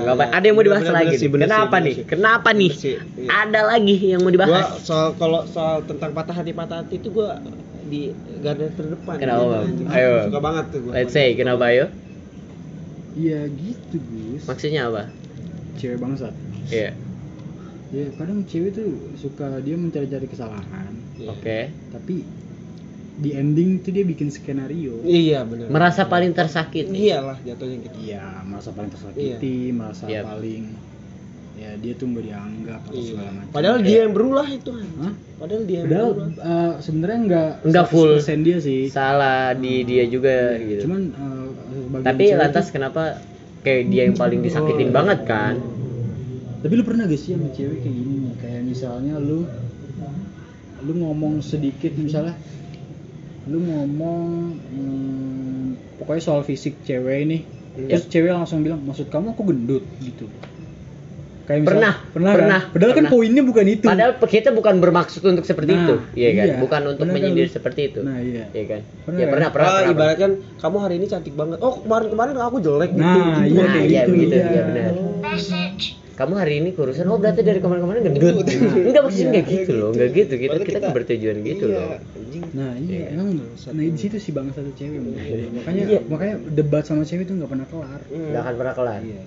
nggak 0.00 0.10
apa. 0.10 0.24
iya. 0.24 0.32
Ada 0.32 0.44
yang 0.44 0.56
mau 0.56 0.64
dibahas 0.64 0.82
Bener, 0.82 0.96
lagi? 0.96 1.14
bener 1.14 1.28
bener 1.28 1.44
Kenapa 1.44 1.68
bener 1.70 1.84
nih? 1.84 1.94
Kenapa 2.04 2.48
nih? 2.50 2.72
Bener 2.72 2.88
iya. 2.88 3.28
Ada 3.38 3.60
lagi 3.66 3.94
yang 4.02 4.20
mau 4.20 4.26
Gua 4.26 4.34
dibahas? 4.34 4.66
soal 4.80 5.08
kalau 5.14 5.40
soal 5.44 5.76
tentang 5.84 6.10
patah 6.10 6.34
hati 6.34 6.52
patah 6.52 6.76
hati 6.80 6.94
itu 6.96 7.08
gua 7.10 7.36
di 7.84 8.00
garda 8.38 8.70
terdepan. 8.70 9.16
Kenapa, 9.16 9.42
gitu, 9.66 9.82
Bang? 9.82 9.92
Ayo. 9.92 10.12
Suka 10.24 10.40
banget 10.40 10.64
tuh 10.68 10.78
gua. 10.80 10.92
Let's 10.94 11.12
say 11.12 11.28
kenapa 11.34 11.64
ayo? 11.68 11.86
iya 13.12 13.42
gitu 13.50 13.98
Gus 14.00 14.46
Maksudnya 14.46 14.86
apa? 14.86 15.10
cewek 15.74 15.98
bangsat 15.98 16.30
Iya. 16.66 16.94
ya 17.90 18.06
kadang 18.14 18.46
cewek 18.46 18.70
tuh 18.70 18.86
suka 19.16 19.58
dia 19.60 19.74
mencari-cari 19.74 20.24
kesalahan 20.24 20.94
Iya. 21.16 21.28
Oke. 21.28 21.58
tapi 21.90 22.22
di 23.20 23.30
ending 23.32 23.78
tuh 23.78 23.90
dia 23.90 24.02
bikin 24.02 24.28
skenario 24.28 24.96
Iya 25.02 25.44
benar. 25.44 25.68
Merasa 25.68 26.02
paling 26.04 26.32
tersakiti. 26.32 26.88
Iyalah 26.88 27.36
jatuhnya 27.40 27.76
gitu. 27.82 27.96
iya 28.02 28.24
merasa 28.42 28.70
paling 28.70 28.88
tersakiti 28.88 29.56
merasa 29.70 30.04
Iya. 30.04 30.24
paling 30.24 30.64
ya 31.54 31.76
dia 31.76 31.92
tuh 31.92 32.06
nggak 32.08 32.24
dianggap 32.24 32.80
atau 32.82 32.94
Iya. 32.94 33.04
segala 33.06 33.30
macam 33.30 33.52
Padahal 33.52 33.78
dia 33.80 33.98
yang 34.00 34.12
berulah 34.12 34.48
itu. 34.48 34.70
Hah? 34.72 35.12
Padahal 35.36 35.62
dia 35.64 35.80
padahal 35.82 36.10
eh, 36.32 36.72
sebenarnya 36.80 37.18
nggak 37.22 37.50
Nggak 37.66 37.86
full. 37.86 38.12
100% 38.18 38.40
dia 38.42 38.56
sih 38.58 38.80
Salah 38.88 39.52
di 39.52 39.74
dia 39.82 40.04
juga 40.06 40.36
gitu. 40.56 40.82
cuman 40.84 41.02
eh, 41.06 41.46
bagian 41.90 42.04
Tapi 42.06 42.24
lantas 42.34 42.64
tuh- 42.64 42.74
kenapa 42.74 43.02
kayak 43.60 43.82
dia 43.86 44.02
yang 44.02 44.16
paling 44.16 44.40
disakitin 44.40 44.88
Oh. 44.88 44.94
banget 44.94 45.20
kan? 45.24 45.54
tapi 46.58 46.72
lu 46.74 46.82
pernah 46.82 47.04
gak 47.04 47.16
sih 47.16 47.32
sama 47.32 47.48
cewek 47.50 47.78
kayak 47.78 47.94
gini 47.94 48.14
nih 48.20 48.34
kayak 48.36 48.62
misalnya 48.62 49.16
lu 49.16 49.48
lu 50.80 50.92
ngomong 50.94 51.40
sedikit 51.40 51.92
misalnya 51.94 52.36
lu 53.42 53.58
ngomong 53.58 54.26
hmm, 54.52 55.66
pokoknya 55.96 56.22
soal 56.22 56.42
fisik 56.42 56.76
cewek 56.82 57.18
ini 57.22 57.38
Iya. 57.70 57.96
terus 57.96 58.04
cewek 58.08 58.30
langsung 58.30 58.60
bilang 58.60 58.82
maksud 58.82 59.06
kamu 59.06 59.30
aku 59.30 59.46
gendut 59.46 59.84
gitu 59.98 60.26
Kayak 61.42 61.66
misalnya- 61.66 61.66
Pernah, 61.66 61.94
pernah, 62.06 62.32
pernah, 62.32 62.60
kan? 62.60 62.70
Padahal 62.70 62.90
kan 62.90 62.96
pernah. 63.00 63.10
poinnya 63.10 63.42
bukan 63.42 63.66
itu. 63.66 63.82
Padahal 63.84 64.12
kita 64.20 64.50
bukan 64.52 64.74
bermaksud 64.78 65.22
untuk 65.24 65.42
seperti 65.42 65.72
Nah, 65.72 65.82
itu, 65.82 65.94
iya 66.14 66.28
kan? 66.30 66.46
iya. 66.46 66.54
Bukan 66.56 66.80
untuk 66.84 66.98
Pernah 67.00 67.10
kan 67.10 67.16
menyindir 67.20 67.42
lu? 67.42 67.50
seperti 67.50 67.80
itu. 67.84 67.98
Nah, 68.00 68.16
iya. 68.20 68.44
Iya 68.48 68.64
kan? 68.68 68.80
Pernah 69.02 69.18
ya 69.18 69.24
kan? 69.24 69.32
pernah, 69.32 69.48
pernah, 69.50 69.66
Ah, 69.66 69.74
pernah. 69.76 69.90
ibaratkan 69.92 70.30
kamu 70.56 70.76
hari 70.78 70.94
ini 70.94 71.06
cantik 71.06 71.34
banget. 71.34 71.58
Oh, 71.58 71.74
kemarin-kemarin 71.80 72.34
aku 72.38 72.56
jelek 72.60 72.90
gitu. 72.92 73.02
Nah, 73.02 73.18
gitu. 73.42 73.50
iya, 73.50 73.58
Nah, 73.58 73.72
kayak 73.72 73.82
iya 73.84 74.00
gitu, 74.00 74.10
begitu, 74.12 74.34
iya. 74.36 74.46
iya 74.46 74.62
benar. 74.64 74.90
Kamu 76.20 76.36
hari 76.36 76.60
ini 76.60 76.76
kurusan, 76.76 77.08
oh 77.08 77.16
berarti 77.16 77.40
dari 77.40 77.64
kemarin-kemarin 77.64 78.12
gendut. 78.12 78.44
Enggak 78.44 79.02
maksudnya 79.08 79.24
Iya, 79.24 79.40
enggak 79.40 79.44
gitu 79.48 79.72
loh, 79.72 79.88
enggak 79.96 80.10
gitu. 80.12 80.34
Kita 80.36 80.52
Padahal 80.52 80.68
kita 80.68 80.78
kan 80.84 80.90
bertujuan 80.92 81.36
gitu 81.40 81.64
iya, 81.64 81.76
loh. 81.80 81.88
anjing. 81.96 82.44
Nah 82.52 82.70
iya, 82.76 82.92
Iya. 82.92 83.06
emang 83.16 83.28
nah 83.40 83.82
di 83.88 84.00
situ 84.04 84.16
sih 84.20 84.32
bangsa 84.36 84.60
satu 84.60 84.68
cewek 84.76 85.00
makanya 85.56 85.84
Iya. 85.88 86.00
makanya 86.12 86.34
debat 86.52 86.84
sama 86.84 87.08
cewek 87.08 87.24
itu 87.24 87.32
nggak 87.40 87.48
pernah 87.48 87.64
kelar. 87.72 88.00
Enggak 88.12 88.40
akan 88.44 88.54
pernah 88.60 88.74
kelar. 88.76 89.00
iya 89.00 89.22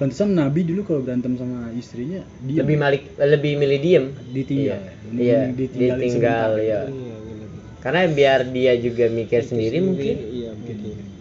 Pantesan 0.00 0.32
Nabi 0.32 0.60
dulu 0.64 0.80
kalau 0.88 1.00
berantem 1.04 1.36
sama 1.36 1.68
istrinya 1.76 2.24
dia 2.48 2.64
Lebih 2.64 2.76
malik 2.80 3.02
lebih 3.20 3.52
milih 3.60 3.78
diem. 3.84 4.04
Ditinggal. 4.32 4.80
Iya, 5.12 5.20
iya. 5.20 5.40
ditinggal 5.52 6.00
sebentar. 6.00 6.50
ya. 6.56 6.80
Iya. 6.88 7.16
Karena 7.84 8.00
biar 8.08 8.40
dia 8.48 8.72
juga 8.80 9.04
mikir 9.12 9.44
sendiri 9.44 9.84
mungkin. 9.84 10.16
Iya, 10.16 10.50
mungkin. 10.56 11.11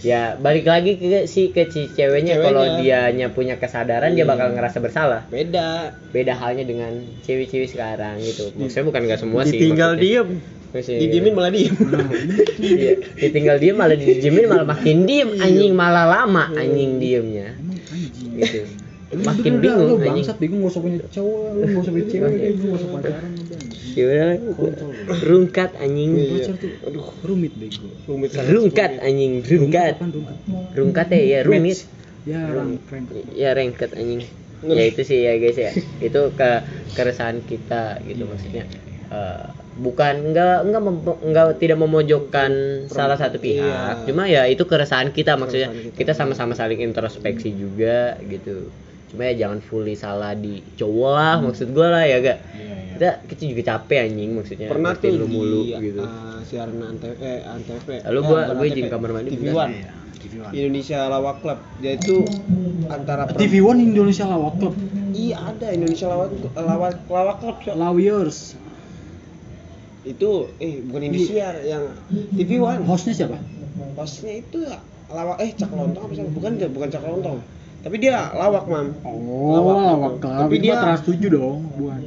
Ya 0.00 0.32
balik 0.34 0.64
lagi 0.64 0.96
ke 0.96 1.28
si 1.28 1.52
ke 1.52 1.68
si 1.68 1.84
ceweknya 1.86 2.40
Ceweknya. 2.40 2.46
kalau 2.48 2.64
dianya 2.80 3.26
punya 3.28 3.60
kesadaran 3.60 4.16
dia 4.16 4.24
bakal 4.24 4.56
ngerasa 4.56 4.80
bersalah. 4.80 5.28
Beda. 5.28 5.92
Beda 6.08 6.32
halnya 6.34 6.64
dengan 6.64 6.88
cewek-cewek 7.20 7.68
sekarang 7.68 8.16
gitu. 8.18 8.48
Maksudnya 8.56 8.88
bukan 8.88 9.00
nggak 9.04 9.20
semua 9.20 9.44
sih. 9.44 9.60
Ditinggal 9.60 10.00
diem. 10.00 10.40
Didiemin 10.72 11.34
malah 11.34 11.52
diem. 11.52 11.74
Iya, 12.60 12.92
ditinggal 13.18 13.56
diem 13.58 13.76
malah 13.76 13.96
dijemin 13.96 14.46
malah 14.46 14.64
makin 14.64 15.04
diem 15.04 15.36
anjing 15.36 15.72
malah 15.74 16.06
lama 16.06 16.48
anjing 16.54 16.96
diemnya 16.96 17.56
gitu. 18.36 18.68
Makin 19.10 19.58
bingung 19.58 19.84
lu 19.84 19.94
anjing. 19.98 20.22
bangsat 20.22 20.36
bingung 20.38 20.62
gak 20.62 20.70
usah 20.70 20.80
punya 20.80 20.98
cowok 21.10 21.46
lu 21.50 21.64
gak 21.66 21.82
usah 21.82 21.92
punya 21.92 22.06
cewek 22.06 22.30
Iya. 22.30 22.48
lu 22.54 22.62
gak 22.62 22.78
usah 22.78 22.88
pacaran. 22.94 23.30
Ya 23.96 24.04
udah, 24.06 24.38
rungkat 25.22 25.70
anjing. 25.76 26.10
Iya. 26.14 26.30
pacar 26.46 26.54
tuh 26.60 26.70
aduh 26.86 27.06
rumit 27.24 27.52
bego 27.58 27.88
Rumit 28.06 28.30
Rungkat 28.36 28.90
anjing, 29.02 29.32
rungkat. 29.42 29.94
Rungkat 30.74 31.06
ya, 31.10 31.20
ya 31.20 31.38
rumit. 31.42 31.78
ya 32.28 32.40
keren 32.86 33.04
Ya 33.34 33.50
rengket 33.56 33.90
anjing. 33.96 34.22
Ya 34.60 34.84
itu 34.84 35.00
sih 35.02 35.24
ya 35.24 35.40
guys 35.40 35.56
ya. 35.56 35.72
Itu 35.98 36.36
ke 36.36 36.50
keresahan 36.92 37.40
kita 37.42 38.04
gitu 38.04 38.28
maksudnya. 38.28 38.68
Eh, 39.10 39.44
bukan 39.80 40.30
enggak 40.30 40.62
enggak 40.68 40.82
mem- 40.84 41.20
enggak 41.24 41.46
tidak 41.58 41.80
memojokkan 41.80 42.52
salah 42.86 43.16
satu 43.16 43.40
pihak. 43.40 43.64
Iya. 43.64 44.06
Cuma 44.06 44.28
ya 44.28 44.44
itu 44.46 44.62
keresahan 44.68 45.10
kita 45.10 45.34
maksudnya. 45.34 45.72
Keresahan 45.72 45.96
Kita 45.96 46.12
kita. 46.12 46.18
sama-sama 46.18 46.52
saling 46.54 46.78
introspeksi 46.84 47.50
juga 47.56 48.20
gitu. 48.22 48.68
Cuma 49.10 49.26
ya 49.26 49.34
jangan 49.46 49.58
fully 49.58 49.98
salah 49.98 50.38
di 50.38 50.62
cowok 50.78 51.10
lah 51.10 51.34
maksud 51.42 51.74
gua 51.74 51.98
lah 51.98 52.04
ya 52.06 52.22
gak. 52.22 52.38
Kita 52.94 53.08
kita 53.26 53.42
juga 53.50 53.62
capek 53.74 53.98
anjing 54.06 54.30
maksudnya. 54.38 54.68
Pernah 54.70 54.92
tuh 54.94 55.10
lu 55.10 55.26
mulu 55.26 55.66
di 55.66 55.74
gitu. 55.82 56.00
uh, 56.04 56.38
siaran 56.46 56.78
antv 56.78 57.18
eh, 57.18 57.42
antv 57.42 57.86
Lalu 58.06 58.20
gue 58.22 58.40
Antv, 58.46 58.62
izin 58.70 58.86
kamar 58.86 59.10
mandi 59.10 59.30
TV. 59.34 59.44
One. 59.50 59.74
TV 60.20 60.32
One. 60.38 60.52
Indonesia 60.54 60.98
Lawak 61.10 61.36
Club. 61.42 61.58
Dia 61.82 61.92
itu 61.98 62.16
antara 62.86 63.26
per- 63.26 63.40
TV 63.40 63.64
One 63.64 63.80
Indonesia 63.82 64.24
Lawak 64.30 64.54
Club. 64.62 64.74
Iya 65.10 65.36
ada 65.42 65.66
Indonesia 65.74 66.06
Lawak 66.06 66.28
Lawak 66.54 66.94
Lawak 67.10 67.36
Club. 67.40 67.56
Lawyers. 67.74 68.54
Itu 70.06 70.54
eh 70.62 70.84
bukan 70.86 71.02
Indonesia 71.10 71.56
yang 71.66 71.84
TV 72.36 72.62
One. 72.62 72.84
Hostnya 72.86 73.16
siapa? 73.16 73.40
Hostnya 73.96 74.38
itu 74.38 74.60
lawak 75.10 75.42
eh 75.42 75.50
cak 75.58 75.74
lontong 75.74 76.06
apa 76.06 76.12
sih 76.14 76.22
bukan 76.30 76.54
dia 76.54 76.70
bukan 76.70 76.86
cak 76.86 77.02
lontong 77.02 77.42
tapi 77.80 77.96
dia 77.96 78.28
lawak 78.30 78.64
mam 78.64 78.86
Oh, 79.02 79.52
Lawak 79.52 79.76
lawak 79.78 80.12
gitu. 80.12 80.20
club. 80.20 80.38
Tapi 80.38 80.54
Itu 80.54 80.62
dia- 80.62 80.78
Trans 80.78 81.02
7 81.02 81.28
dong, 81.30 81.58
bukan. 81.72 82.00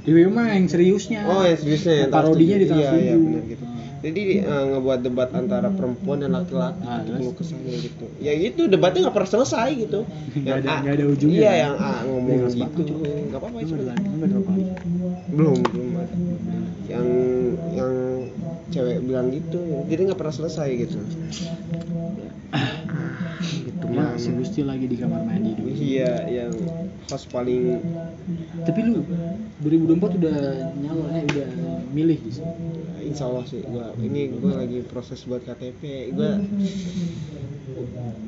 TV 0.00 0.16
One 0.22 0.30
mah 0.30 0.46
yang 0.52 0.66
seriusnya. 0.66 1.20
oh 1.24 1.42
yang 1.42 1.56
seriusnya 1.56 1.94
yang 1.98 2.10
Parodinya 2.10 2.56
di 2.56 2.64
tujuh. 2.64 2.76
Trans 2.76 2.94
iya, 2.94 3.04
iya, 3.04 3.12
7. 3.12 3.24
benar 3.24 3.44
gitu 3.44 3.64
jadi 3.96 4.22
eh, 4.38 4.64
ngebuat 4.70 5.00
debat 5.02 5.28
antara 5.32 5.66
perempuan 5.68 6.20
dan 6.20 6.30
laki-laki 6.30 6.84
Ah, 6.84 7.02
gitu 7.02 7.32
kesahnya 7.32 7.74
gitu 7.74 8.06
ya 8.20 8.30
itu 8.30 8.62
debatnya 8.64 9.00
nggak 9.02 9.16
pernah 9.16 9.30
selesai 9.32 9.68
gitu 9.74 10.00
Nggak 10.36 10.56
ada- 10.62 10.78
A- 10.78 10.84
ada 10.86 11.04
ujungnya. 11.08 11.38
iya 11.40 11.52
yang 11.58 11.74
A 11.74 11.92
ngomong 12.04 12.28
Iya, 12.28 12.38
gitu 12.38 12.52
sepakat. 12.54 12.86
nggak 12.86 13.40
apa-apa 13.40 13.58
Itu 13.58 13.74
belum 15.28 15.56
belum 15.64 15.88
ada 15.96 16.14
yang 16.86 17.06
yang 17.72 17.94
cewek 18.68 18.98
bilang 19.00 19.28
gitu 19.28 19.60
jadi 19.86 20.00
nggak 20.04 20.18
pernah 20.18 20.34
selesai 20.34 20.68
gitu 20.76 20.98
gitu 23.62 23.84
Ya, 23.86 23.92
mah 23.92 24.16
si 24.16 24.30
Gusti 24.32 24.60
lagi 24.62 24.84
di 24.84 24.96
kamar 24.96 25.20
mandi 25.20 25.52
dulu. 25.52 25.70
iya 25.72 26.24
yang 26.26 26.52
host 27.04 27.28
paling 27.28 27.78
Tapi 28.62 28.80
lu 28.82 29.04
2024 29.60 30.18
udah 30.18 30.36
nyalon 30.74 31.10
eh 31.12 31.24
udah 31.24 31.48
milih 31.88 32.18
sini. 32.26 32.50
insya 33.06 33.24
Allah 33.24 33.44
sih 33.44 33.62
gua 33.62 33.94
ini 33.96 34.32
gua 34.32 34.58
lagi 34.58 34.82
proses 34.82 35.22
buat 35.22 35.40
KTP 35.40 35.82
gua 36.12 36.40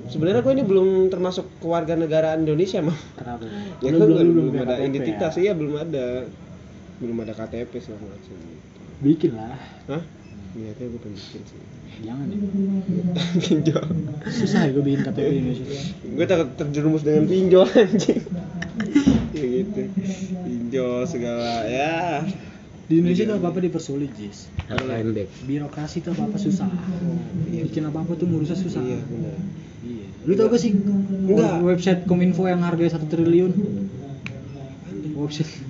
sebenarnya 0.06 0.40
gua 0.40 0.52
ini 0.52 0.64
belum 0.64 0.88
termasuk 1.08 1.58
kewarganegaraan 1.58 2.42
Indonesia 2.42 2.80
mah 2.80 2.96
Kenapa? 3.14 3.44
ya 3.82 3.90
Lu 3.90 3.98
belum- 3.98 4.08
belum, 4.08 4.22
lu 4.22 4.32
belum 4.32 4.46
punya 4.48 4.62
ada 4.64 4.74
KTP 4.76 4.86
identitas 4.86 5.32
ya? 5.34 5.40
iya 5.40 5.52
belum 5.52 5.74
ada 5.76 6.06
belum 6.98 7.16
ada 7.18 7.32
KTP 7.34 7.72
segala 7.78 8.02
macam 8.08 8.36
Bikin 8.98 9.30
lah. 9.32 9.54
Hah? 9.86 10.02
Niatnya 10.56 10.86
gue 10.88 11.00
pengen 11.00 11.18
bikin 11.20 11.42
sih 11.44 11.60
Jangan 12.04 12.24
deh. 12.30 12.40
Pinjol 13.42 13.84
Susah 14.32 14.60
ya 14.64 14.70
gue 14.72 14.84
bikin 14.84 15.00
KTP 15.04 15.28
Indonesia. 15.28 15.64
Gue 16.04 16.24
takut 16.24 16.48
terjerumus 16.56 17.02
dengan 17.04 17.24
pinjol 17.28 17.68
anjing 17.68 18.22
Ya 19.36 19.44
gitu 19.44 19.80
Pinjol 20.46 21.04
segala 21.04 21.68
ya 21.68 22.24
Di 22.88 23.04
Indonesia 23.04 23.28
tuh 23.28 23.36
apa-apa 23.36 23.60
dipersulit, 23.60 24.08
Jis. 24.16 24.48
lembek 24.72 25.28
Birokrasi 25.44 26.00
tuh 26.00 26.16
apa-apa 26.16 26.40
susah. 26.40 26.72
Bikin 27.52 27.84
apa-apa 27.84 28.16
tuh 28.16 28.24
ngurusnya 28.24 28.56
susah. 28.56 28.80
Iya 28.80 29.04
benar 29.04 29.36
Iya. 29.84 30.06
Lu 30.24 30.32
tau 30.34 30.48
gak 30.48 30.60
sih 30.60 30.72
Enggak. 30.74 31.60
website 31.62 32.00
Kominfo 32.08 32.48
yang 32.48 32.64
harganya 32.64 32.96
satu 32.96 33.06
triliun? 33.06 33.52
Website 35.14 35.67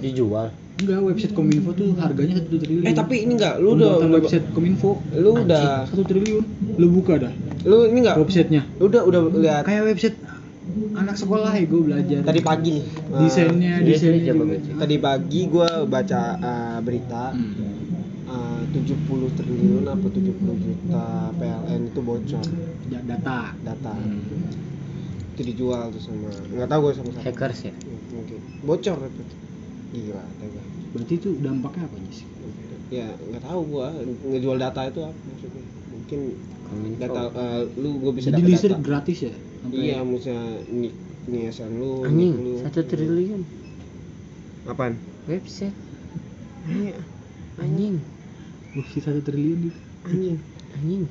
dijual 0.00 0.48
enggak 0.76 1.00
website 1.02 1.32
Kominfo 1.32 1.72
tuh 1.72 1.96
harganya 1.96 2.36
satu 2.36 2.60
triliun. 2.60 2.84
Eh 2.84 2.92
tapi 2.92 3.24
ini 3.24 3.32
enggak, 3.32 3.64
lu 3.64 3.80
udah, 3.80 3.96
website 4.12 4.44
Kominfo 4.52 5.00
Lu 5.10 5.40
udah 5.40 5.88
satu 5.88 6.04
triliun. 6.04 6.44
Lu 6.76 6.86
buka 6.92 7.16
dah 7.16 7.32
Lu 7.64 7.88
ini 7.88 8.04
enggak 8.04 8.20
websitenya. 8.20 8.62
Lu 8.76 8.92
udah 8.92 9.02
udah 9.02 9.20
lihat 9.40 9.64
Kayak 9.64 9.88
website 9.88 10.16
anak 10.92 11.16
sekolah 11.16 11.48
ya 11.48 11.64
gue 11.64 11.80
belajar. 11.80 12.20
tadi 12.20 12.40
pagi 12.42 12.70
nih 12.74 12.84
desainnya 13.16 13.72
Iya, 13.80 13.86
desainnya 13.86 14.32
iya. 14.34 14.74
Tadi 14.76 14.96
pagi 14.98 15.40
gue 15.46 15.68
baca 15.86 16.22
eh, 16.36 16.78
berita 16.84 17.24
Hmm. 17.32 17.56
eh, 18.28 18.60
70 18.68 19.32
triliun 19.32 19.84
apa 19.86 20.06
70 20.10 20.26
juta 20.60 21.06
PLN 21.32 21.80
itu 21.86 22.00
bocor 22.02 22.44
data. 23.06 23.38
data 23.56 23.92
Hmm. 23.94 24.20
Itu 25.36 25.42
dijual 25.46 25.92
tuh 25.92 26.00
sama 26.00 26.32
nggak 26.32 26.64
tahu 26.66 26.80
gue 26.82 26.92
sama 26.96 27.10
siapa. 27.12 27.24
Hackers 27.28 27.60
ya? 27.62 27.72
Mungkin. 28.08 28.38
Bocor 28.64 28.98
itu. 28.98 29.22
Gila 29.92 30.24
tega 30.40 30.62
Berarti 30.90 31.12
itu 31.14 31.28
dampaknya 31.38 31.84
apa 31.84 31.96
Jis? 32.02 32.20
ya 32.88 33.06
nggak 33.12 33.42
tahu 33.42 33.60
gua. 33.68 33.92
Ngejual 34.24 34.56
data 34.56 34.80
itu 34.82 35.00
apa 35.02 35.12
maksudnya? 35.12 35.64
Mungkin 35.92 36.20
Kominfo. 36.64 36.98
data 36.98 37.20
eh, 37.30 37.60
lu 37.76 37.90
gue 38.00 38.12
bisa 38.14 38.28
Jadi 38.30 38.42
listrik 38.42 38.72
data. 38.72 38.82
gratis 38.82 39.18
ya? 39.22 39.34
Sampai- 39.34 39.76
iya 39.82 39.98
misalnya 40.00 40.46
nik 40.66 40.94
niasan 41.26 41.70
lu 41.76 42.00
anjing 42.00 42.32
lu. 42.34 42.52
satu 42.62 42.80
triliun. 42.82 43.42
Apaan? 44.64 44.94
Website. 45.26 45.74
Iya. 46.66 46.96
Anjing. 47.56 48.00
Sih 48.88 49.00
satu 49.00 49.20
triliun 49.20 49.58
gitu. 49.66 49.78
anjing. 50.04 50.36
Anjing. 50.72 51.04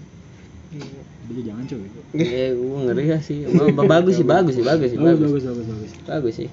Iya. 0.71 1.01
Jadi 1.25 1.41
jangan 1.41 1.63
coy. 1.65 1.89
ya 2.21 2.47
gua 2.53 2.77
ngeri 2.85 3.03
ya 3.09 3.19
sih. 3.19 3.37
Ba- 3.49 3.73
ba- 3.73 3.89
bagus 3.97 4.13
sih 4.21 4.27
bagus 4.27 4.53
sih 4.53 4.65
bagus 4.65 4.89
sih 4.93 4.99
Bagus, 4.99 5.19
bagus. 5.19 5.43
bagus, 5.43 5.43
bagus, 5.45 5.67
bagus. 5.67 5.91
bagus 6.05 6.33
sih. 6.37 6.49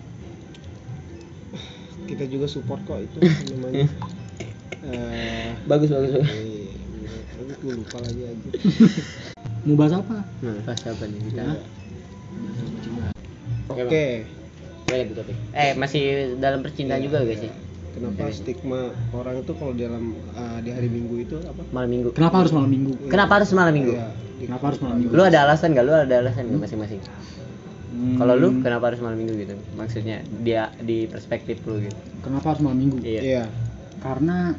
Kita 2.09 2.25
juga 2.29 2.47
support 2.49 2.81
kok 2.89 3.01
itu 3.01 3.19
namanya. 3.53 3.87
Eh 4.83 5.51
bagus 5.69 5.89
bagus 5.93 6.11
bagus. 6.17 6.29
iya, 6.33 7.17
tapi 7.37 7.53
gue 7.61 7.73
lupa 7.77 7.97
lagi 8.01 8.23
aja. 8.27 8.51
Mau 9.69 9.79
bahas 9.79 9.95
apa? 9.95 10.27
nah 10.43 10.59
pas 10.67 10.81
apa 10.83 11.05
nih? 11.07 11.21
Kita 11.31 11.45
oke. 13.71 13.79
Bang. 13.87 14.25
Boleh, 14.93 15.07
eh 15.57 15.73
masih 15.73 16.37
dalam 16.37 16.61
percintaan 16.61 17.01
juga 17.01 17.25
guys 17.25 17.41
ya 17.41 17.53
kenapa 17.93 18.23
stigma 18.31 18.81
orang 19.13 19.35
itu 19.39 19.53
kalau 19.53 19.73
dalam 19.73 20.05
eh, 20.33 20.59
di 20.61 20.71
hari 20.71 20.89
minggu 20.89 21.15
itu 21.21 21.37
apa? 21.39 21.63
Malam 21.71 21.89
minggu. 21.91 22.09
Kenapa 22.13 22.37
harus 22.39 22.53
malam 22.53 22.69
minggu? 22.69 22.93
kenapa 23.07 23.33
harus 23.35 23.51
malam 23.53 23.73
minggu? 23.73 23.93
Iya, 23.93 24.09
di- 24.35 24.47
Kenapa 24.47 24.65
harus 24.67 24.81
malam 24.81 24.97
minggu? 24.99 25.13
lu 25.13 25.23
ada 25.23 25.39
alasan 25.43 25.69
gak 25.71 25.85
lu 25.85 25.93
ada 25.93 26.15
alasan 26.19 26.43
gak 26.47 26.61
masing-masing? 26.63 27.01
Hmm, 27.93 28.17
kalau 28.17 28.35
lu 28.35 28.49
kenapa 28.59 28.85
harus 28.89 29.01
malam 29.01 29.17
minggu 29.17 29.35
gitu? 29.37 29.55
Maksudnya 29.73 30.17
dia 30.41 30.63
di 30.81 31.07
perspektif 31.07 31.61
lu 31.63 31.79
gitu. 31.81 31.95
Kenapa 32.21 32.51
harus 32.51 32.61
malam 32.61 32.77
minggu? 32.77 32.99
iya. 33.01 33.21
Iya. 33.23 33.45
Karena 33.99 34.57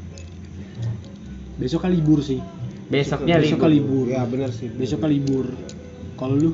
besok 1.55 1.79
kan 1.81 1.91
libur 1.91 2.19
sih. 2.21 2.39
besoknya 2.85 3.39
Besok 3.39 3.65
libur. 3.65 3.69
libur. 3.69 4.05
iya 4.07 4.23
benar 4.23 4.49
sih. 4.49 4.67
Besok 4.69 4.99
kan 4.99 5.09
libur. 5.09 5.45
Kalau 6.13 6.35
lu? 6.35 6.51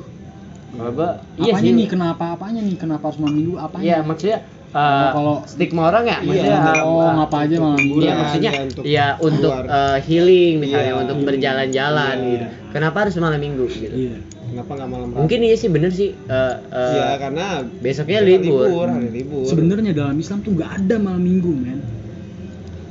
Kalau 0.70 0.90
gua 0.90 1.10
iya 1.36 1.52
apanya 1.52 1.66
sih. 1.66 1.76
nih 1.76 1.88
kenapa 1.88 2.24
apanya 2.32 2.60
nih? 2.60 2.76
Kenapa 2.76 3.04
harus 3.04 3.18
malam 3.18 3.36
minggu? 3.36 3.54
Apanya? 3.56 3.84
Iya 3.84 3.98
maksudnya 4.00 4.38
uh, 4.72 5.10
Kalau- 5.10 5.40
stigma 5.44 5.82
orang 5.86 6.04
ya 6.04 6.18
maksudnya 6.20 6.56
Iya, 6.56 6.72
uh, 6.76 6.88
oh 6.88 7.10
ngapa 7.14 7.36
aja 7.42 7.56
malam 7.58 7.78
minggu 7.78 7.96
Iya 7.96 8.02
Hiburan, 8.02 8.16
maksudnya 8.18 8.50
ya, 8.50 8.60
untuk 8.62 8.82
ya 8.84 9.06
untuk 9.18 9.52
uh, 9.52 9.98
healing 10.00 10.52
misalnya 10.58 10.86
Iya, 10.88 11.00
untuk 11.00 11.16
berjalan-jalan 11.22 12.16
Iya. 12.16 12.28
gitu. 12.30 12.46
Kenapa 12.70 12.96
harus 13.00 13.14
malam 13.16 13.38
minggu 13.38 13.64
gitu? 13.66 13.94
iya 13.98 14.18
Kenapa 14.42 14.70
nggak 14.74 14.88
malam 14.88 15.08
Rabu? 15.08 15.18
Mungkin 15.22 15.38
iya 15.40 15.54
sih 15.54 15.68
bener 15.68 15.90
sih. 15.90 16.10
uh, 16.26 16.58
uh, 16.68 16.90
Iya, 16.90 17.08
karena 17.18 17.46
besoknya 17.76 18.18
besok 18.20 18.42
libur. 18.42 18.86
hari 18.88 19.08
libur. 19.12 19.44
sebenarnya 19.44 19.92
dalam 19.92 20.16
Islam 20.16 20.38
tuh 20.40 20.52
nggak 20.52 20.70
ada 20.76 20.96
malam 20.98 21.20
minggu 21.20 21.52
men 21.52 21.80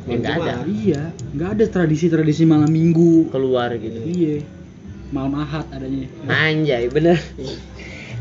Ya, 0.03 0.17
nggak 0.17 0.35
ada. 0.37 0.53
Iya 0.65 1.01
nggak 1.31 1.49
ada 1.53 1.65
tradisi-tradisi 1.69 2.41
malam 2.43 2.67
minggu 2.67 3.29
keluar 3.29 3.69
gitu. 3.75 3.99
iya 4.03 4.41
malam 5.09 5.37
ahad 5.37 5.65
adanya 5.69 6.05
Anjay, 6.25 6.85
bener. 6.87 7.17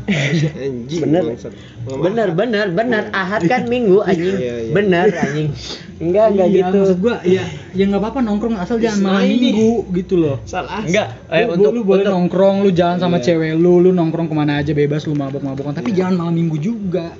Anjing. 0.05 1.01
Bener. 1.01 1.21
bangsat. 1.25 1.51
Bener, 1.83 2.27
Ahad. 2.27 2.37
bener, 2.37 2.67
bener. 2.69 3.03
Ahad 3.11 3.41
kan 3.45 3.65
minggu 3.65 3.99
anjing. 4.01 4.37
Iya, 4.37 4.53
iya. 4.61 4.71
Bener 4.71 5.07
anjing. 5.09 5.49
Enggak, 5.99 6.25
enggak 6.31 6.47
Iya, 6.47 6.57
gitu. 6.63 6.77
maksud 6.79 6.99
gua 6.99 7.15
ya 7.21 7.43
ya 7.69 7.83
nggak 7.85 7.99
apa-apa 7.99 8.19
nongkrong 8.21 8.55
asal 8.55 8.79
jangan 8.79 8.99
malam 9.03 9.27
minggu 9.27 9.83
gitu 9.91 10.15
loh 10.15 10.39
Salah. 10.43 10.79
Enggak, 10.81 11.11
eh, 11.27 11.43
lu, 11.43 11.59
untuk 11.59 11.71
lu 11.73 11.81
boleh 11.83 12.01
untuk 12.01 12.15
nongkrong 12.15 12.55
lu 12.63 12.71
jalan 12.71 12.97
sama 12.97 13.19
Iya. 13.19 13.25
cewek 13.27 13.51
lu 13.53 13.73
lu 13.77 13.91
nongkrong 13.91 14.25
ke 14.25 14.33
mana 14.33 14.57
aja 14.57 14.71
bebas 14.71 15.03
lu 15.03 15.13
mabok-mabokan 15.13 15.75
tapi 15.75 15.91
jangan 15.91 16.15
malam 16.15 16.39
minggu 16.39 16.55
juga 16.55 17.11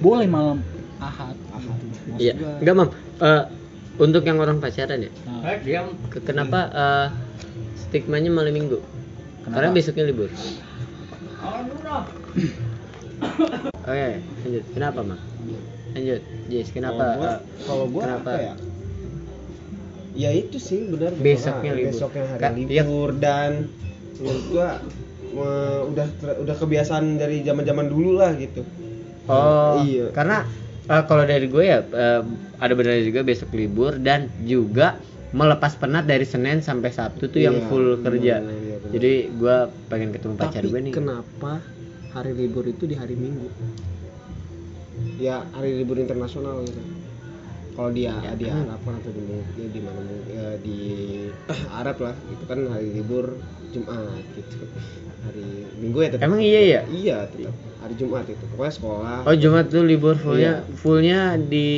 boleh 0.00 0.26
malam 0.26 0.58
ahad 0.98 1.38
Ahad. 1.48 1.78
Iya, 2.18 2.34
gua- 2.34 2.58
enggak, 2.58 2.74
Mam. 2.74 2.88
Eh, 3.20 3.42
untuk 3.96 4.22
yang 4.22 4.38
orang 4.38 4.58
pacaran 4.58 4.98
ya. 4.98 5.10
Nah, 5.22 5.54
ke- 6.10 6.18
Kenapa 6.20 6.60
eh, 6.66 7.06
stigmanya 7.78 8.34
malam 8.34 8.50
minggu? 8.50 8.82
Kenapa? 9.46 9.54
Karena 9.54 9.68
besoknya 9.70 10.04
libur. 10.04 10.26
Oke, 13.84 14.08
lanjut. 14.42 14.64
Kenapa, 14.72 15.00
Mak? 15.04 15.20
Lanjut, 15.94 16.22
Jess. 16.50 16.68
Kenapa? 16.70 17.04
Kalau 17.04 17.14
gua, 17.14 17.28
eh, 17.28 17.38
kalau 17.62 17.84
gua 17.86 18.02
kenapa? 18.02 18.30
apa 18.30 18.40
ya? 18.40 18.54
Ya 20.14 20.30
itu 20.30 20.56
sih 20.58 20.86
benar 20.86 21.10
Besoknya 21.14 21.72
libur. 21.74 21.90
Besoknya 21.90 22.24
hari 22.28 22.40
Ka- 22.40 22.54
iya. 22.54 22.82
libur 22.82 23.10
dan 23.14 23.50
menurut 24.16 24.44
gua 24.48 24.68
eh, 25.34 25.80
udah 25.84 26.06
ter- 26.14 26.38
udah 26.38 26.54
kebiasaan 26.54 27.18
dari 27.18 27.42
zaman-zaman 27.42 27.86
dulu 27.86 28.14
lah 28.14 28.30
gitu. 28.34 28.62
Oh, 29.26 29.82
Iya. 29.82 30.10
Karena 30.10 30.46
eh, 30.84 31.02
kalau 31.06 31.24
dari 31.24 31.46
gue 31.46 31.64
ya 31.64 31.80
eh, 31.82 32.22
ada 32.56 32.72
benarnya 32.72 33.04
juga 33.04 33.20
besok 33.22 33.50
libur 33.52 33.98
dan 33.98 34.30
juga 34.40 34.98
melepas 35.34 35.74
penat 35.74 36.06
dari 36.06 36.22
Senin 36.22 36.62
sampai 36.62 36.94
Sabtu 36.94 37.26
tuh 37.26 37.42
yang 37.42 37.58
Iya, 37.58 37.66
full 37.66 37.98
benar, 37.98 38.04
kerja. 38.06 38.34
iya, 38.38 38.76
benar. 38.78 38.90
Jadi 38.94 39.12
gue 39.34 39.56
pengen 39.88 40.10
ketemu 40.14 40.34
pacar 40.36 40.62
gue 40.62 40.80
nih. 40.80 40.94
kenapa 40.94 41.52
hari 42.14 42.32
libur 42.32 42.64
itu 42.64 42.86
di 42.86 42.94
hari 42.94 43.14
Minggu? 43.14 43.50
Ya 45.18 45.42
hari 45.52 45.74
libur 45.76 45.98
internasional 45.98 46.62
gitu. 46.62 46.78
Kalau 47.74 47.90
dia 47.90 48.14
Ya, 48.22 48.32
di. 48.38 48.46
Arab 48.46 48.78
kan 48.86 48.94
atau 48.94 49.10
di 49.10 49.22
ya, 49.58 49.66
di 49.66 49.80
mana 49.82 50.00
ya, 50.30 50.46
di 50.62 50.78
Arab 51.82 51.96
lah 51.98 52.14
itu 52.30 52.44
kan 52.46 52.58
hari 52.70 52.88
libur 52.94 53.34
Jumat 53.74 54.22
gitu. 54.32 54.56
Hari 55.26 55.46
Minggu 55.82 55.98
ya 55.98 56.08
tetap. 56.08 56.22
Emang 56.22 56.38
iya 56.38 56.60
ya? 56.62 56.80
Iya 56.86 57.18
tetap 57.26 57.54
hari 57.82 57.94
Jumat 57.98 58.24
itu. 58.30 58.44
Pokoknya 58.54 58.72
sekolah. 58.72 59.18
Oh 59.26 59.34
Jumat 59.34 59.66
tuh 59.68 59.82
libur 59.82 60.14
fullnya 60.14 60.62
Iya. 60.62 60.70
fullnya 60.72 61.20
di 61.36 61.68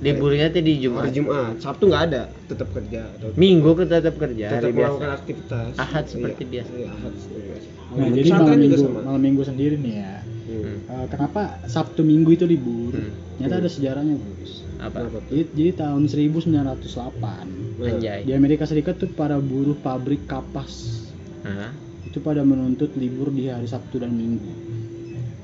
liburnya 0.00 0.48
tuh 0.48 0.60
di 0.60 0.74
Jumat. 0.78 1.02
Hari 1.02 1.12
Jumat. 1.14 1.52
Sabtu 1.56 1.84
nggak 1.86 2.04
ada, 2.06 2.22
tetap 2.44 2.68
kerja 2.70 3.00
atau 3.10 3.28
Minggu 3.34 3.70
kita 3.74 4.00
tetap 4.00 4.16
kerja 4.16 4.46
tetap 4.48 4.60
hari 4.62 4.72
melakukan 4.72 5.00
biasa. 5.02 5.18
aktivitas. 5.18 5.72
Ahad 5.76 6.04
seperti 6.06 6.42
Iya, 6.42 6.50
biasa. 6.50 6.70
Iya, 6.74 6.88
Ahad 6.90 7.14
seperti 7.14 7.40
biasa. 7.46 7.68
nah 7.90 8.06
Di 8.06 8.14
jadi 8.14 8.28
malam 8.30 8.40
juga 8.40 8.56
minggu 8.56 8.76
sama. 8.78 9.00
malam 9.02 9.20
minggu 9.20 9.42
sendiri 9.44 9.76
nih 9.78 9.94
ya 9.96 10.14
Hmm. 10.42 10.82
Eh, 10.82 11.06
kenapa 11.06 11.42
Sabtu 11.64 12.02
Minggu 12.02 12.30
itu 12.32 12.42
libur 12.42 12.90
Hmm. 12.90 13.14
ternyata 13.36 13.54
ada 13.56 13.70
sejarahnya 13.70 14.18
Gus 14.18 14.66
Apa? 14.76 15.06
Jadi, 15.28 15.46
jadi 15.54 15.70
tahun 15.76 16.02
1908 16.04 17.46
Nah, 17.78 17.86
Anjay. 17.86 18.20
di 18.20 18.32
Amerika 18.32 18.64
Serikat 18.64 18.96
tuh 18.96 19.08
para 19.08 19.38
buruh 19.38 19.76
pabrik 19.76 20.24
kapas 20.24 21.06
Hah? 21.42 21.70
itu 22.02 22.18
pada 22.18 22.42
menuntut 22.42 22.90
libur 22.94 23.30
di 23.30 23.46
hari 23.46 23.64
Sabtu 23.64 23.96
dan 23.96 24.10
Minggu 24.10 24.50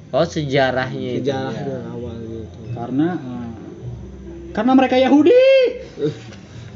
Oh 0.08 0.24
sejarahnya 0.24 1.10
itu. 1.14 1.22
Sejarahnya 1.24 1.86
awal 1.88 2.16
gitu. 2.18 2.60
karena 2.72 3.08
eh, 3.14 3.35
karena 4.56 4.72
mereka 4.72 4.96
Yahudi 4.96 5.36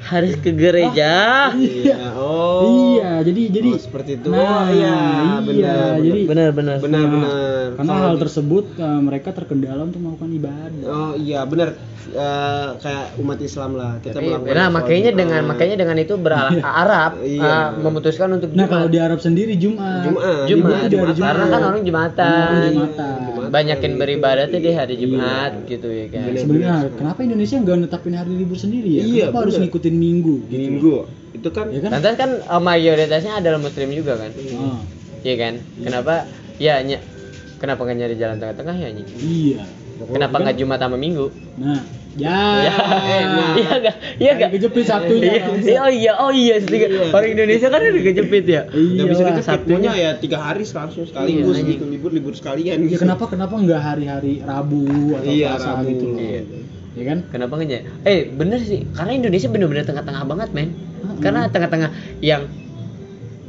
Harus 0.02 0.32
ke 0.34 0.50
gereja. 0.50 1.12
Iya. 1.54 2.16
Oh. 2.16 2.96
iya 2.96 3.20
jadi 3.20 3.42
jadi 3.52 3.68
Oh, 3.70 3.78
seperti 3.78 4.10
itu. 4.16 4.26
nah 4.26 4.64
oh, 4.64 4.64
iya, 4.70 4.96
benar. 5.38 5.44
iya 5.46 5.74
benar. 5.76 5.96
jadi 6.00 6.20
Benar-benar. 6.24 6.76
benar 6.78 6.98
Nah, 6.98 7.10
benar. 7.10 7.68
karena 7.76 7.92
hal 7.94 8.10
di- 8.10 8.20
tersebut 8.20 8.64
eh, 8.74 9.00
mereka 9.00 9.28
terkendala 9.30 9.80
untuk 9.82 10.00
melakukan 10.00 10.30
ibadah 10.32 10.88
Oh 10.88 11.12
iya 11.14 11.40
benar 11.44 11.76
Eh, 12.02 12.68
kayak 12.80 13.14
umat 13.18 13.38
Islam 13.38 13.76
lah 13.76 14.00
kita 14.00 14.18
Tapi, 14.18 14.24
melakukan 14.26 14.50
nah 14.52 14.66
makanya 14.68 14.98
Jumat. 15.06 15.20
dengan 15.20 15.42
makanya 15.46 15.76
dengan 15.78 15.96
itu 15.96 16.14
berarah 16.16 16.54
Arab 16.82 17.10
Iya. 17.22 17.44
uh, 17.44 17.68
memutuskan 17.78 18.28
untuk 18.32 18.50
nah 18.50 18.56
Jumat. 18.58 18.72
kalau 18.72 18.86
di 18.88 18.98
Arab 18.98 19.20
sendiri 19.20 19.54
Jumat 19.54 20.02
Jumat 20.02 20.42
Jumat, 20.42 20.80
Libur 20.80 20.88
di 20.88 20.96
hari 20.96 21.14
karena 21.14 21.14
Jumat. 21.14 21.46
kan 21.46 21.60
orang 21.62 21.82
Jumatan. 21.84 22.26
Orang 22.26 22.66
Jumatan. 22.66 22.72
Jumatan. 22.74 23.18
Banyakin 23.50 23.92
beribadah 23.94 24.46
tuh 24.46 24.58
di 24.58 24.70
hari 24.70 24.94
Iya. 24.94 25.02
Jumat 25.02 25.52
gitu 25.66 25.88
ya 25.88 26.06
kan. 26.08 26.30
Sebenarnya 26.32 26.74
kenapa 26.90 27.18
Indonesia 27.20 27.56
nggak 27.56 27.76
netapin 27.80 28.14
hari 28.14 28.32
libur 28.32 28.54
sendiri 28.54 28.90
ya 28.90 29.02
Iya, 29.02 29.24
kenapa 29.26 29.38
harus 29.40 29.54
bener. 29.54 29.64
ngikutin 29.66 29.94
Minggu 29.96 30.34
gitu 30.46 30.68
minggu 30.70 30.96
itu 31.30 31.48
kan 31.48 31.66
ya 31.68 31.80
kan 31.80 31.90
Lantas 31.92 32.14
kan 32.16 32.30
uh, 32.42 32.58
mayoritasnya 32.58 33.32
adalah 33.36 33.58
muslim 33.58 33.88
juga 33.90 34.12
kan. 34.16 34.30
Ah, 34.56 34.80
Iya 35.20 35.34
kan? 35.36 35.52
Kenapa 35.78 36.14
ya 36.56 36.74
ny- 36.80 37.04
kenapa 37.56 37.80
nggak 37.82 37.96
nyari 37.96 38.14
jalan 38.14 38.36
tengah-tengah 38.36 38.74
ya 38.74 38.86
anjing? 38.88 39.08
iya 39.20 39.60
Kenapa 40.00 40.36
nggak 40.38 40.56
Jumat 40.56 40.78
sama 40.78 40.96
Minggu? 40.96 41.28
nah 41.56 41.84
ya 42.16 42.38
Ya, 42.60 42.74
iya 43.54 43.70
enggak? 43.76 43.96
Iya 44.16 44.30
enggak? 44.34 44.50
kejepit 44.52 44.84
Sabtunya 44.84 45.30
Iya, 45.30 45.44
iya, 45.56 45.78
oh 45.78 45.90
iya, 45.90 46.12
oh 46.18 46.32
iya, 46.32 46.54
setuju. 46.58 46.86
Orang 47.08 47.28
Indonesia 47.28 47.68
kan 47.68 47.80
udah 47.80 48.02
kejepit 48.02 48.44
ya. 48.44 48.62
bisa 48.66 48.74
Iya 48.74 49.02
gitu 49.04 49.14
Sabtunya. 49.14 49.42
Sabtunya 49.44 49.92
ya 49.94 50.10
tiga 50.18 50.38
hari 50.40 50.64
langsung 50.64 51.04
sekaligus 51.04 51.54
Iya, 51.54 51.64
gitu 51.68 51.84
libur 51.86 52.10
libur 52.10 52.34
sekalian 52.34 52.76
Ya 52.82 52.98
kenapa 52.98 53.24
kenapa 53.26 53.54
nggak 53.54 53.80
hari-hari 53.80 54.40
Rabu 54.40 54.82
atau 55.14 55.30
Iya, 55.30 55.48
Selasa 55.54 55.70
Rabu. 55.76 55.88
gitu 55.88 56.04
loh. 56.08 56.18
Iya. 56.18 56.42
Ya 56.90 57.04
kan? 57.06 57.18
Kenapa 57.28 57.52
nggak 57.54 57.68
nyari? 57.68 57.84
Eh, 58.04 58.20
bener 58.28 58.58
sih. 58.60 58.80
Karena 58.90 59.12
Indonesia 59.12 59.46
bener-bener 59.46 59.84
tengah-tengah 59.84 60.24
banget, 60.26 60.48
men. 60.50 60.68
Karena 61.18 61.46
tengah-tengah 61.46 61.90
yang 62.20 62.50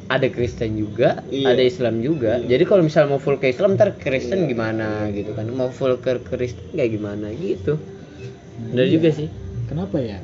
ada 0.05 0.27
Kristen 0.27 0.75
juga, 0.75 1.23
Iya. 1.25 1.49
ada 1.49 1.63
Islam 1.63 1.95
juga. 1.99 2.37
Iya. 2.37 2.53
Jadi 2.53 2.63
kalau 2.65 2.83
misalnya 2.83 3.09
mau 3.09 3.19
full 3.19 3.35
ke 3.35 3.47
Islam, 3.47 3.73
ntar 3.73 3.95
Kristen 3.95 4.43
Iya. 4.43 4.47
gimana 4.47 4.87
gitu 5.09 5.31
kan? 5.31 5.47
Mau 5.49 5.71
full 5.71 5.97
ke 5.97 6.19
Kristen 6.21 6.61
kayak 6.69 6.91
gimana 6.91 7.31
gitu. 7.33 7.79
Bener 8.69 8.85
iya. 8.85 8.93
juga 8.93 9.09
sih. 9.09 9.27
Kenapa 9.65 9.97
ya? 9.97 10.21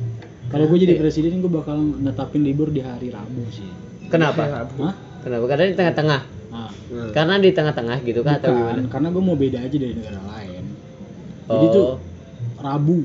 Kalau 0.48 0.66
gue 0.70 0.80
jadi 0.80 0.96
presiden 0.96 1.44
gue 1.44 1.52
bakal 1.52 1.76
netapin 1.76 2.46
libur 2.46 2.72
di 2.72 2.80
hari 2.80 3.12
Rabu 3.12 3.44
sih. 3.52 3.68
Kenapa? 4.08 4.68
Hah? 4.80 4.96
Kenapa? 5.26 5.44
Karena 5.50 5.66
di 5.68 5.76
tengah-tengah. 5.76 6.22
Nah, 6.48 6.72
Karena 7.12 7.36
di 7.36 7.50
tengah-tengah 7.52 7.98
gitu 8.08 8.24
kan 8.24 8.40
atau 8.40 8.56
gimana? 8.56 8.80
bukan, 8.80 8.86
karena 8.88 9.08
gue 9.12 9.24
mau 9.24 9.36
beda 9.36 9.60
aja 9.60 9.76
dari 9.76 9.94
negara 9.98 10.22
lain. 10.24 10.64
Jadi 11.48 11.66
Oh. 11.68 11.74
tuh 11.74 11.88
Rabu 12.58 12.98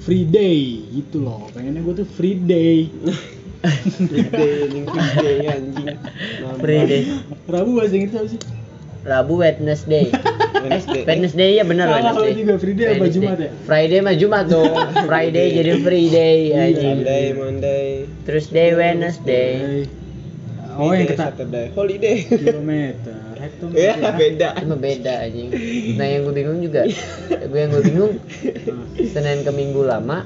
free 0.00 0.24
day 0.24 0.80
gitu 0.88 1.20
loh. 1.20 1.52
Pengennya 1.52 1.84
gue 1.84 1.94
tuh 2.00 2.08
free 2.08 2.38
day. 2.40 2.88
gede 4.08 4.48
anjing 4.64 4.84
gede 4.88 5.32
anjing 5.52 5.86
Nambah. 6.40 6.60
Free 6.64 6.82
day. 6.88 7.02
Rabu 7.44 7.70
bahasa 7.76 7.92
Inggris 7.92 8.16
apa 8.16 8.28
sih? 8.32 8.40
Rabu 9.10 9.34
Wednesday. 9.36 10.06
Wednesday. 10.62 11.02
Eh, 11.02 11.04
Wednesday 11.04 11.50
ya 11.56 11.64
benar 11.64 11.88
Salah 11.88 12.14
Wednesday. 12.14 12.32
juga, 12.36 12.52
free 12.56 12.74
day 12.74 12.86
apa 12.86 12.94
Wednesday. 13.00 13.14
Jumat 13.16 13.38
ya? 13.38 13.50
Friday 13.64 13.98
mah 14.00 14.14
Jumat 14.14 14.44
dong. 14.46 14.72
Friday 15.08 15.46
jadi 15.52 15.72
free 15.80 16.08
day 16.08 16.36
Iya. 16.46 16.60
anjing. 16.64 16.96
Monday 16.96 17.24
Monday 17.32 17.84
Thursday 18.22 18.68
Wednesday. 18.72 19.50
Oh 20.72 20.92
yang 20.92 21.04
Friday, 21.04 21.12
kata 21.12 21.24
Saturday 21.26 21.66
holiday 21.72 22.16
kilometer, 22.24 23.16
hektometer. 23.36 23.76
ya 23.76 24.12
beda 24.12 24.48
Itu 24.54 24.64
mah 24.64 24.78
beda 24.78 25.12
anjing. 25.20 25.48
Nah 25.92 26.06
yang 26.06 26.20
gue 26.22 26.34
bingung 26.34 26.58
juga, 26.60 26.80
gue 27.42 27.58
yang 27.58 27.70
gue 27.70 27.82
bingung 27.82 28.12
Senin 29.02 29.42
ke 29.42 29.50
Minggu 29.50 29.82
lama, 29.82 30.24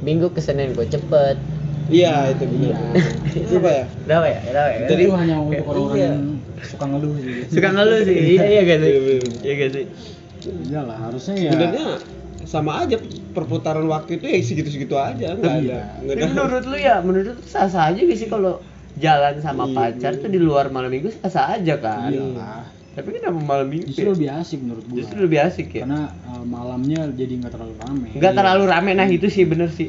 Minggu 0.00 0.28
ke 0.28 0.40
Senin 0.40 0.72
gue 0.72 0.84
cepet. 0.84 1.38
iya 1.86 2.28
itu 2.28 2.44
benar 2.44 2.80
Iya. 2.90 3.36
itu 3.38 3.54
apa 3.54 3.70
ya 3.70 3.84
Kenapa 4.02 4.26
ya? 4.26 4.38
Kenapa 4.42 4.68
ya? 4.70 4.78
Itu 4.80 4.92
hanya 5.12 5.36
untuk 5.38 5.64
orang-orang 5.66 5.94
Iya. 5.94 6.04
yang 6.06 6.18
suka 6.66 6.84
ngeluh 6.88 7.14
sih. 7.20 7.34
Suka 7.52 7.68
ngeluh 7.70 8.00
sih, 8.02 8.16
iya 8.34 8.44
iya 8.48 8.60
gak 8.64 8.78
sih? 8.80 8.90
Iya, 8.90 9.00
bener. 9.00 9.30
Iya 9.44 9.54
gak 9.56 9.70
sih? 9.72 9.84
Iyalah, 10.44 10.96
harusnya 11.08 11.34
ya. 11.40 11.50
sebenarnya 11.52 11.86
sama 12.44 12.84
aja 12.84 12.96
perputaran 13.32 13.88
waktu 13.88 14.20
itu 14.20 14.24
ya 14.28 14.36
segitu-segitu 14.38 14.94
aja 15.00 15.32
nggak 15.32 15.54
ada 15.64 15.64
Iya. 15.64 15.80
nggak 16.04 16.14
ada 16.14 16.24
menurut 16.28 16.64
lu 16.68 16.76
ya, 16.76 16.96
menurut 17.00 17.26
lu 17.32 17.34
sah 17.48 17.66
sah 17.66 17.88
aja 17.88 18.00
gak 18.04 18.18
sih 18.20 18.28
kalau 18.28 18.60
jalan 19.00 19.34
sama 19.40 19.64
Iya. 19.64 19.74
pacar 19.74 20.12
tuh 20.20 20.28
di 20.28 20.38
luar 20.38 20.68
malam 20.68 20.92
minggu 20.92 21.08
sah 21.24 21.30
sah 21.32 21.46
aja 21.56 21.80
kan? 21.80 22.12
Iyalah. 22.12 22.68
Tapi 22.94 23.08
kenapa 23.10 23.40
malam 23.42 23.66
minggu? 23.66 23.90
Justru 23.90 24.06
ya? 24.06 24.12
lebih 24.14 24.28
asik 24.30 24.58
menurut 24.62 24.84
gua. 24.86 24.96
Justru 25.02 25.16
lebih 25.18 25.38
asik 25.42 25.68
ya. 25.74 25.82
Karena 25.82 26.14
uh, 26.30 26.44
malamnya 26.46 27.00
jadi 27.10 27.32
nggak 27.42 27.52
terlalu 27.56 27.74
rame. 27.82 28.08
Nggak 28.14 28.32
terlalu 28.38 28.64
rame 28.70 28.90
nah 28.94 29.08
itu 29.10 29.26
sih 29.26 29.42
bener 29.48 29.68
sih. 29.74 29.88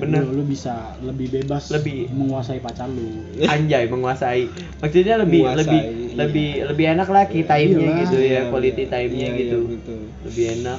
Iya. 0.00 0.08
Bener. 0.08 0.22
Lu, 0.24 0.32
lu 0.32 0.44
bisa 0.44 0.74
lebih 0.98 1.28
bebas 1.30 1.68
Lebih- 1.68 2.08
menguasai 2.08 2.58
pacar 2.58 2.88
lu. 2.88 3.20
anjay 3.42 3.84
menguasai 3.84 4.48
maksudnya 4.80 5.16
lebih 5.18 5.40
Menguasai, 5.42 5.60
lebih 5.60 5.80
iya. 5.80 6.14
lebih 6.16 6.48
lebih 6.66 6.84
enak 6.90 7.08
lah 7.08 7.24
key 7.26 7.42
time-nya 7.42 7.84
Iyalah. 7.84 8.00
gitu 8.00 8.16
ya 8.16 8.26
Iya, 8.26 8.40
quality 8.48 8.82
benar. 8.82 8.90
time-nya 8.90 9.26
Iya, 9.26 9.38
gitu 9.38 9.58
iya, 9.58 9.70
betul. 9.70 10.00
lebih 10.24 10.44
enak 10.56 10.78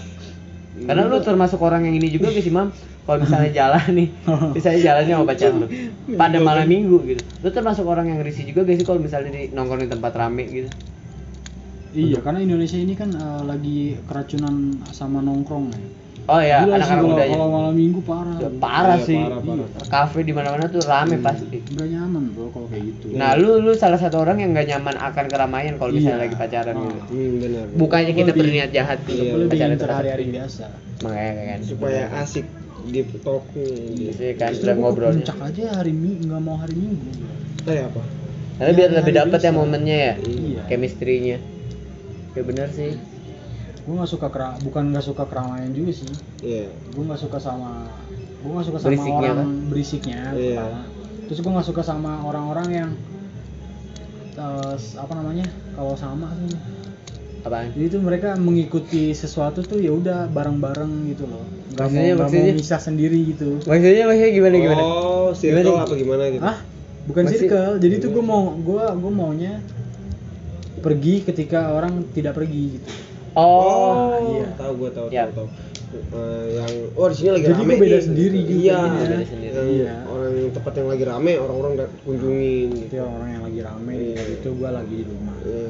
karena 0.81 1.01
lu 1.03 1.17
termasuk 1.19 1.59
orang 1.59 1.83
yang 1.83 1.95
ini 1.95 2.07
juga 2.09 2.31
sih 2.31 2.47
mam 2.47 2.71
kalau 3.01 3.17
misalnya 3.19 3.51
jalan 3.59 3.85
nih 3.91 4.07
misalnya 4.51 4.79
jalannya 4.81 5.13
sama 5.13 5.25
pacar 5.27 5.51
lu 5.53 5.67
pada 6.21 6.37
malam 6.39 6.65
minggu 6.65 6.97
gitu 7.05 7.21
lu 7.37 7.49
termasuk 7.49 7.85
orang 7.85 8.07
yang 8.07 8.19
risih 8.19 8.43
juga 8.45 8.63
gak 8.63 8.75
sih 8.75 8.85
kalau 8.85 8.97
misalnya 8.97 9.29
di 9.29 9.51
nongkrong 9.51 9.83
di 9.83 9.89
tempat 9.89 10.11
rame 10.11 10.43
gitu 10.47 10.69
Iya, 11.91 12.23
karena 12.23 12.39
Indonesia 12.39 12.79
ini 12.79 12.95
kan 12.95 13.11
eh, 13.11 13.43
lagi 13.43 13.99
keracunan 14.07 14.55
sama 14.87 15.19
nongkrong 15.19 15.65
ya. 15.69 15.79
Oh 16.23 16.37
ya 16.39 16.57
Gila 16.61 16.69
sih 16.69 16.75
anak-anak 16.75 16.97
kalau- 16.97 17.11
mudanya 17.11 17.33
Kalau 17.33 17.49
malam 17.49 17.73
minggu 17.73 17.99
parah. 18.01 18.37
Ya, 18.37 18.49
parah 18.55 18.95
Iya, 18.95 19.05
sih 19.05 19.17
parah, 19.19 19.39
parah. 19.41 19.67
kafe 19.87 20.19
di 20.21 20.31
mana-mana 20.31 20.65
tuh 20.67 20.81
rame 20.83 21.15
pasti 21.17 21.57
Nggak 21.67 21.87
nyaman 21.89 22.23
bro 22.31 22.45
kalau 22.49 22.67
kayak 22.67 22.83
gitu. 22.87 23.05
nah 23.13 23.31
lu 23.33 23.49
lu 23.57 23.71
salah 23.73 23.97
satu 23.97 24.17
orang 24.17 24.37
yang 24.37 24.51
gak 24.51 24.67
nyaman 24.67 24.95
akan 24.95 25.25
keramaian 25.27 25.73
kalau 25.75 25.91
misalnya 25.91 26.15
Iya. 26.15 26.23
lagi 26.23 26.35
pacaran 26.35 26.73
Ah. 26.73 26.83
gitu 26.83 27.01
Hmm, 27.09 27.31
benar. 27.39 27.65
bukannya 27.73 28.13
kita 28.13 28.23
Lebih- 28.27 28.39
berniat 28.39 28.69
jahat 28.71 28.99
gitu 29.01 29.21
Iya, 29.23 29.33
pacaran 29.45 29.75
terus 29.75 29.95
hari-hari 29.95 30.25
biasa. 30.29 30.65
makanya 31.01 31.43
kan 31.47 31.59
supaya 31.61 32.01
asik 32.19 32.45
di 32.83 33.01
talknya 33.15 33.65
Gitu 33.91 34.21
ya 34.23 34.33
kan 34.35 34.51
udah 34.55 34.75
ngobrolnya 34.75 35.21
Puncak 35.23 35.39
aja 35.43 35.63
hari 35.75 35.91
minggu 35.91 36.23
nggak 36.27 36.41
mau 36.41 36.55
hari 36.55 36.75
minggu. 36.75 37.01
kayak 37.61 37.85
apa 37.87 38.01
Karena 38.53 38.71
biar 38.75 38.87
Ya, 38.87 38.95
lebih 38.95 39.13
dapet 39.15 39.39
ya 39.39 39.51
momennya 39.51 39.97
ya 39.99 40.13
Iya. 40.19 40.61
chemistry-nya 40.67 41.37
ya 42.31 42.41
bener 42.41 42.69
sih 42.69 42.93
Gue 43.81 43.93
nggak 43.93 44.09
suka 44.09 44.27
kera, 44.27 44.55
bukan 44.59 44.83
nggak 44.89 45.03
suka 45.03 45.23
keramaian 45.25 45.71
juga 45.71 45.91
sih. 45.91 46.09
iya 46.41 46.69
Gue 46.91 47.03
nggak 47.03 47.17
suka 47.19 47.37
sama, 47.37 47.89
gue 48.39 48.51
nggak 48.51 48.67
suka 48.67 48.79
sama 48.79 48.89
Berisiknya 48.91 49.17
orang 49.27 49.37
kan? 49.37 49.49
berisiknya. 49.67 50.21
Iya. 50.31 50.61
pertama. 50.61 50.81
Terus 51.25 51.39
gue 51.39 51.51
nggak 51.51 51.67
suka 51.67 51.81
sama 51.81 52.11
orang-orang 52.21 52.67
yang 52.69 52.89
eh, 54.33 54.73
apa 54.95 55.13
namanya 55.13 55.45
kalau 55.71 55.93
sama 55.95 56.27
tuh. 56.31 56.59
apaan 57.41 57.73
Jadi 57.73 57.85
tuh 57.89 58.01
mereka 58.01 58.37
mengikuti 58.37 59.09
sesuatu 59.11 59.59
tuh 59.61 59.77
ya 59.77 59.89
udah 59.91 60.29
bareng-bareng 60.29 61.09
gitu 61.09 61.25
loh. 61.25 61.41
Gak 61.73 61.89
mau, 61.89 61.89
Maksudnya- 61.89 62.05
nggak 62.05 62.21
maksudnya? 62.21 62.45
mau 62.47 62.59
misah 62.59 62.79
sendiri 62.79 63.17
gitu. 63.27 63.49
maksudnya 63.63 64.03
maksudnya 64.05 64.31
gimana 64.31 64.55
gimana 64.55 64.81
oh 64.83 65.29
circle 65.33 65.57
Gimana? 65.65 65.81
apa 65.81 65.93
gimana 65.95 66.23
gitu 66.29 66.43
Hah? 66.43 66.57
Bukan 67.01 67.23
Masih- 67.25 67.39
circle. 67.41 67.73
Jadi 67.79 67.95
tuh 67.97 68.09
gue 68.11 68.21
mau 68.23 68.41
gue 68.53 68.83
gue 68.85 69.11
maunya 69.11 69.53
pergi 70.77 71.13
ketika 71.23 71.59
orang 71.71 72.05
tidak 72.11 72.33
pergi 72.35 72.77
gitu. 72.77 72.89
Oh 73.33 74.11
iya. 74.29 74.47
tahu 74.55 74.71
gue 74.77 74.89
tahu 74.91 75.07
Ya. 75.09 75.23
tahu 75.27 75.33
tahu 75.37 75.49
Eh, 75.91 76.45
yang 76.55 76.71
oh 76.95 77.03
di 77.05 77.15
sini 77.17 77.29
lagi 77.29 77.45
Jadi 77.45 77.55
rame 77.57 77.67
gua 77.69 77.83
beda 77.83 77.91
nih. 77.91 77.99
sendiri 78.01 78.39
juga 78.41 78.55
iya. 78.55 78.79
Beda 78.79 79.17
sendiri. 79.21 79.51
yang 79.51 79.67
Iya. 79.67 79.95
orang 80.07 80.31
yang 80.33 80.51
tempat 80.53 80.73
yang 80.73 80.87
lagi 80.87 81.03
rame 81.05 81.31
orang-orang 81.35 81.73
dat- 81.75 81.95
kunjungin 82.01 82.69
Itu 82.69 82.79
gitu 82.81 82.93
ya 82.95 83.05
orang 83.05 83.29
yang 83.29 83.43
lagi 83.43 83.59
rame 83.61 83.91
Iya. 83.93 84.23
itu 84.31 84.49
gue 84.51 84.69
lagi 84.69 84.95
di 84.95 85.05
rumah. 85.05 85.35
Iya. 85.41 85.67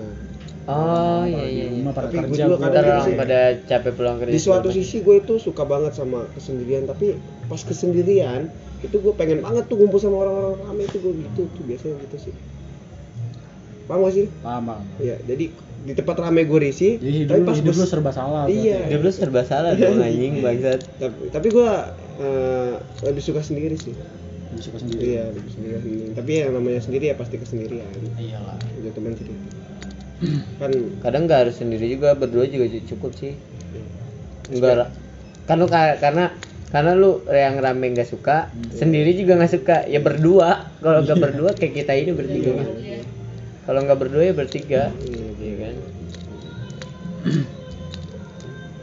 oh 0.63 1.23
iya 1.25 1.41
iya 1.41 1.65
iya 1.65 1.65
rumah 1.75 1.89
pada 1.91 2.05
Tapi 2.05 2.13
gua 2.13 2.25
kerja 2.27 2.37
juga 2.39 2.49
gua 2.51 2.61
kadang 2.63 2.83
gitu 2.83 2.93
orang 2.93 3.01
sih. 3.03 3.17
pada 3.17 3.39
capek 3.65 3.91
pulang 3.91 4.15
kerja 4.19 4.31
di 4.31 4.39
suatu 4.39 4.69
sisi 4.71 4.97
gue 4.99 5.15
itu 5.17 5.33
suka 5.39 5.63
banget 5.63 5.91
sama 5.91 6.19
kesendirian 6.31 6.83
tapi 6.85 7.07
pas 7.43 7.61
kesendirian 7.61 8.41
itu 8.79 8.95
gue 8.95 9.13
pengen 9.15 9.41
banget 9.41 9.65
tuh 9.65 9.75
ngumpul 9.75 9.97
sama 9.97 10.17
orang-orang 10.19 10.53
rame 10.63 10.81
itu 10.83 10.97
gue 10.99 11.13
gitu 11.19 11.41
tuh 11.47 11.63
biasanya 11.63 11.97
gitu 11.99 12.17
sih 12.21 12.33
paham 13.83 14.05
gak 14.05 14.13
sih 14.13 14.25
Paham 14.39 14.63
bang. 14.63 14.81
Iya, 14.97 15.15
jadi 15.25 15.45
di 15.81 15.93
tempat 15.93 16.15
rame 16.19 16.43
gue 16.43 16.59
risih, 16.61 16.95
Jadi 16.95 17.25
tapi 17.25 17.41
hidup, 17.41 17.47
pas 17.47 17.55
hidup 17.57 17.73
gua- 17.73 17.81
lu 17.81 17.87
serba 17.87 18.11
salah. 18.11 18.43
Iya. 18.45 18.79
Hidup 18.85 19.01
lu 19.01 19.11
serba 19.11 19.41
salah 19.41 19.71
dong 19.73 19.97
anjing 19.97 20.33
bangsat 20.39 20.79
tapi, 20.95 21.21
tapi 21.29 21.47
gue 21.49 21.69
eh, 22.19 22.73
lebih 23.03 23.23
suka 23.23 23.41
sendiri 23.41 23.75
sih. 23.75 23.93
Lebih 24.51 24.63
suka 24.63 24.77
sendiri. 24.77 25.01
Iya, 25.01 25.23
lebih 25.31 25.51
sendiri. 25.51 25.77
Tapi 26.13 26.31
yang 26.37 26.51
namanya 26.53 26.79
sendiri 26.79 27.09
ya 27.09 27.15
pasti 27.15 27.35
kesendirian. 27.35 27.87
Iyalah. 28.13 28.57
Udah 28.77 28.91
teman 28.91 29.13
cerita. 29.13 29.49
Kan 30.61 30.71
kadang 31.01 31.25
nggak 31.25 31.39
harus 31.41 31.55
sendiri 31.57 31.89
juga 31.89 32.13
berdua 32.13 32.45
juga 32.45 32.65
cukup 32.85 33.11
sih 33.13 33.33
enggak 34.51 34.91
kan 35.41 35.55
lu 35.55 35.65
ka- 35.65 35.97
karena 35.97 36.35
karena 36.67 36.91
lu 36.93 37.23
yang 37.25 37.55
rame 37.57 37.91
nggak 37.91 38.05
suka 38.05 38.47
sendiri 38.69 39.15
juga 39.15 39.35
nggak 39.35 39.47
suka 39.49 39.77
ya 39.85 39.97
berdua 39.97 40.67
kalau 40.77 41.01
nggak 41.01 41.17
berdua 41.17 41.49
kayak 41.51 41.73
kita 41.73 41.93
ini 41.95 42.11
bertiga 42.11 42.51
kalau 43.61 43.79
nggak 43.81 43.97
berdua 43.97 44.23
ya 44.23 44.33
bertiga 44.33 44.83
Iya, 44.99 45.27
iya 45.37 45.53
kan 45.59 45.75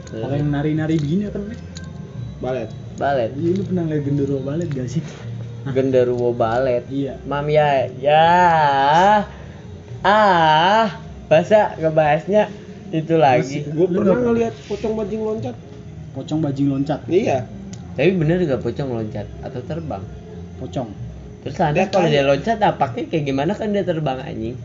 Kalau 0.09 0.33
yang 0.33 0.49
nari-nari 0.49 0.97
begini 0.97 1.29
apa 1.29 1.37
namanya? 1.37 1.61
balet. 2.39 2.69
balet 2.95 3.29
Iya 3.35 3.49
lu 3.53 3.63
pernah 3.63 3.83
lihat 3.85 4.01
genderuwo 4.01 4.39
balet 4.41 4.69
gak 4.69 4.87
sih? 4.89 5.03
genderuwo 5.69 6.29
balet 6.31 6.83
Iya. 6.87 7.19
mam 7.23 7.45
ya 7.45 7.69
ya 7.93 8.27
ah 10.01 10.87
bahasa 11.27 11.75
ngebahasnya 11.75 12.47
itu 12.89 13.15
lagi 13.15 13.67
Gue 13.67 13.85
pernah 13.85 14.17
ngeliat 14.17 14.55
pocong 14.65 14.95
bajing 14.95 15.21
loncat. 15.21 15.55
Pocong 16.09 16.39
bajing 16.41 16.67
loncat. 16.69 16.99
Iya. 17.05 17.45
tapi 17.93 18.15
bener 18.15 18.39
nggak 18.39 18.63
pocong 18.63 18.89
loncat 18.89 19.27
atau 19.39 19.59
terbang 19.61 20.01
Pocong. 20.57 20.89
Terus 21.39 21.55
ada 21.57 21.71
Dia 21.73 21.85
kalau 21.87 22.03
kan- 22.03 22.11
dia 22.11 22.23
loncat 22.23 22.57
napaknya 22.57 23.03
kayak 23.05 23.23
gimana 23.25 23.51
kan 23.53 23.67
dia 23.69 23.81
terbang 23.81 24.19
anjing 24.19 24.57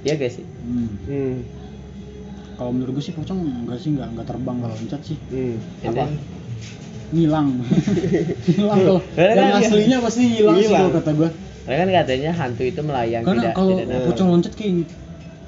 Iya 0.00 0.16
gak 0.16 0.32
sih? 0.32 0.44
Hmm. 0.58 0.88
Hmm. 1.04 1.36
Kalau 2.54 2.70
menurut 2.70 2.92
gue 2.94 3.02
sih 3.02 3.12
pocong 3.12 3.36
enggak 3.36 3.76
sih 3.76 3.90
enggak 3.90 4.08
enggak 4.10 4.26
terbang 4.26 4.56
kalau 4.58 4.72
loncat 4.74 5.00
sih. 5.02 5.18
Hmm. 5.28 5.56
Apa? 5.82 6.08
Ngilang. 7.10 7.48
Ngilang 8.48 8.78
kalau 8.80 9.00
Karena 9.10 9.32
yang 9.36 9.52
kan- 9.54 9.62
aslinya 9.62 9.98
pasti 9.98 10.20
ngilang 10.26 10.54
sih 10.54 10.62
Ngilang. 10.62 10.80
kalau 10.82 10.92
kata 10.96 11.10
gue. 11.12 11.28
Karena 11.60 11.76
kan 11.76 11.88
katanya 11.94 12.30
hantu 12.34 12.62
itu 12.64 12.80
melayang 12.80 13.22
Karena 13.22 13.40
tidak 13.42 13.54
kalau 13.54 13.76
tidak 13.76 14.00
pocong 14.06 14.28
loncat 14.30 14.52
kayak 14.54 14.74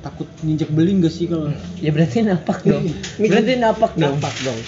takut 0.02 0.28
nginjek 0.42 0.68
beling 0.68 0.98
gak 1.00 1.10
sih 1.10 1.26
kalau 1.26 1.46
Ya 1.78 1.90
berarti 1.90 2.18
napak 2.20 2.58
dong. 2.68 2.84
berarti 3.18 3.52
napak 3.56 3.92
dong. 3.94 4.16
Napak 4.16 4.34
dong. 4.42 4.60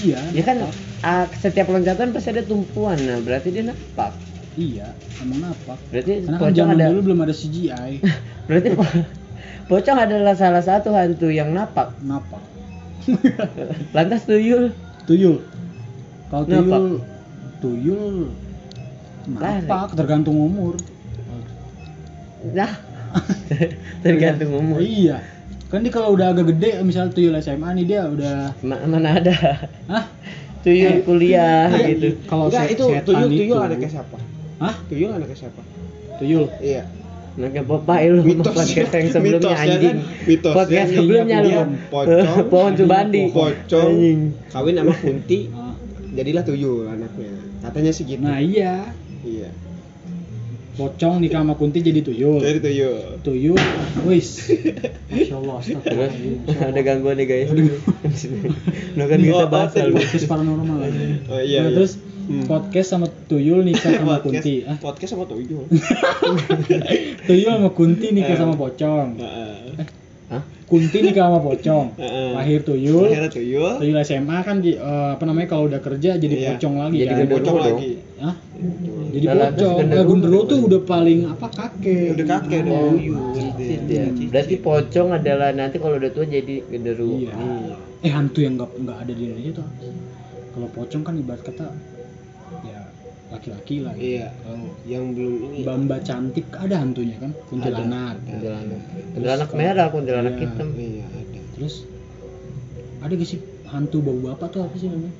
iya 0.00 0.18
Ya 0.32 0.42
kan 0.42 0.56
ah, 1.00 1.26
setiap 1.32 1.66
loncatan 1.66 2.10
pasti 2.10 2.28
ada 2.30 2.42
tumpuan. 2.42 2.98
Nah, 2.98 3.18
berarti 3.18 3.48
dia 3.48 3.62
napak. 3.64 4.10
Iya 4.54 4.88
emang 5.18 5.38
napak 5.44 5.78
Berarti 5.90 6.12
karena 6.20 6.30
kan 6.32 6.40
pocong 6.40 6.68
ada 6.70 6.84
dulu 6.88 7.00
belum 7.06 7.20
ada 7.20 7.34
CGI 7.34 7.92
berarti 8.48 8.68
po- 8.72 9.04
pocong 9.68 9.98
adalah 10.00 10.34
salah 10.34 10.58
satu 10.60 10.90
hantu 10.90 11.28
yang 11.28 11.50
napak. 11.50 11.94
napak 12.00 12.42
Lantas 13.96 14.24
tuyul 14.24 14.74
tuyul 15.04 15.42
kalau 16.28 16.44
Napak. 16.44 16.58
tuyul 16.60 16.86
tuyul 17.60 18.16
napak 19.30 19.94
tergantung 19.94 20.36
umur 20.36 20.74
nah 22.50 22.72
tergantung 24.04 24.54
umur. 24.54 24.80
iya 24.80 25.20
kan 25.66 25.82
dia 25.82 25.92
kalau 25.92 26.14
udah 26.14 26.30
agak 26.30 26.50
gede 26.50 26.82
misalnya 26.82 27.10
tuyul 27.10 27.34
SMA 27.36 27.70
nih 27.76 27.86
dia 27.86 28.02
udah 28.04 28.54
Ma- 28.60 28.82
mana 28.82 29.14
ada 29.14 29.34
Hah? 29.86 30.04
tuyul 30.60 31.00
kuliah 31.02 31.68
Iya, 31.68 31.94
gitu. 31.94 32.08
kalau 32.24 32.48
itu 32.48 32.84
tuyul 33.00 33.30
tuyul 33.30 33.54
itu- 33.54 33.60
anaknya 33.60 33.90
siapa? 33.90 34.18
Hah? 34.60 34.74
Tuyul 34.86 35.10
anaknya 35.10 35.36
siapa? 35.38 35.62
tuyul 36.16 36.46
Iya. 36.60 36.84
Nggak 37.32 37.64
Popeye 37.64 38.10
lu 38.10 38.20
Mitos. 38.20 38.52
podcast 38.52 38.92
yang 38.92 39.08
sebelumnya 39.14 39.40
Mitosnya 39.40 39.56
kan, 39.56 39.70
anjing. 39.72 39.96
mitosnya 40.26 40.56
podcast 40.58 40.86
nih, 40.86 40.96
sebelumnya 40.98 41.38
lu. 41.38 41.46
dia 41.46 41.62
pocong, 41.88 42.36
Pohon 42.52 42.72
Subandi. 42.74 43.22
Pocong 43.30 43.90
Anjing. 43.90 44.18
kawin 44.46 44.74
sama 44.74 44.92
Kunti, 44.94 45.38
Ah, 45.48 45.72
jadilah 46.12 46.42
tuyul 46.42 46.84
anaknya. 46.86 47.32
Katanya 47.60 47.90
sih 47.90 48.04
gitu. 48.04 48.20
nah 48.20 48.36
iya 48.36 48.92
Iya. 49.20 49.48
Pocong 50.72 51.18
nikah 51.18 51.40
sama 51.40 51.54
kunti 51.54 51.80
jadi 51.80 52.00
tuyul 52.00 52.38
Jadi 52.38 52.58
tuyul. 52.60 52.96
tuyul 53.20 53.60
wis 54.04 54.48
masya 55.10 55.34
allah 55.36 55.54
astagfirullah 55.56 56.10
ada 56.62 56.80
gangguan 56.80 57.16
nih 57.16 57.26
guys. 57.26 57.50
Nah 58.90 59.06
kan 59.06 59.18
kita 59.18 59.46
bahas 59.46 59.70
lalu. 59.72 59.98
podcast 59.98 60.26
paranormal 60.26 60.78
aja 60.80 61.02
Oh 61.26 61.38
iya. 61.38 61.60
Nah, 61.60 61.68
iya. 61.68 61.74
terus 61.74 61.92
Hmm. 62.22 62.46
podcast 62.46 62.86
sama 62.88 63.10
tuyul 63.26 63.58
nikah 63.60 63.90
sama 63.92 64.18
podcast, 64.18 64.22
kunti 64.22 64.54
ah 64.62 64.78
podcast 64.78 65.10
sama 65.10 65.26
tuyul. 65.26 65.66
tuyul 67.26 67.50
sama 67.50 67.70
kunti 67.70 68.06
nikah 68.12 68.34
Eh. 68.34 68.38
sama 68.38 68.54
pocong 68.54 69.08
Heeh. 69.16 69.86
Hah? 70.30 70.42
kunti 70.64 71.02
nikah 71.02 71.26
sama 71.26 71.38
pocong 71.40 71.86
Heeh. 71.96 72.30
lahir 72.30 72.62
tuyul 72.62 73.02
Akhirnya 73.04 73.26
tuyul. 73.28 73.72
tuyul 73.76 73.98
SMA 74.00 74.38
kan 74.40 74.62
di- 74.62 74.78
eh, 74.78 75.08
apa 75.10 75.24
namanya 75.24 75.48
kalau 75.48 75.66
udah 75.66 75.80
kerja 75.80 76.14
jadi 76.14 76.30
Iya. 76.32 76.48
pocong 76.54 76.74
lagi 76.78 76.96
Jadi 77.00 77.10
kan 77.10 77.26
Pocong 77.32 77.58
lagi. 77.58 77.90
Hah? 78.16 78.34
Jadi 79.10 79.26
pocong 79.26 79.76
nah, 79.84 80.04
genderuwo 80.04 80.42
tuh 80.44 80.58
udah 80.64 80.80
paling 80.82 81.20
apa 81.26 81.46
kakek 81.48 82.14
Udah 82.14 82.26
kakek 82.28 82.58
udah 82.62 82.72
Oh, 82.72 82.92
tuyul. 82.92 83.18
cicit 83.34 83.80
ya. 83.84 84.04
Berarti 84.26 84.54
pocong 84.56 85.08
adalah 85.12 85.50
nanti 85.50 85.76
kalau 85.76 85.96
udah 85.96 86.10
tua 86.10 86.24
jadi 86.24 86.54
genderuwo. 86.64 87.16
iya 87.18 87.34
eh 88.00 88.08
hantu 88.08 88.40
yang 88.40 88.56
nggak 88.56 88.70
nggak 88.78 88.96
ada 88.98 89.12
di 89.12 89.22
Indonesia 89.22 89.52
tuh 89.54 89.66
kalau 90.50 90.68
pocong 90.68 91.02
kan 91.02 91.14
ibarat 91.14 91.42
kata 91.42 91.66
ya 92.62 92.80
laki-laki 93.28 93.74
lah 93.80 93.92
gitu. 93.94 94.16
Iya. 94.16 94.26
kalau 94.40 94.66
Yang 94.84 95.04
belum 95.12 95.34
ini. 95.44 95.58
Bamba 95.62 95.96
cantik 96.00 96.46
ada 96.52 96.74
hantunya 96.76 97.16
kan 97.16 97.30
kuntilanak 97.46 98.16
Kuntilanak. 98.20 98.80
Kuntilanak 99.12 99.50
merah, 99.52 99.86
kuntilanak 99.88 100.32
Iya. 100.32 100.42
hitam. 100.44 100.68
Iya 100.72 101.04
ada. 101.06 101.40
terus 101.52 101.74
ada 102.98 103.12
gak 103.12 103.28
sih 103.28 103.40
hantu 103.66 103.96
babu 104.00 104.20
bapak 104.26 104.48
tuh 104.50 104.60
apa 104.60 104.74
sih 104.74 104.88
namanya 104.88 105.14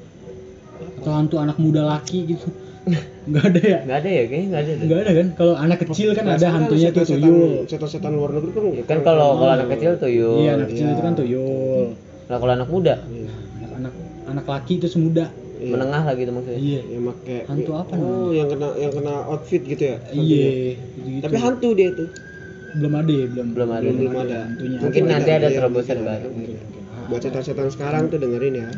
atau 0.97 1.13
hantu 1.13 1.37
anak 1.37 1.57
muda 1.57 1.85
laki 1.87 2.25
gitu 2.27 2.49
nggak 3.31 3.45
ada 3.45 3.61
ya? 3.61 3.79
Nggak 3.85 3.99
ada 4.01 4.09
ya 4.11 4.23
kayaknya 4.25 4.47
nggak 4.49 4.63
ada 4.63 4.73
deh. 4.73 4.87
nggak 4.89 5.01
ada 5.01 5.13
kan? 5.13 5.27
Kalau 5.37 5.55
anak 5.55 5.79
kecil 5.85 6.09
kan 6.17 6.25
ada 6.25 6.37
Perasaan 6.37 6.55
hantunya 6.57 6.89
tuh 6.91 7.05
tuyul. 7.05 7.53
Setan-setan 7.69 8.13
luar 8.17 8.31
negeri 8.33 8.51
kan 8.57 8.63
Ya 8.73 8.85
kan 8.89 8.99
kalau 9.05 9.29
kalau 9.37 9.53
anak 9.53 9.69
kecil 9.77 9.93
tuyul 10.01 10.37
iya 10.41 10.51
anak 10.57 10.69
kecil 10.73 10.87
Iya. 10.89 10.95
itu 10.97 11.03
kan 11.05 11.15
tuyul. 11.15 11.85
Nah 12.31 12.37
kalau 12.41 12.53
anak 12.57 12.69
muda? 12.73 12.95
Iya. 13.05 13.31
anak 13.61 13.71
anak 13.77 13.93
anak 14.33 14.45
laki 14.49 14.73
itu 14.81 14.89
semuda. 14.89 15.27
Iya. 15.61 15.77
menengah 15.77 16.03
lah 16.09 16.15
gitu 16.17 16.31
maksudnya. 16.33 16.57
Iya. 16.57 16.81
Yang 16.89 17.03
make 17.05 17.37
Hantu 17.45 17.73
apa 17.77 17.93
oh 17.93 17.99
namanya? 18.01 18.29
yang 18.33 18.49
kena 18.49 18.69
yang 18.81 18.93
kena 18.97 19.15
outfit 19.29 19.63
gitu 19.63 19.83
ya? 19.85 19.97
Iya 20.17 20.49
gitu 20.97 21.21
tapi 21.21 21.37
hantu 21.37 21.69
dia 21.77 21.89
itu 21.93 22.05
belum 22.81 22.93
ada 22.97 23.13
ya 23.13 23.27
belum. 23.29 23.47
Belum 23.53 23.71
ada. 23.77 23.89
Belum 23.93 24.15
ada. 24.17 24.39
hantunya 24.49 24.79
mungkin 24.81 25.03
nanti 25.05 25.31
ada, 25.31 25.37
ada 25.45 25.49
iya, 25.53 25.57
terobosan 25.61 25.99
baru. 26.01 26.29
Buat 27.13 27.21
setan-setan 27.27 27.69
sekarang 27.75 28.03
tuh 28.09 28.19
dengerin 28.23 28.55
ya 28.57 28.69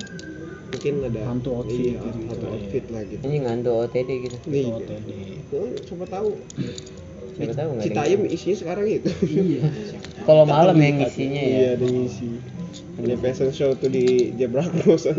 mungkin 0.73 0.95
ada 1.05 1.21
Hantu 1.23 1.49
outfit 1.53 1.79
iya, 1.79 1.95
gitu, 1.95 2.09
hantu 2.25 2.35
iya. 2.41 2.51
outfit 2.51 2.85
lah 2.89 3.03
gitu 3.05 3.23
ini 3.23 3.37
ngantu 3.41 3.71
OTD 3.79 4.11
gitu 4.21 4.37
nih 4.47 4.65
OTD. 4.73 5.09
Oh, 5.53 5.69
siapa 5.79 6.07
tahu 6.09 6.31
siapa 7.33 7.53
tahu 7.55 7.69
nggak 7.73 7.85
Citayam 7.87 8.21
yang- 8.21 8.33
isinya 8.33 8.57
sekarang 8.59 8.87
itu 8.89 9.11
iya 9.27 9.61
kalau 10.27 10.45
malam 10.45 10.77
yang 10.77 10.99
isinya 11.03 11.39
iya 11.39 11.59
ya 11.63 11.69
ada 11.77 11.87
ngisi 11.87 12.29
ada 12.95 13.15
fashion 13.17 13.51
show 13.51 13.71
tuh 13.75 13.89
di 13.89 14.05
Zebra 14.35 14.65
Cross 14.65 15.09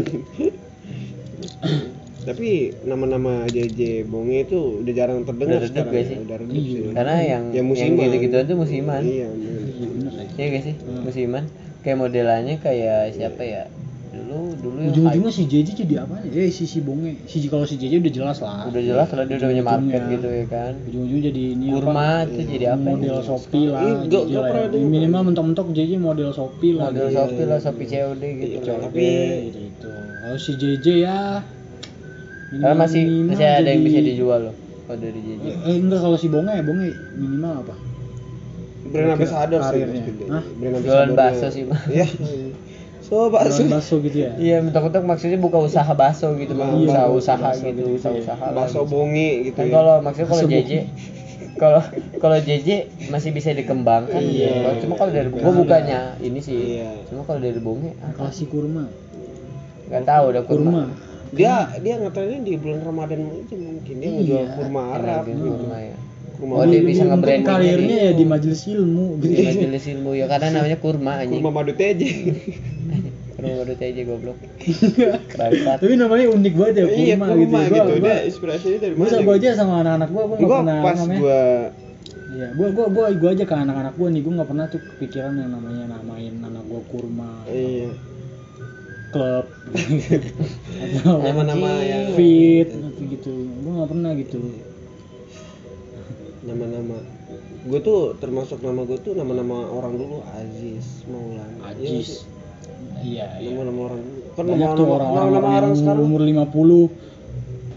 tapi 2.23 2.49
nama-nama 2.81 3.43
JJ 3.45 3.79
Bonge 4.05 4.47
itu 4.47 4.79
udah 4.79 4.93
jarang 4.93 5.21
terdengar 5.21 5.59
Udah 5.59 5.67
redup 5.67 5.75
sekarang 5.83 5.91
ya, 5.93 6.03
sih? 6.05 6.17
udah 6.17 6.37
redup 6.39 6.55
Iya. 6.55 6.63
sih. 6.63 6.93
karena 6.93 7.15
yang 7.19 7.43
Ya, 7.45 7.53
yang 7.53 7.65
musiman. 7.67 7.99
gitu-gitu 8.01 8.35
tuh 8.41 8.55
musiman 8.57 9.01
iya 9.03 9.27
bener. 9.27 9.59
iya 9.59 9.87
bener 9.91 10.11
ya 10.13 10.23
Iya 10.33 10.45
gak 10.49 10.63
sih? 10.63 10.75
Hmm. 10.77 11.01
Musiman. 11.03 11.43
Kayak 11.83 11.97
modelannya 11.99 12.55
kayak 12.57 12.99
siapa 13.11 13.43
ya? 13.43 13.63
Dulu 14.33 14.57
dulu 14.57 14.77
yang 14.81 14.89
ujung-ujungnya 14.89 15.29
si 15.29 15.43
JJ 15.45 15.67
jadi 15.85 15.95
apa 16.09 16.17
ya 16.25 16.41
eh 16.41 16.49
si 16.49 16.65
si 16.65 16.81
bonge 16.81 17.21
si 17.29 17.37
kalau 17.45 17.69
si 17.69 17.77
JJ 17.77 18.01
udah 18.01 18.13
jelas 18.17 18.37
lah 18.41 18.65
udah 18.65 18.81
jelas 18.81 19.07
lah 19.13 19.23
dia 19.29 19.37
udah 19.37 19.49
punya 19.53 19.61
market 19.63 20.01
gitu 20.09 20.27
ya 20.27 20.45
kan. 20.49 20.73
ujung-ujungnya 20.89 21.23
jadi 21.29 21.41
ini 21.53 21.65
Kurma 21.69 21.93
apa 21.93 22.25
itu 22.25 22.41
jadi 22.41 22.65
apa? 22.73 22.81
model 22.89 23.13
ya? 23.13 23.21
Shopee 23.21 23.65
lah 23.69 23.81
Ih, 23.85 23.95
gak- 24.09 24.25
gak 24.25 24.43
pernah 24.49 24.65
ya. 24.73 24.81
minimal 24.89 25.21
mentok-mentok 25.29 25.67
JJ 25.69 25.91
model 26.01 26.29
Shopee 26.33 26.73
lah 26.73 26.89
Model 26.89 27.07
gitu. 27.07 27.17
Shopee 27.21 27.45
lah, 27.45 27.57
Shopee 27.61 27.85
COD 27.85 28.23
gitu. 28.41 28.57
Iya, 28.57 28.73
tapi 28.81 29.05
gitu, 29.45 29.59
gitu. 29.61 29.91
kalau 30.17 30.37
si 30.41 30.51
JJ 30.57 30.85
ya 30.97 31.17
Karena 32.53 32.73
masih 32.73 33.01
minimal 33.05 33.29
masih 33.33 33.45
ada 33.45 33.69
yang 33.69 33.83
bisa 33.85 33.99
dijual 34.01 34.39
loh. 34.49 34.55
Kalau 34.83 34.97
dari 34.97 35.19
JJ. 35.21 35.41
eh, 35.43 35.55
eh, 35.69 35.75
enggak 35.77 35.99
kalau 36.01 36.17
si 36.17 36.25
bonge 36.25 36.57
bonge 36.65 36.89
minimal 37.13 37.53
apa 37.61 37.75
brand 38.83 39.15
ambassador 39.15 39.61
sih 39.63 39.79
brand 39.79 39.93
Jualan 40.83 41.07
ambassadornya. 41.07 41.15
bakso 41.15 41.47
sih. 41.49 41.63
iya 43.13 43.21
so 43.21 43.29
bakso 43.29 43.59
Jualan 43.59 43.71
bakso 43.71 43.95
gitu 44.01 44.17
ya 44.19 44.31
Iya, 44.35 44.57
mentok-mentok 44.59 45.03
maksudnya 45.05 45.37
buka 45.37 45.57
usaha 45.59 45.91
bakso 45.93 46.33
gitu, 46.35 46.53
Bang. 46.53 46.73
Iya, 46.75 46.85
usaha 46.87 47.05
usaha 47.07 47.37
bakso 47.39 47.63
gitu, 47.63 47.77
gitu 47.79 47.83
usaha 47.95 48.11
ya. 48.11 48.21
usaha. 48.23 48.45
bakso 48.51 48.79
bonge 48.83 49.29
gitu 49.45 49.55
Kan 49.55 49.65
ya 49.65 49.71
kalau 49.71 49.93
maksudnya 49.99 50.27
kalau 50.27 50.41
Bakso 50.41 50.53
JJ 50.57 50.71
kalau 51.53 51.81
kalau 52.17 52.37
JJ 52.39 52.67
masih 53.07 53.29
bisa 53.29 53.49
dikembangkan 53.51 54.17
Iya. 54.17 54.49
Kalau- 54.59 54.79
cuma 54.79 54.93
kalau 54.95 55.11
dari 55.11 55.29
gua 55.29 55.51
bukannya 55.53 55.99
ini 56.19 56.39
sih 56.39 56.59
Iya. 56.75 56.89
cuma 57.05 57.21
kalau 57.21 57.39
dari 57.39 57.59
bonge 57.59 57.93
ah, 57.99 58.09
kasih 58.11 58.47
kurma 58.47 58.89
nggak 59.85 60.03
tahu 60.03 60.23
udah 60.27 60.43
kurma 60.43 60.71
kurma 60.71 60.83
dia 61.31 61.53
dia 61.77 61.93
ngetrennya 61.95 62.39
di 62.41 62.53
bulan 62.55 62.81
Ramadan 62.83 63.19
aja 63.27 63.55
mungkin 63.55 63.95
dia 63.95 64.05
Iya. 64.05 64.15
ngejual 64.15 64.45
kurma 64.55 64.81
Arab 64.91 65.23
Lagi 65.23 65.33
kurma 65.35 65.77
ya 65.79 65.95
Oh, 66.45 66.65
dia 66.65 66.81
bisa 66.81 67.03
nge-branding 67.03 67.45
karirnya 67.45 67.97
ya 68.01 68.11
di 68.11 68.25
majelis 68.25 68.61
ilmu 68.65 69.17
gitu. 69.17 69.31
di 69.31 69.43
majelis 69.45 69.83
ilmu 69.87 70.11
ya. 70.13 70.25
Karena 70.27 70.47
namanya 70.53 70.77
kurma 70.77 71.11
anjing. 71.17 71.39
Kurma 71.39 71.51
madu 71.53 71.71
teje 71.71 72.09
kurma 73.33 73.51
baru 73.59 73.73
aja 73.73 74.01
goblok. 74.03 74.37
Bangsat. 75.33 75.77
Tapi 75.79 75.93
namanya 75.95 76.25
unik 76.29 76.53
banget 76.53 76.73
ya 76.73 76.85
kurma, 76.85 76.97
iya 76.97 77.15
kurma 77.15 77.27
gitu, 77.33 77.43
gitu, 77.43 77.59
Gua- 77.73 77.87
dia 77.93 77.99
gua- 77.99 78.23
inspirasinya 78.23 78.77
dari 78.79 78.93
Gue 78.93 79.03
mana 79.03 79.17
gua 79.17 79.35
gitu? 79.35 79.43
aja 79.43 79.49
sama 79.53 79.73
anak-anak 79.79 80.09
gue, 80.09 80.23
gue 80.23 80.37
Gua 80.37 80.47
gak 80.47 80.59
pernah 80.59 80.77
pas 80.79 80.97
namanya. 80.97 81.19
gua 81.19 81.41
Iya, 82.33 82.47
gue 82.49 82.67
gua, 82.71 82.85
gua, 82.89 83.05
gua 83.13 83.29
aja 83.29 83.43
ke 83.43 83.55
anak-anak 83.55 83.93
gue 83.93 84.07
nih, 84.09 84.21
gue 84.21 84.33
gak 84.33 84.49
pernah 84.49 84.65
tuh 84.65 84.81
kepikiran 84.81 85.33
yang 85.35 85.51
namanya 85.51 85.83
namain 85.91 86.33
anak 86.39 86.63
gue 86.65 86.81
kurma, 86.87 87.29
iya. 87.45 87.89
Klub, 89.11 89.45
atau 90.97 91.21
Nama-nama 91.21 91.69
yang- 91.79 92.17
fit, 92.17 92.69
gitu. 93.03 93.29
Gue 93.61 93.71
gak 93.75 93.89
pernah 93.91 94.11
gitu. 94.15 94.39
Nama-nama 96.43 96.97
gue 97.63 97.79
tuh 97.79 98.19
termasuk 98.19 98.59
nama 98.59 98.83
gue 98.83 98.99
tuh 98.99 99.15
nama-nama 99.15 99.63
orang 99.65 99.95
dulu 99.95 100.19
Aziz 100.33 101.07
Maulana 101.07 101.71
Ajis. 101.71 102.27
Iya, 102.99 103.39
iya. 103.39 103.49
nama-nama 103.49 103.79
orang 103.87 103.99
dulu 104.01 104.19
kan 104.29 104.43
Banyak 104.45 104.59
nama 104.61 104.75
tuh 104.75 104.83
nama 104.83 104.95
orang-orang 104.97 105.27
nama 105.29 105.47
yang 105.47 105.57
orang 105.57 105.73
sekarang 105.75 106.03
umur 106.03 106.21
50 106.21 107.11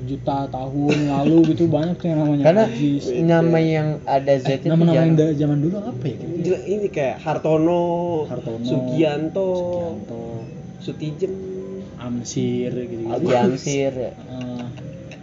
juta 0.07 0.47
tahun 0.47 0.97
lalu 1.09 1.37
gitu 1.51 1.65
banyak 1.67 1.97
tuh 1.97 2.07
yang 2.07 2.19
namanya 2.21 2.43
karena 2.45 2.65
Ajis. 2.69 3.03
nama 3.23 3.59
yang 3.59 3.89
ada 4.05 4.35
Z 4.37 4.47
itu 4.57 4.67
Nama-nama 4.67 4.95
yang 4.95 5.11
jarang. 5.15 5.31
da- 5.31 5.37
zaman 5.37 5.59
dulu 5.59 5.77
apa 5.81 6.05
ya? 6.05 6.15
Gitu? 6.15 6.35
Gila, 6.43 6.59
ini 6.65 6.87
kayak 6.89 7.17
Hartono, 7.19 7.83
Hartono, 8.25 8.63
Sugianto, 8.63 9.49
Sugianto, 9.51 10.23
Sutijem 10.79 11.33
Amsir 11.99 12.71
gitu. 12.71 13.03
-gitu. 13.03 13.11
Abi 13.11 13.27
Amsir 13.35 13.93
ya. 13.93 14.13
Eh, 14.15 14.63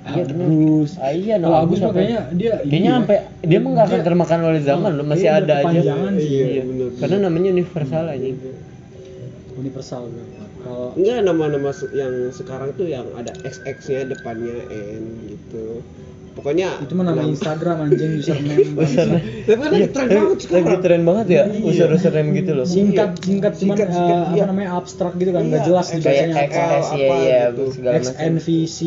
Iya. 0.04 0.24
Agus. 0.28 0.92
Ah, 1.00 1.12
iya, 1.16 1.36
no, 1.40 1.56
Agus 1.56 1.80
Agus 1.80 1.96
kayaknya 1.96 2.20
dia 2.36 2.54
Kayaknya 2.60 2.76
ini 2.76 2.88
ya. 2.88 2.94
sampai 3.00 3.18
dia 3.40 3.58
mah 3.64 3.70
nggak 3.72 3.88
akan 3.88 4.02
termakan 4.04 4.40
oleh 4.44 4.62
zaman 4.62 4.92
loh, 5.00 5.06
masih 5.08 5.30
ada 5.32 5.54
aja. 5.64 5.80
sih. 6.20 6.28
Iya, 6.28 6.62
bener. 6.68 6.88
Karena 7.00 7.18
namanya 7.28 7.50
universal 7.56 8.06
aja. 8.12 8.28
universal. 9.54 10.02
Kalau 10.64 10.96
enggak 10.96 11.20
nama-nama 11.24 11.72
yang 11.96 12.32
sekarang 12.32 12.72
tuh 12.76 12.88
yang 12.88 13.06
ada 13.16 13.32
XX 13.48 13.78
nya 13.92 14.02
depannya 14.12 14.58
N 14.72 15.04
gitu 15.30 15.84
pokoknya 16.34 16.82
itu 16.82 16.94
mah 16.94 17.06
nama 17.06 17.22
Instagram 17.24 17.76
anjing 17.86 18.12
username. 18.18 18.74
Username. 18.82 19.22
tapi 19.46 19.60
kan 19.62 19.70
lagi 19.70 19.90
tren 19.90 20.08
banget 20.10 20.24
Lagi 20.26 20.42
sekarang 20.44 20.82
tren 20.82 21.02
banget 21.06 21.28
ya, 21.30 21.44
Iya. 21.46 21.64
usur-usur 21.70 22.12
gitu 22.14 22.52
loh. 22.54 22.66
Singkat 22.66 23.10
singkat 23.22 23.54
cuman 23.58 23.76
Singkat, 23.78 23.88
eh, 23.88 23.96
singkat, 23.96 24.18
apa 24.20 24.34
iya. 24.34 24.44
namanya 24.50 24.70
abstrak 24.76 25.14
gitu 25.16 25.32
kan, 25.32 25.42
nggak 25.46 25.62
Iya, 25.62 25.68
jelas 25.70 25.86
kayak 25.88 26.00
dibacanya 26.02 26.34
Kayak 26.34 26.50
apa. 26.50 26.64
XS 26.74 26.88
ya 26.94 27.08
ya 27.24 27.42
gitu. 27.48 27.64
segala 27.72 27.94
macam. 27.94 28.14
XNVC 28.14 28.78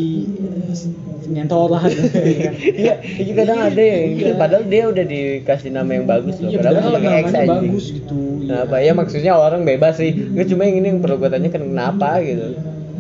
nyentot 1.27 1.69
lah. 1.71 1.83
Iya, 2.83 2.95
itu 3.03 3.33
kadang 3.35 3.59
ada 3.63 3.83
ya, 3.83 3.97
yang 4.07 4.37
padahal 4.37 4.65
dia 4.67 4.83
udah 4.87 5.05
dikasih 5.05 5.71
nama 5.71 5.91
yang 5.91 6.07
bagus 6.07 6.35
loh. 6.39 6.51
Padahal 6.51 6.75
padahal 6.77 6.93
pakai 6.95 7.11
X 7.11 7.27
namanya 7.27 7.39
anjing. 7.39 7.51
bagus 7.71 7.85
gitu. 7.95 8.19
Nah, 8.47 8.59
apa 8.63 8.77
ya 8.79 8.93
maksudnya 8.95 9.33
orang 9.35 9.63
bebas 9.63 9.95
sih. 9.99 10.11
Nggak 10.15 10.47
cuma 10.51 10.63
yang 10.67 10.77
ini 10.79 10.87
yang 10.95 11.01
perlu 11.03 11.17
gue 11.19 11.31
tanya 11.31 11.51
kenapa 11.51 12.23
gitu. 12.23 12.47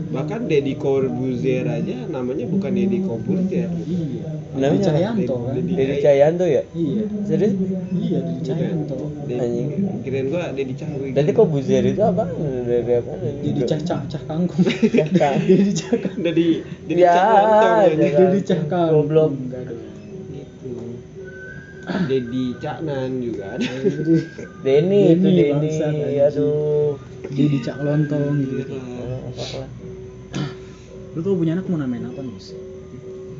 Bahkan 0.06 0.46
Deddy 0.46 0.74
Corbuzier 0.74 1.64
aja 1.64 2.06
namanya 2.06 2.46
bukan 2.46 2.70
Deddy 2.70 2.98
Corbuzier 3.00 3.66
Iya. 3.66 4.22
Namanya 4.56 4.72
Deddy 4.72 4.86
Cahyanto 4.86 5.34
kan. 5.36 5.52
Deddy- 5.58 6.00
Cahyanto 6.00 6.44
ya? 6.46 6.62
Iya. 6.72 7.02
Serius? 7.22 7.52
Iya, 7.92 8.18
Deddy 8.20 8.42
Cahyanto. 8.42 8.96
Anjing. 9.26 9.68
kirain 10.00 10.26
gua 10.30 10.54
Deddy 10.54 10.74
Cawi 10.74 11.08
Berarti 11.10 11.30
kok 11.32 11.46
Buzier 11.46 11.84
itu 11.84 11.98
apa? 11.98 12.24
Dari 12.62 12.94
apa? 12.94 13.12
Jadi 13.42 13.60
cah 13.64 13.80
cah 13.82 14.00
cah 14.06 14.22
kangkung. 14.24 14.62
Cah. 15.12 15.34
Jadi 15.36 15.72
cah 15.82 15.94
kangkung. 15.98 16.22
Deddy 16.22 16.48
Deddy 16.86 17.02
Ya, 17.02 17.12
jangan. 17.12 17.88
Jadi 17.92 18.38
cah 18.40 18.60
kangkung. 18.64 18.94
Goblok. 19.02 19.30
Enggak 19.34 19.62
dong. 19.66 19.80
gitu 21.86 22.02
Deddy 22.06 22.44
Caknan 22.58 23.10
juga 23.18 23.44
ada 23.54 23.70
Denny 24.60 25.00
itu 25.12 25.22
Denny, 25.22 25.54
anjing. 25.54 26.18
Aduh. 26.18 26.98
jadi 27.26 27.56
cak 27.60 27.78
lontong 27.80 28.42
gitu. 28.42 28.74
Oh, 28.74 29.18
apa-apa. 29.28 29.62
Lu 31.16 31.24
kalau 31.24 31.40
punya 31.40 31.56
anak 31.56 31.64
mau 31.72 31.80
namain 31.80 32.04
apa 32.04 32.20
nih? 32.20 32.36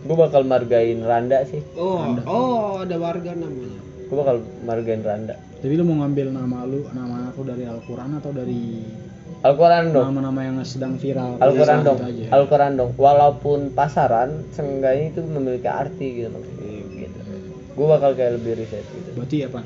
Gue 0.08 0.16
bakal 0.16 0.48
margain 0.48 1.04
Randa 1.04 1.44
sih. 1.44 1.60
oh 1.76 2.16
oh 2.24 2.80
ada 2.80 2.96
warga 2.96 3.36
namanya 3.36 3.76
Gue 4.08 4.16
bakal 4.16 4.40
margain 4.64 5.04
Randa. 5.04 5.36
Tapi 5.60 5.76
lu 5.76 5.84
mau 5.84 6.00
ngambil 6.00 6.32
nama 6.32 6.64
lu, 6.64 6.88
nama 6.96 7.28
anak 7.28 7.36
lu 7.36 7.44
dari 7.44 7.68
Al-Quran 7.68 8.10
atau 8.16 8.32
dari 8.32 8.80
Al-Quran 9.44 9.92
dong. 9.92 10.08
nama-nama 10.08 10.40
yang 10.40 10.56
sedang 10.64 10.96
viral? 10.96 11.36
Al-Quran 11.36 11.78
dong. 11.84 11.98
Al-Quran 12.32 12.72
dong. 12.80 12.90
Walaupun 12.96 13.76
pasaran, 13.76 14.48
seenggaknya 14.56 15.12
itu 15.12 15.20
memiliki 15.28 15.68
arti 15.68 16.06
gitu 16.24 16.32
maksudnya. 16.32 16.80
Gitu. 16.96 17.18
Gue 17.76 17.86
bakal 17.92 18.16
kayak 18.16 18.40
lebih 18.40 18.64
riset 18.64 18.88
gitu. 18.88 19.10
Berarti 19.12 19.36
apa? 19.44 19.60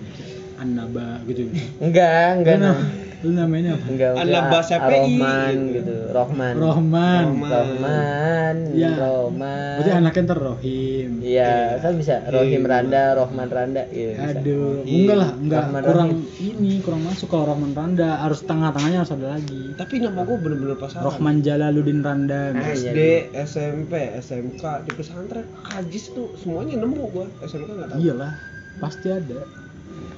An-Naba 0.60 1.24
gitu. 1.24 1.48
Enggak, 1.78 2.28
enggak. 2.36 2.54
Lu, 2.54 2.62
nah. 2.62 2.78
lu 3.20 3.30
namanya 3.32 3.70
apa? 3.74 3.84
Enggak, 3.86 4.10
An-Naba 4.14 4.54
A- 4.54 4.62
SPI 4.62 4.76
Ar-Rahman 4.76 5.54
gitu. 5.56 5.74
gitu. 5.80 5.96
Rohman. 6.10 6.52
Rohman. 6.54 7.22
Rohman. 7.26 7.50
Rohman. 7.50 8.56
Ya. 8.72 8.92
Rohman. 8.94 9.76
Berarti 9.76 9.90
anaknya 9.94 10.22
ntar 10.22 10.38
Rohim. 10.38 11.10
Iya, 11.20 11.52
kan 11.78 11.92
bisa 11.94 12.14
Rohim 12.26 12.60
Iya. 12.60 12.68
Randa, 12.70 13.02
Rohman 13.14 13.48
Randa, 13.48 13.82
iya 13.88 14.08
bisa. 14.14 14.36
Aduh, 14.36 14.80
enggak 14.82 15.16
lah, 15.16 15.30
enggak 15.34 15.60
Rahman 15.62 15.82
kurang 15.82 16.08
Rahim. 16.10 16.20
ini, 16.40 16.72
kurang 16.80 17.02
masuk 17.02 17.26
kalau 17.26 17.44
Rohman 17.46 17.72
Randa, 17.72 18.08
harus 18.18 18.40
tengah-tengahnya 18.42 18.98
harus 19.00 19.12
ada 19.12 19.26
lagi. 19.30 19.62
tapi 19.72 19.94
nama 19.96 20.20
gua 20.20 20.36
bener-bener 20.36 20.76
pasaran 20.76 21.04
Rohman 21.06 21.36
Jalaluddin 21.40 22.00
Randa. 22.00 22.52
Iya, 22.52 22.72
SD, 22.74 22.98
SMP, 23.38 23.92
SMK 24.18 24.62
di 24.82 24.92
pesantren 24.92 25.46
Ajis 25.70 26.10
tuh 26.10 26.36
semuanya 26.36 26.76
nemu 26.78 27.00
gua 27.06 27.24
SMK 27.40 27.68
nggak 27.70 27.88
tahu 27.90 27.98
Iyalah, 27.98 28.32
pasti 28.76 29.08
ada. 29.08 29.40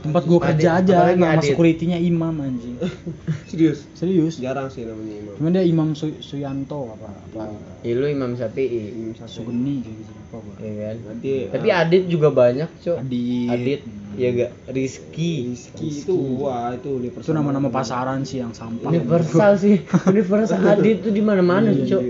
Tempat 0.03 0.23
gua 0.25 0.39
kerja 0.43 0.69
Adit, 0.75 0.91
aja 0.91 0.95
apalagi 0.99 1.17
nama 1.17 1.33
Adit. 1.33 1.49
security-nya 1.49 1.99
imam 1.99 2.35
anjing. 2.37 2.75
Serius? 3.51 3.87
Serius. 3.95 4.35
Jarang 4.37 4.67
sih 4.67 4.83
namanya 4.83 5.15
imam. 5.17 5.35
Cuman 5.39 5.51
dia 5.51 5.63
imam 5.63 5.89
Su- 5.95 6.19
Suyanto 6.19 6.91
apa 6.91 7.09
apa 7.09 7.55
Ya, 7.83 7.93
lu 7.95 8.07
Imam 8.07 8.35
Syafi'i 8.35 8.93
Imam. 8.93 9.15
Sugeni 9.23 9.81
kayak 9.81 9.97
gitu 9.97 10.11
lupa 10.13 10.37
gua. 10.39 10.55
Ya 10.59 10.73
kan? 10.75 10.97
Nanti 11.07 11.31
tapi 11.49 11.69
Adit 11.71 12.03
juga 12.07 12.29
banyak 12.29 12.69
cok 12.79 12.97
Adit. 12.99 13.49
Adit 13.49 13.81
ya 14.13 14.29
gak? 14.31 14.51
Rizky. 14.69 15.33
Rizky 15.51 15.89
itu 15.89 16.15
wah 16.37 16.75
itu 16.75 16.91
universal. 16.93 17.25
Itu 17.25 17.33
nama-nama 17.33 17.69
pasaran 17.69 18.23
sih 18.23 18.39
yang 18.39 18.53
sampah. 18.53 18.87
Universal 18.87 19.53
sih. 19.57 19.81
Universal 20.13 20.61
Adit 20.61 21.01
tuh 21.01 21.11
di 21.11 21.23
mana-mana 21.23 21.71
Iya, 21.71 21.87
cok 21.89 22.03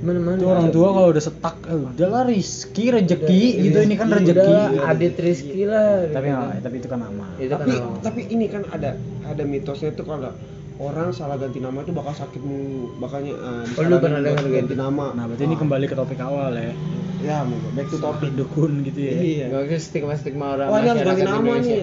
anjir. 0.00 0.06
mana-mana. 0.08 0.36
Itu 0.36 0.46
orang 0.48 0.68
tua 0.70 0.88
kalau 0.90 1.08
udah 1.08 1.22
setak 1.22 1.56
eh, 1.62 1.76
udahlah 1.76 2.22
Rizky 2.24 2.84
rezeki 2.88 3.42
gitu 3.62 3.78
ini 3.80 3.94
kan 3.94 4.06
Udah, 4.08 4.18
rezeki 4.18 4.54
Adit 4.80 5.14
Rizky 5.16 5.62
lah 5.64 6.08
tapi 6.08 6.26
nggak 6.26 6.48
tapi 6.60 6.74
itu 6.76 6.88
kan 6.88 6.98
nama 6.98 7.24
itu 7.36 7.48
kan 7.48 7.58
tapi 7.60 7.72
nama. 7.74 7.96
tapi 8.00 8.20
ini 8.26 8.46
kan 8.46 8.62
ada 8.68 8.90
ada 9.22 9.42
mitosnya 9.44 9.92
itu 9.92 10.02
kalau 10.02 10.32
orang 10.80 11.12
salah 11.12 11.36
ganti 11.36 11.60
nama 11.60 11.84
itu 11.84 11.92
bakal 11.92 12.16
sakit 12.16 12.40
mulu 12.40 12.96
bakalnya 12.96 13.36
uh, 13.36 13.68
Oh, 13.76 13.84
lu 13.84 14.00
pernah 14.00 14.18
dengar 14.18 14.40
ganti 14.40 14.64
gitu? 14.64 14.74
nama. 14.74 15.12
Nah 15.12 15.28
berarti 15.28 15.44
ini 15.44 15.54
kembali 15.54 15.84
ke 15.84 15.94
topik 15.94 16.16
awal 16.18 16.56
ya. 16.56 16.72
Ya 17.20 17.44
back 17.76 17.92
to 17.92 18.00
topic. 18.00 18.32
dukun 18.32 18.80
gitu 18.88 18.96
ya. 18.96 19.12
Iya. 19.12 19.44
Gak 19.52 19.60
usah 19.68 19.80
stigma 19.84 20.16
stigma 20.16 20.56
orang 20.56 20.72
Wah, 20.72 20.80
ini 20.80 20.88
harus 20.88 21.04
ganti 21.04 21.22
nama 21.22 21.36
Indonesia. 21.36 21.76
nih. 21.76 21.80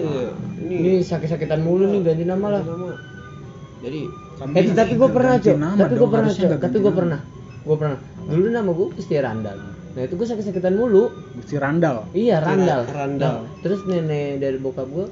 Ini, 0.58 0.74
ini 0.74 0.92
sakit-sakitan 0.98 1.62
mulu 1.62 1.86
nih 1.86 2.00
ganti 2.02 2.24
nama 2.26 2.46
lah. 2.50 2.62
Ganti 2.66 2.74
nama. 2.74 2.90
Jadi 3.78 4.00
Eh, 4.38 4.70
tapi 4.70 4.94
gue 4.94 5.08
pernah 5.10 5.34
cok. 5.36 5.56
Tapi 5.58 5.94
gue 5.94 6.08
pernah 6.08 6.30
cok. 6.30 6.50
tapi 6.58 6.76
gue 6.78 6.92
pernah. 6.94 7.18
Gue 7.62 7.76
pernah 7.76 7.96
dulu 8.28 8.46
nama 8.48 8.70
gue 8.70 8.88
Gusti 8.94 9.16
Randal 9.16 9.58
nah 9.88 10.04
itu 10.04 10.14
gue 10.14 10.26
sakit-sakitan 10.28 10.76
mulu. 10.76 11.10
Gusti 11.34 11.56
Randal 11.58 12.06
iya 12.12 12.38
Randal 12.38 12.86
Randal. 12.86 13.34
Nah, 13.42 13.60
terus 13.64 13.82
nenek 13.88 14.38
dari 14.38 14.58
bokap 14.60 14.86
gue 14.86 15.06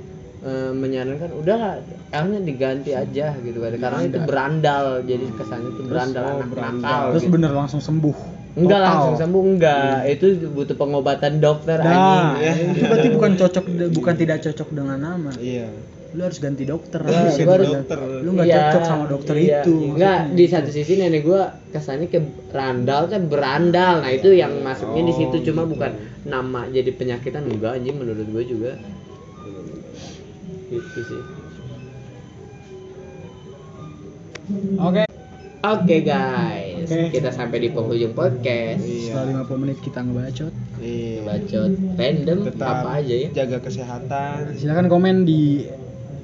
eh, 0.47 0.71
menyarankan 0.71 1.31
udah 1.33 1.81
akhirnya 2.13 2.41
diganti 2.45 2.95
aja 2.95 3.35
gitu 3.41 3.59
kan. 3.59 3.73
Karena 3.77 4.01
itu 4.07 4.19
berandal. 4.23 4.85
Jadi 5.03 5.27
kesannya 5.35 5.71
itu 5.75 5.83
berandal 5.91 6.23
oh, 6.23 6.33
anak 6.39 6.49
berandal. 6.55 6.87
nakal 6.87 7.05
terus 7.17 7.25
gitu. 7.27 7.35
bener 7.35 7.51
langsung 7.51 7.81
sembuh? 7.83 8.17
Enggak 8.57 8.79
Total. 8.79 8.89
langsung 8.95 9.17
sembuh 9.21 9.43
enggak. 9.43 9.97
Itu 10.07 10.27
butuh 10.55 10.77
pengobatan 10.77 11.33
dokter 11.43 11.77
Nah, 11.83 12.37
anjing. 12.39 12.79
itu 12.79 12.85
berarti 12.93 13.09
bukan 13.11 13.33
cocok 13.37 13.65
bukan 13.91 14.15
tidak 14.15 14.39
cocok 14.45 14.69
dengan 14.71 14.99
nama. 15.03 15.31
Iya. 15.37 15.69
Lu 16.17 16.25
harus 16.25 16.41
ganti 16.41 16.65
dokter. 16.65 16.97
Ya, 17.05 17.29
Harus 17.29 17.37
ganti 17.37 17.69
dokter. 17.69 17.99
Lu 18.25 18.31
nggak 18.33 18.47
Iya, 18.49 18.57
cocok 18.57 18.83
sama 18.89 19.05
dokter 19.05 19.35
iya. 19.37 19.61
itu. 19.61 19.75
Enggak, 19.93 20.19
maksudnya. 20.25 20.37
di 20.41 20.45
satu 20.49 20.71
sisi 20.73 20.93
nenek 20.97 21.23
gua 21.23 21.43
kesannya 21.69 22.09
ke 22.09 22.19
randal 22.57 23.03
kan 23.13 23.23
berandal. 23.29 24.01
Nah, 24.01 24.11
itu 24.11 24.33
yang 24.33 24.65
masuknya 24.65 25.03
di 25.05 25.15
situ 25.15 25.37
Oh, 25.37 25.45
cuma 25.45 25.63
gitu. 25.69 25.73
bukan 25.77 25.93
nama 26.25 26.61
jadi 26.73 26.91
penyakitan 26.91 27.45
enggak 27.45 27.77
anjing 27.77 27.97
menurut 28.01 28.25
gua 28.33 28.43
juga. 28.43 28.73
Gitu 30.67 30.99
sih. 31.05 31.23
Oke. 34.81 35.05
Oke 35.67 35.97
guys, 36.01 36.87
Oke. 36.87 37.11
kita 37.11 37.35
sampai 37.35 37.59
di 37.59 37.75
penghujung 37.75 38.15
podcast. 38.15 38.79
Iya. 38.79 39.19
Setelah 39.19 39.43
50 39.43 39.63
menit 39.67 39.79
kita 39.83 39.99
ngebacot. 40.01 40.55
Iya. 40.79 41.19
Bacot 41.27 41.71
random 41.99 42.39
Tetap 42.47 42.69
apa 42.71 42.89
aja 43.03 43.15
ya 43.19 43.29
jaga 43.35 43.59
kesehatan. 43.59 44.55
Silakan 44.55 44.87
komen 44.87 45.27
di 45.27 45.67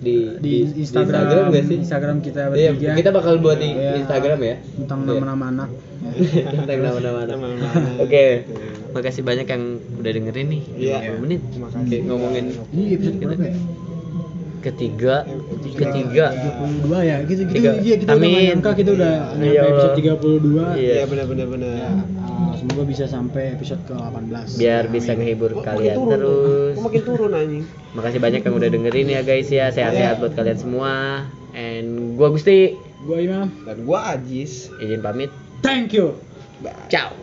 di 0.02 0.16
di 0.36 0.52
Instagram, 0.74 1.48
nggak 1.48 1.64
sih? 1.64 1.76
Instagram 1.78 2.16
kita 2.18 2.50
Iya, 2.52 2.74
bertiga 2.74 2.92
kita 2.98 3.10
bakal 3.14 3.34
buat 3.38 3.56
di 3.56 3.70
Iya. 3.70 4.02
Instagram 4.02 4.38
ya. 4.42 4.56
tentang 4.76 4.98
Iya. 5.00 5.10
nama-nama 5.14 5.44
anak. 5.48 5.68
Tentang 6.52 6.80
nama-nama 6.82 7.18
anak. 7.24 7.40
Oke. 8.02 8.24
Makasih 8.92 9.22
banyak 9.22 9.46
yang 9.46 9.62
udah 9.96 10.10
dengerin 10.10 10.46
nih. 10.50 10.62
Iya. 10.76 10.96
50 11.08 11.22
menit. 11.22 11.40
Terima 11.48 11.68
kasih. 11.70 11.86
Oke, 11.88 11.96
ngomongin 12.04 12.44
Ini 12.68 12.82
episode 12.92 13.16
berapa 13.16 13.44
ya? 13.46 13.54
Ketiga, 14.62 15.26
ketiga. 15.74 16.26
32 16.30 17.02
ya. 17.02 17.16
Gitu 17.22 17.42
gitu 17.44 17.52
Tiga. 17.52 17.70
iya 17.78 17.94
kita 17.98 18.10
udah 18.14 18.22
Amin. 18.24 18.46
nyangka 18.48 18.70
kita 18.72 18.90
udah 18.94 19.14
Iya. 19.34 19.60
nyampe 19.60 19.68
episode 19.68 19.94
32. 19.98 20.64
Iya. 20.78 20.92
Iya 20.94 21.04
benar-benar 21.04 21.46
benar. 21.50 21.72
Ya, 21.74 21.90
uh, 22.22 22.52
semoga 22.54 22.82
bisa 22.86 23.04
sampai 23.04 23.42
episode 23.52 23.82
ke-18. 23.84 24.46
Biar 24.56 24.82
Amin. 24.86 24.94
bisa 24.94 25.10
ngehibur 25.12 25.50
kalian 25.60 25.96
turun? 25.98 26.10
terus. 26.10 26.74
Kok 26.74 26.82
makin 26.86 27.02
turun 27.02 27.30
anjing? 27.32 27.64
Makasih 27.92 28.20
banyak 28.20 28.40
yang 28.40 28.54
udah 28.56 28.68
dengerin 28.70 29.06
ya 29.10 29.20
guys 29.20 29.48
ya. 29.48 29.66
Sehat-sehat 29.68 30.16
buat 30.18 30.32
kalian 30.32 30.58
semua. 30.58 30.94
And 31.52 32.16
gua 32.16 32.32
Gusti 32.32 32.78
Gua 33.02 33.18
Imam. 33.18 33.50
Dan 33.66 33.82
gua 33.82 34.14
Ajis. 34.14 34.70
izin 34.78 35.02
pamit. 35.02 35.28
Thank 35.60 35.92
you. 35.92 36.16
Bye. 36.62 36.72
Ciao. 36.88 37.21